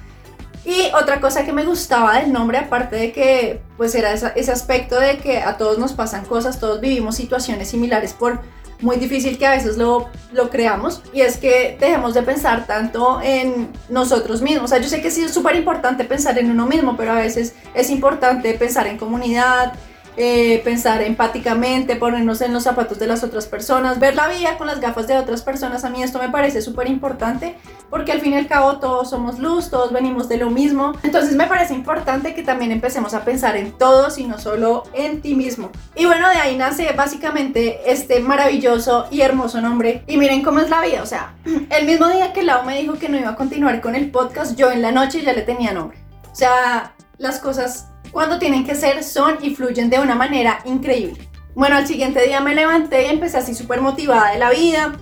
Y 0.65 0.93
otra 0.95 1.21
cosa 1.21 1.45
que 1.45 1.53
me 1.53 1.65
gustaba 1.65 2.21
del 2.21 2.33
nombre, 2.33 2.59
aparte 2.59 2.95
de 2.95 3.13
que 3.13 3.61
pues 3.77 3.97
era 3.97 4.13
ese 4.13 4.53
aspecto 4.53 5.01
de 5.01 5.19
que 5.19 5.39
a 5.39 5.57
todos 5.57 5.79
nos 5.79 5.93
pasan 5.93 6.25
cosas, 6.25 6.61
todos 6.61 6.81
vivimos 6.81 7.17
situaciones 7.17 7.69
similares 7.69 8.13
por 8.13 8.41
muy 8.83 8.97
difícil 8.97 9.39
que 9.39 9.47
a 9.47 9.53
veces 9.53 9.77
lo, 9.77 10.09
lo 10.33 10.51
creamos 10.51 11.03
y 11.13 11.21
es 11.23 11.37
que 11.37 11.77
dejemos 11.81 12.15
de 12.15 12.23
pensar 12.23 12.67
tanto 12.67 13.21
en 13.23 13.69
nosotros 13.89 14.43
mismos. 14.43 14.65
O 14.65 14.69
sea, 14.69 14.79
yo 14.79 14.89
sé 14.89 15.01
que 15.01 15.11
sí 15.11 15.23
es 15.23 15.33
súper 15.33 15.57
importante 15.57 16.05
pensar 16.05 16.39
en 16.39 16.51
uno 16.51 16.67
mismo, 16.67 16.97
pero 16.97 17.13
a 17.13 17.17
veces 17.17 17.55
es 17.75 17.91
importante 17.91 18.53
pensar 18.55 18.87
en 18.87 18.99
comunidad, 18.99 19.75
eh, 20.17 20.61
pensar 20.65 21.03
empáticamente, 21.03 21.97
ponernos 21.97 22.41
en 22.41 22.53
los 22.53 22.65
zapatos 22.65 22.99
de 22.99 23.07
las 23.07 23.25
otras 23.25 23.47
personas, 23.47 23.99
ver 23.99 24.15
la 24.15 24.29
vida 24.29 24.59
con 24.59 24.67
las 24.67 24.81
gafas 24.81 25.07
de 25.07 25.17
otras 25.17 25.43
personas. 25.43 25.85
A 25.85 25.91
mí 25.91 26.03
esto 26.03 26.19
me 26.19 26.29
parece 26.29 26.61
súper 26.63 26.89
importante 26.89 27.57
porque 27.89 28.13
al 28.13 28.21
fin 28.21 28.33
y 28.33 28.37
al 28.37 28.47
cabo 28.47 28.79
todos 28.79 29.11
somos 29.11 29.39
luz, 29.39 29.71
todos 29.71 29.93
venimos 29.93 30.29
de 30.29 30.39
lo 30.39 30.51
mismo. 30.51 30.93
Entonces 31.03 31.35
me 31.35 31.47
parece 31.47 31.75
importante 31.75 32.35
que 32.35 32.43
también 32.43 32.73
empecemos 32.73 33.15
a 33.15 33.25
pensar 33.25 33.57
en 33.57 33.73
todos 33.73 34.19
y 34.19 34.25
no 34.25 34.39
solo 34.39 34.85
en 34.93 35.21
ti 35.21 35.35
mismo. 35.35 35.71
Y 35.95 36.07
bueno, 36.07 36.29
de 36.29 36.37
ahí 36.37 36.57
nace 36.57 36.93
básicamente 36.93 37.91
este 37.91 38.21
maravilloso 38.21 39.07
y 39.11 39.21
hermoso 39.23 39.61
nombre. 39.61 40.05
Y 40.07 40.17
miren 40.17 40.43
cómo 40.43 40.61
es 40.61 40.71
la 40.71 40.81
vida. 40.83 41.03
O 41.03 41.07
sea, 41.07 41.35
el 41.71 41.87
mismo 41.87 42.09
día 42.09 42.33
que 42.33 42.43
Lau 42.43 42.65
me 42.65 42.79
dijo 42.79 42.95
que 42.95 43.09
no 43.09 43.19
iba 43.19 43.31
a 43.31 43.37
continuar 43.37 43.81
con 43.81 43.95
el 43.95 44.11
podcast, 44.11 44.57
yo 44.57 44.71
en 44.71 44.83
la 44.83 44.93
noche 44.93 45.23
ya 45.23 45.33
le 45.33 45.43
tenía 45.43 45.73
nombre. 45.73 45.99
O 46.31 46.35
sea, 46.35 46.95
las 47.23 47.39
cosas 47.39 47.87
cuando 48.11 48.39
tienen 48.39 48.67
que 48.67 48.75
ser 48.75 49.05
son 49.05 49.39
y 49.41 49.55
fluyen 49.55 49.89
de 49.89 50.01
una 50.01 50.17
manera 50.17 50.59
increíble. 50.65 51.29
Bueno, 51.55 51.77
al 51.77 51.87
siguiente 51.87 52.21
día 52.27 52.41
me 52.41 52.55
levanté 52.55 53.07
y 53.07 53.11
empecé 53.11 53.39
así 53.39 53.55
súper 53.55 53.81
motivada 53.81 54.33
de 54.33 54.39
la 54.39 54.51
vida. 54.51 54.99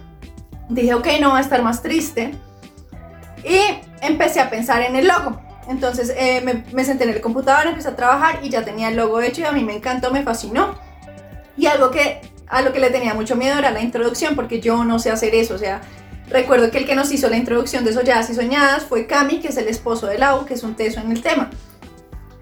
Dije, 0.68 0.94
ok, 0.94 1.06
no 1.20 1.30
va 1.30 1.38
a 1.38 1.40
estar 1.40 1.62
más 1.62 1.82
triste. 1.82 2.34
Y 3.42 3.58
empecé 4.02 4.40
a 4.40 4.50
pensar 4.50 4.82
en 4.82 4.96
el 4.96 5.08
logo. 5.08 5.40
Entonces 5.68 6.12
eh, 6.14 6.62
me, 6.72 6.84
senté 6.84 7.04
en 7.04 7.10
el 7.10 7.20
computador, 7.22 7.66
empecé 7.66 7.88
a 7.88 7.96
trabajar 7.96 8.40
y 8.42 8.50
ya 8.50 8.64
tenía 8.64 8.88
el 8.88 8.96
logo 8.96 9.20
hecho 9.22 9.40
y 9.40 9.44
a 9.44 9.52
mí 9.52 9.64
me 9.64 9.74
encantó, 9.74 10.10
me 10.12 10.22
fascinó. 10.22 10.78
Y 11.56 11.66
algo 11.66 11.90
que 11.90 12.20
a 12.48 12.60
lo 12.60 12.72
que 12.72 12.80
le 12.80 12.90
tenía 12.90 13.14
mucho 13.14 13.34
miedo 13.34 13.58
era 13.58 13.70
la 13.70 13.80
introducción, 13.80 14.34
porque 14.34 14.60
yo 14.60 14.84
no 14.84 14.98
sé 14.98 15.10
hacer 15.10 15.34
eso, 15.34 15.54
o 15.54 15.58
sea, 15.58 15.80
recuerdo 16.28 16.70
que 16.70 16.78
el 16.78 16.86
que 16.86 16.96
nos 16.96 17.12
hizo 17.12 17.30
la 17.30 17.36
introducción 17.36 17.84
de 17.84 17.92
Solladas 17.92 18.28
y 18.28 18.34
Soñadas 18.34 18.82
fue 18.84 19.06
Cami, 19.06 19.40
que 19.40 19.48
es 19.48 19.56
el 19.56 19.68
esposo 19.68 20.06
de 20.06 20.18
Lau, 20.18 20.44
que 20.44 20.54
es 20.54 20.62
un 20.64 20.74
teso 20.74 21.00
en 21.00 21.12
el 21.12 21.22
tema. 21.22 21.50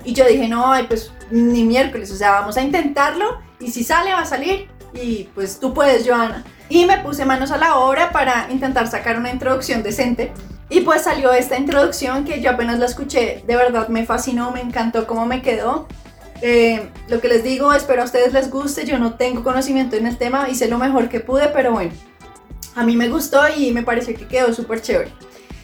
Y 0.04 0.12
yo 0.12 0.26
dije, 0.26 0.48
no, 0.48 0.72
pues 0.88 1.12
ni 1.30 1.64
miércoles, 1.64 2.10
o 2.10 2.16
sea, 2.16 2.32
vamos 2.32 2.56
a 2.56 2.62
intentarlo 2.62 3.38
y 3.60 3.70
si 3.70 3.84
sale 3.84 4.12
va 4.12 4.20
a 4.20 4.24
salir 4.24 4.68
y 4.94 5.24
pues 5.34 5.58
tú 5.60 5.74
puedes, 5.74 6.06
Joana. 6.06 6.44
Y 6.68 6.86
me 6.86 6.98
puse 6.98 7.24
manos 7.24 7.50
a 7.50 7.56
la 7.56 7.76
obra 7.76 8.10
para 8.10 8.48
intentar 8.50 8.88
sacar 8.88 9.16
una 9.16 9.30
introducción 9.30 9.82
decente. 9.82 10.32
Y 10.70 10.82
pues 10.82 11.02
salió 11.02 11.32
esta 11.32 11.56
introducción 11.56 12.24
que 12.24 12.42
yo 12.42 12.50
apenas 12.50 12.78
la 12.78 12.86
escuché, 12.86 13.42
de 13.46 13.56
verdad 13.56 13.88
me 13.88 14.04
fascinó, 14.04 14.50
me 14.50 14.60
encantó 14.60 15.06
cómo 15.06 15.24
me 15.24 15.40
quedó. 15.40 15.88
Eh, 16.42 16.90
lo 17.08 17.20
que 17.20 17.28
les 17.28 17.42
digo, 17.42 17.72
espero 17.72 18.02
a 18.02 18.04
ustedes 18.04 18.32
les 18.32 18.50
guste, 18.50 18.84
yo 18.84 18.98
no 18.98 19.14
tengo 19.14 19.42
conocimiento 19.42 19.96
en 19.96 20.06
el 20.06 20.18
tema, 20.18 20.48
hice 20.48 20.68
lo 20.68 20.78
mejor 20.78 21.08
que 21.08 21.20
pude, 21.20 21.48
pero 21.48 21.72
bueno, 21.72 21.92
a 22.76 22.84
mí 22.84 22.96
me 22.96 23.08
gustó 23.08 23.40
y 23.56 23.72
me 23.72 23.82
pareció 23.82 24.14
que 24.14 24.28
quedó 24.28 24.52
súper 24.52 24.82
chévere. 24.82 25.10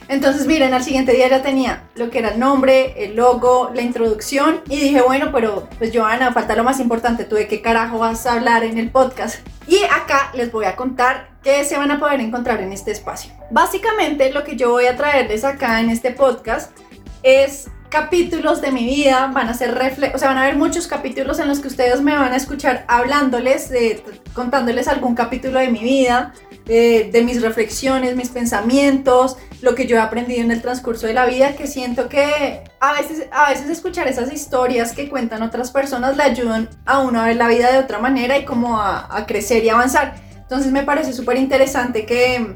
Entonces 0.09 0.47
miren, 0.47 0.75
al 0.75 0.83
siguiente 0.83 1.13
día 1.13 1.29
ya 1.29 1.43
tenía 1.43 1.85
lo 1.95 2.11
que 2.11 2.19
era 2.19 2.31
el 2.31 2.39
nombre, 2.39 3.05
el 3.05 3.17
logo, 3.17 3.71
la 3.75 3.83
introducción 3.83 4.61
y 4.69 4.79
dije, 4.79 5.01
bueno, 5.01 5.31
pero 5.33 5.69
pues 5.79 5.91
Joana, 5.95 6.33
falta 6.33 6.55
lo 6.55 6.65
más 6.65 6.81
importante, 6.81 7.25
tú 7.25 7.37
de 7.37 7.49
qué 7.49 7.63
carajo 7.63 7.99
vas 7.99 8.27
a 8.27 8.35
hablar 8.35 8.65
en 8.65 8.79
el 8.79 8.91
podcast. 8.91 9.47
Y 9.67 9.83
acá 9.85 10.31
les 10.35 10.53
voy 10.53 10.67
a 10.67 10.77
contar 10.77 11.31
qué 11.43 11.65
se 11.65 11.77
van 11.79 11.91
a 11.91 11.99
poder 11.99 12.21
encontrar 12.21 12.61
en 12.61 12.73
este 12.73 12.91
espacio. 12.91 13.33
Básicamente 13.51 14.31
lo 14.33 14.45
que 14.45 14.57
yo 14.57 14.71
voy 14.71 14.87
a 14.87 14.97
traerles 14.97 15.45
acá 15.45 15.81
en 15.81 15.91
este 15.91 16.11
podcast 16.11 16.77
es 17.23 17.71
capítulos 17.89 18.61
de 18.61 18.73
mi 18.73 18.85
vida, 18.85 19.31
van 19.33 19.49
a 19.49 19.55
ser 19.55 19.73
refle 19.73 20.11
o 20.15 20.19
sea, 20.19 20.29
van 20.29 20.39
a 20.39 20.43
haber 20.43 20.57
muchos 20.57 20.89
capítulos 20.89 21.39
en 21.39 21.47
los 21.47 21.61
que 21.61 21.69
ustedes 21.69 22.01
me 22.01 22.13
van 22.13 22.33
a 22.33 22.37
escuchar 22.37 22.85
hablándoles, 22.89 23.71
de, 23.71 24.03
contándoles 24.33 24.89
algún 24.89 25.15
capítulo 25.15 25.61
de 25.61 25.69
mi 25.69 25.79
vida, 25.79 26.33
eh, 26.67 27.11
de 27.13 27.23
mis 27.23 27.43
reflexiones, 27.43 28.17
mis 28.17 28.31
pensamientos, 28.31 29.37
lo 29.61 29.75
que 29.75 29.87
yo 29.87 29.97
he 29.97 30.01
aprendido 30.01 30.41
en 30.41 30.51
el 30.51 30.63
transcurso 30.63 31.07
de 31.07 31.13
la 31.13 31.27
vida, 31.27 31.57
que 31.57 31.67
siento 31.67 32.09
que 32.09 32.65
a 32.81 32.95
veces, 32.95 33.27
a 33.33 33.51
veces 33.51 33.69
escuchar 33.69 34.09
esas 34.09 34.33
historias 34.33 34.93
que 34.93 35.11
cuentan 35.11 35.43
otras 35.43 35.71
personas 35.71 36.17
le 36.17 36.23
ayudan 36.23 36.71
a 36.87 37.01
uno 37.01 37.21
a 37.21 37.27
ver 37.27 37.37
la 37.37 37.49
vida 37.49 37.71
de 37.71 37.79
otra 37.79 37.99
manera 37.99 38.39
y 38.39 38.47
como 38.47 38.81
a, 38.81 39.25
crecer 39.27 39.63
y 39.63 39.69
avanzar. 39.69 40.15
Entonces 40.37 40.73
me 40.73 40.83
parece 40.83 41.13
súper 41.13 41.37
interesante 41.37 42.07
que 42.07 42.55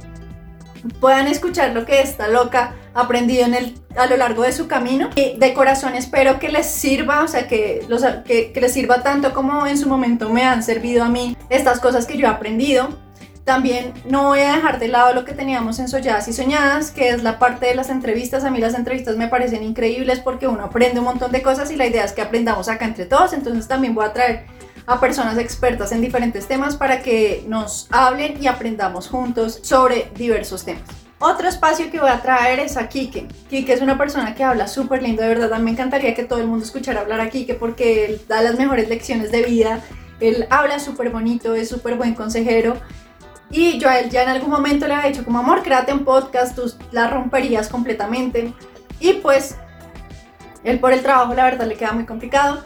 puedan 1.01 1.27
escuchar 1.27 1.75
lo 1.75 1.85
que 1.85 2.01
esta 2.01 2.29
loca 2.29 2.77
ha 2.95 3.01
aprendido 3.03 3.45
en 3.45 3.55
el, 3.55 3.75
a 3.95 4.07
lo 4.07 4.17
largo 4.17 4.43
de 4.43 4.53
su 4.53 4.69
camino. 4.69 5.11
Y 5.17 5.37
de 5.37 5.53
corazón 5.53 5.95
espero 5.95 6.39
que 6.39 6.49
les 6.49 6.67
sirva, 6.67 7.25
o 7.25 7.29
sea, 7.29 7.47
que, 7.47 7.85
los, 7.89 8.03
que, 8.25 8.53
que 8.53 8.61
les 8.63 8.73
sirva 8.73 9.03
tanto 9.03 9.35
como 9.35 9.67
en 9.67 9.77
su 9.77 9.87
momento 9.87 10.31
me 10.31 10.45
han 10.45 10.63
servido 10.63 11.05
a 11.05 11.11
mí 11.11 11.37
estas 11.51 11.79
cosas 11.79 12.07
que 12.07 12.17
yo 12.17 12.27
he 12.27 12.31
aprendido. 12.31 13.08
También 13.49 13.95
no 14.05 14.25
voy 14.25 14.41
a 14.41 14.57
dejar 14.57 14.79
de 14.79 14.89
lado 14.89 15.15
lo 15.15 15.25
que 15.25 15.33
teníamos 15.33 15.79
en 15.79 15.89
Solladas 15.89 16.29
y 16.29 16.35
Soñadas, 16.35 16.91
que 16.91 17.09
es 17.09 17.23
la 17.23 17.39
parte 17.39 17.65
de 17.65 17.75
las 17.75 17.89
entrevistas. 17.89 18.45
A 18.45 18.51
mí 18.51 18.59
las 18.59 18.75
entrevistas 18.75 19.17
me 19.17 19.29
parecen 19.29 19.63
increíbles 19.63 20.21
porque 20.21 20.47
uno 20.47 20.65
aprende 20.65 20.99
un 20.99 21.07
montón 21.07 21.33
de 21.33 21.41
cosas 21.41 21.71
y 21.71 21.77
la 21.77 21.87
idea 21.87 22.05
es 22.05 22.13
que 22.13 22.21
aprendamos 22.21 22.69
acá 22.69 22.85
entre 22.85 23.07
todos. 23.07 23.33
Entonces 23.33 23.67
también 23.67 23.95
voy 23.95 24.05
a 24.05 24.13
traer 24.13 24.45
a 24.85 25.01
personas 25.01 25.39
expertas 25.39 25.93
en 25.93 26.03
diferentes 26.03 26.47
temas 26.47 26.77
para 26.77 27.01
que 27.01 27.43
nos 27.49 27.89
hablen 27.91 28.37
y 28.39 28.49
aprendamos 28.49 29.09
juntos 29.09 29.61
sobre 29.63 30.11
diversos 30.15 30.67
temas. 30.67 30.85
Otro 31.19 31.49
espacio 31.49 31.91
que 31.91 32.01
voy 32.01 32.11
a 32.11 32.21
traer 32.21 32.59
es 32.59 32.77
a 32.77 32.87
Kike. 32.87 33.29
Kike 33.49 33.73
es 33.73 33.81
una 33.81 33.97
persona 33.97 34.35
que 34.35 34.45
habla 34.45 34.69
súper 34.69 35.03
lindo, 35.03 35.23
de 35.23 35.29
verdad. 35.29 35.59
me 35.59 35.71
encantaría 35.71 36.15
que 36.15 36.25
todo 36.25 36.41
el 36.41 36.49
mundo 36.49 36.67
escuchara 36.67 37.01
hablar 37.01 37.23
a 37.23 37.31
Kike 37.31 37.55
porque 37.55 38.05
él 38.05 38.21
da 38.29 38.43
las 38.43 38.59
mejores 38.59 38.91
lecciones 38.91 39.33
de 39.33 39.43
vida. 39.45 39.81
Él 40.21 40.47
habla 40.51 40.81
súper 40.81 41.09
bonito, 41.09 41.55
es 41.55 41.71
súper 41.71 41.95
buen 41.95 42.15
consejero. 42.15 42.77
Y 43.51 43.79
yo 43.79 43.89
a 43.89 43.99
él 43.99 44.11
ya 44.11 44.23
en 44.23 44.29
algún 44.29 44.51
momento 44.51 44.87
le 44.87 44.95
había 44.95 45.11
dicho 45.11 45.25
como, 45.25 45.39
amor, 45.39 45.63
créate 45.63 45.93
un 45.93 46.05
podcast, 46.05 46.55
tú 46.55 46.71
la 46.93 47.09
romperías 47.09 47.69
completamente. 47.69 48.53
Y 49.01 49.15
pues, 49.15 49.57
él 50.65 50.81
por 50.81 50.93
el 50.93 51.03
trabajo, 51.03 51.35
la 51.35 51.45
verdad, 51.45 51.67
le 51.67 51.77
queda 51.77 51.93
muy 51.93 52.05
complicado. 52.05 52.65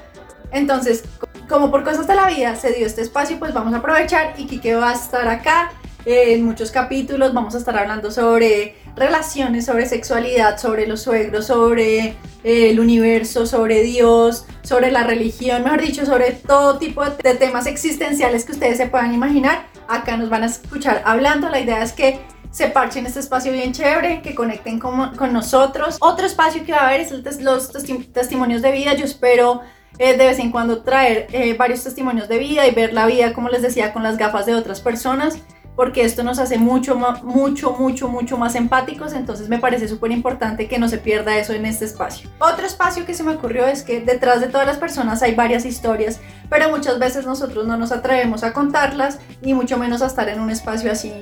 Entonces, 0.50 1.04
como 1.48 1.70
por 1.70 1.84
cosas 1.84 2.06
de 2.06 2.14
la 2.14 2.26
vida 2.26 2.56
se 2.56 2.72
dio 2.72 2.86
este 2.86 3.02
espacio, 3.02 3.38
pues 3.38 3.54
vamos 3.54 3.72
a 3.74 3.78
aprovechar 3.78 4.34
y 4.36 4.46
Kike 4.46 4.74
va 4.74 4.90
a 4.90 4.94
estar 4.94 5.28
acá 5.28 5.72
en 6.04 6.44
muchos 6.44 6.70
capítulos. 6.70 7.32
Vamos 7.32 7.54
a 7.54 7.58
estar 7.58 7.76
hablando 7.78 8.10
sobre 8.10 8.76
relaciones, 8.96 9.66
sobre 9.66 9.86
sexualidad, 9.86 10.58
sobre 10.58 10.86
los 10.86 11.02
suegros, 11.02 11.46
sobre 11.46 12.16
eh, 12.44 12.70
el 12.70 12.80
universo, 12.80 13.46
sobre 13.46 13.82
Dios, 13.82 14.46
sobre 14.62 14.90
la 14.90 15.04
religión, 15.04 15.62
mejor 15.62 15.80
dicho, 15.80 16.04
sobre 16.04 16.32
todo 16.32 16.78
tipo 16.78 17.04
de 17.04 17.34
temas 17.34 17.66
existenciales 17.66 18.44
que 18.44 18.52
ustedes 18.52 18.76
se 18.76 18.86
puedan 18.86 19.14
imaginar. 19.14 19.71
Acá 19.88 20.16
nos 20.16 20.30
van 20.30 20.42
a 20.42 20.46
escuchar 20.46 21.02
hablando. 21.04 21.48
La 21.48 21.60
idea 21.60 21.82
es 21.82 21.92
que 21.92 22.20
se 22.50 22.68
parchen 22.68 23.06
este 23.06 23.20
espacio 23.20 23.52
bien 23.52 23.72
chévere, 23.72 24.22
que 24.22 24.34
conecten 24.34 24.78
con, 24.78 25.16
con 25.16 25.32
nosotros. 25.32 25.96
Otro 26.00 26.26
espacio 26.26 26.64
que 26.64 26.72
va 26.72 26.80
a 26.80 26.88
haber 26.88 27.00
es 27.00 27.40
los 27.40 27.72
testimonios 28.12 28.62
de 28.62 28.72
vida. 28.72 28.94
Yo 28.94 29.04
espero 29.04 29.62
eh, 29.98 30.16
de 30.16 30.26
vez 30.26 30.38
en 30.38 30.50
cuando 30.50 30.82
traer 30.82 31.26
eh, 31.32 31.54
varios 31.54 31.84
testimonios 31.84 32.28
de 32.28 32.38
vida 32.38 32.66
y 32.66 32.70
ver 32.72 32.92
la 32.92 33.06
vida, 33.06 33.32
como 33.32 33.48
les 33.48 33.62
decía, 33.62 33.92
con 33.92 34.02
las 34.02 34.16
gafas 34.16 34.46
de 34.46 34.54
otras 34.54 34.80
personas, 34.80 35.38
porque 35.76 36.04
esto 36.04 36.22
nos 36.22 36.38
hace 36.38 36.58
mucho, 36.58 36.96
mucho, 37.22 37.72
mucho, 37.72 38.08
mucho 38.08 38.36
más 38.36 38.54
empáticos, 38.54 39.12
entonces 39.12 39.48
me 39.48 39.58
parece 39.58 39.88
súper 39.88 40.10
importante 40.10 40.68
que 40.68 40.78
no 40.78 40.88
se 40.88 40.98
pierda 40.98 41.38
eso 41.38 41.52
en 41.52 41.66
este 41.66 41.84
espacio. 41.84 42.28
Otro 42.38 42.66
espacio 42.66 43.06
que 43.06 43.14
se 43.14 43.22
me 43.22 43.32
ocurrió 43.32 43.66
es 43.66 43.82
que 43.82 44.00
detrás 44.00 44.40
de 44.40 44.48
todas 44.48 44.66
las 44.66 44.76
personas 44.76 45.22
hay 45.22 45.34
varias 45.34 45.64
historias, 45.64 46.20
pero 46.50 46.68
muchas 46.68 46.98
veces 46.98 47.26
nosotros 47.26 47.66
no 47.66 47.76
nos 47.76 47.92
atrevemos 47.92 48.44
a 48.44 48.52
contarlas, 48.52 49.18
ni 49.40 49.54
mucho 49.54 49.78
menos 49.78 50.02
a 50.02 50.06
estar 50.06 50.28
en 50.28 50.40
un 50.40 50.50
espacio 50.50 50.92
así 50.92 51.12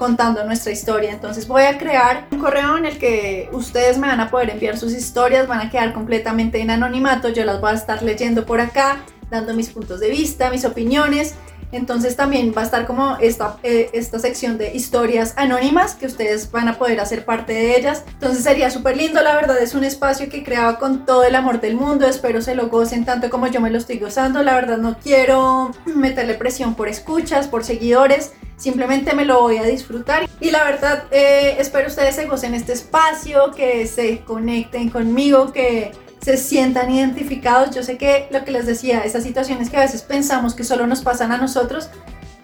contando 0.00 0.42
nuestra 0.44 0.72
historia. 0.72 1.12
Entonces 1.12 1.46
voy 1.46 1.64
a 1.64 1.76
crear 1.76 2.26
un 2.32 2.38
correo 2.38 2.78
en 2.78 2.86
el 2.86 2.98
que 2.98 3.50
ustedes 3.52 3.98
me 3.98 4.08
van 4.08 4.20
a 4.20 4.30
poder 4.30 4.48
enviar 4.48 4.78
sus 4.78 4.94
historias, 4.94 5.46
van 5.46 5.60
a 5.60 5.70
quedar 5.70 5.92
completamente 5.92 6.58
en 6.60 6.70
anonimato, 6.70 7.28
yo 7.28 7.44
las 7.44 7.60
voy 7.60 7.72
a 7.72 7.74
estar 7.74 8.02
leyendo 8.02 8.46
por 8.46 8.60
acá, 8.60 8.96
dando 9.30 9.54
mis 9.54 9.68
puntos 9.68 10.00
de 10.00 10.08
vista, 10.08 10.50
mis 10.50 10.64
opiniones. 10.64 11.34
Entonces 11.72 12.16
también 12.16 12.52
va 12.56 12.62
a 12.62 12.64
estar 12.64 12.86
como 12.86 13.16
esta, 13.20 13.58
eh, 13.62 13.90
esta 13.92 14.18
sección 14.18 14.58
de 14.58 14.74
historias 14.74 15.34
anónimas 15.36 15.94
que 15.94 16.06
ustedes 16.06 16.50
van 16.50 16.68
a 16.68 16.78
poder 16.78 17.00
hacer 17.00 17.24
parte 17.24 17.52
de 17.52 17.76
ellas. 17.76 18.04
Entonces 18.12 18.42
sería 18.42 18.70
súper 18.70 18.96
lindo, 18.96 19.22
la 19.22 19.34
verdad 19.34 19.60
es 19.60 19.74
un 19.74 19.84
espacio 19.84 20.28
que 20.28 20.42
creaba 20.42 20.78
con 20.78 21.06
todo 21.06 21.24
el 21.24 21.34
amor 21.34 21.60
del 21.60 21.76
mundo. 21.76 22.06
Espero 22.06 22.42
se 22.42 22.54
lo 22.54 22.68
gocen 22.68 23.04
tanto 23.04 23.30
como 23.30 23.46
yo 23.46 23.60
me 23.60 23.70
lo 23.70 23.78
estoy 23.78 23.98
gozando. 23.98 24.42
La 24.42 24.54
verdad 24.54 24.78
no 24.78 24.96
quiero 25.02 25.70
meterle 25.86 26.34
presión 26.34 26.74
por 26.74 26.88
escuchas, 26.88 27.48
por 27.48 27.64
seguidores 27.64 28.32
simplemente 28.60 29.14
me 29.14 29.24
lo 29.24 29.40
voy 29.40 29.56
a 29.56 29.62
disfrutar 29.62 30.28
y 30.38 30.50
la 30.50 30.62
verdad 30.64 31.04
eh, 31.10 31.56
espero 31.58 31.88
ustedes 31.88 32.14
se 32.14 32.26
gocen 32.26 32.54
este 32.54 32.74
espacio, 32.74 33.52
que 33.52 33.86
se 33.86 34.20
conecten 34.20 34.90
conmigo, 34.90 35.50
que 35.50 35.92
se 36.22 36.36
sientan 36.36 36.90
identificados. 36.90 37.74
Yo 37.74 37.82
sé 37.82 37.96
que 37.96 38.28
lo 38.30 38.44
que 38.44 38.50
les 38.50 38.66
decía, 38.66 39.00
esas 39.00 39.22
situaciones 39.22 39.70
que 39.70 39.76
a 39.76 39.80
veces 39.80 40.02
pensamos 40.02 40.54
que 40.54 40.64
solo 40.64 40.86
nos 40.86 41.02
pasan 41.02 41.32
a 41.32 41.38
nosotros, 41.38 41.90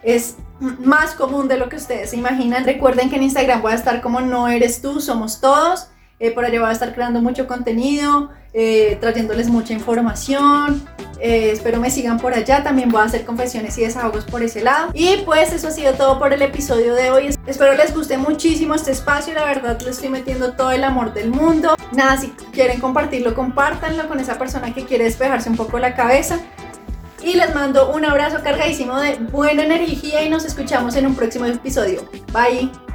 es 0.02 0.36
más 0.60 1.14
común 1.14 1.48
de 1.48 1.58
lo 1.58 1.68
que 1.68 1.76
ustedes 1.76 2.10
se 2.10 2.16
imaginan. 2.16 2.64
Recuerden 2.64 3.10
que 3.10 3.16
en 3.16 3.24
Instagram 3.24 3.60
voy 3.60 3.72
a 3.72 3.76
estar 3.76 4.00
como 4.00 4.20
no 4.20 4.48
eres 4.48 4.80
tú, 4.80 5.00
somos 5.00 5.40
todos. 5.40 5.88
Eh, 6.18 6.30
por 6.30 6.46
allá 6.46 6.60
voy 6.60 6.70
a 6.70 6.72
estar 6.72 6.94
creando 6.94 7.20
mucho 7.20 7.46
contenido, 7.46 8.30
eh, 8.58 8.96
trayéndoles 8.98 9.50
mucha 9.50 9.74
información. 9.74 10.82
Eh, 11.20 11.50
espero 11.52 11.78
me 11.78 11.90
sigan 11.90 12.18
por 12.18 12.32
allá. 12.32 12.64
También 12.64 12.88
voy 12.88 13.02
a 13.02 13.04
hacer 13.04 13.26
confesiones 13.26 13.76
y 13.76 13.82
desahogos 13.82 14.24
por 14.24 14.42
ese 14.42 14.62
lado. 14.62 14.90
Y 14.94 15.18
pues 15.26 15.52
eso 15.52 15.68
ha 15.68 15.70
sido 15.70 15.92
todo 15.92 16.18
por 16.18 16.32
el 16.32 16.40
episodio 16.40 16.94
de 16.94 17.10
hoy. 17.10 17.36
Espero 17.46 17.74
les 17.74 17.94
guste 17.94 18.16
muchísimo 18.16 18.74
este 18.74 18.92
espacio. 18.92 19.34
La 19.34 19.44
verdad 19.44 19.78
le 19.82 19.90
estoy 19.90 20.08
metiendo 20.08 20.54
todo 20.54 20.72
el 20.72 20.84
amor 20.84 21.12
del 21.12 21.30
mundo. 21.30 21.76
Nada, 21.92 22.16
si 22.16 22.28
quieren 22.50 22.80
compartirlo, 22.80 23.34
compártanlo 23.34 24.08
con 24.08 24.20
esa 24.20 24.38
persona 24.38 24.72
que 24.72 24.86
quiere 24.86 25.04
despejarse 25.04 25.50
un 25.50 25.56
poco 25.56 25.78
la 25.78 25.94
cabeza. 25.94 26.40
Y 27.22 27.34
les 27.34 27.54
mando 27.54 27.92
un 27.92 28.06
abrazo 28.06 28.38
cargadísimo 28.42 28.98
de 28.98 29.16
buena 29.16 29.64
energía 29.64 30.22
y 30.22 30.30
nos 30.30 30.46
escuchamos 30.46 30.96
en 30.96 31.06
un 31.06 31.14
próximo 31.14 31.44
episodio. 31.44 32.08
Bye. 32.32 32.85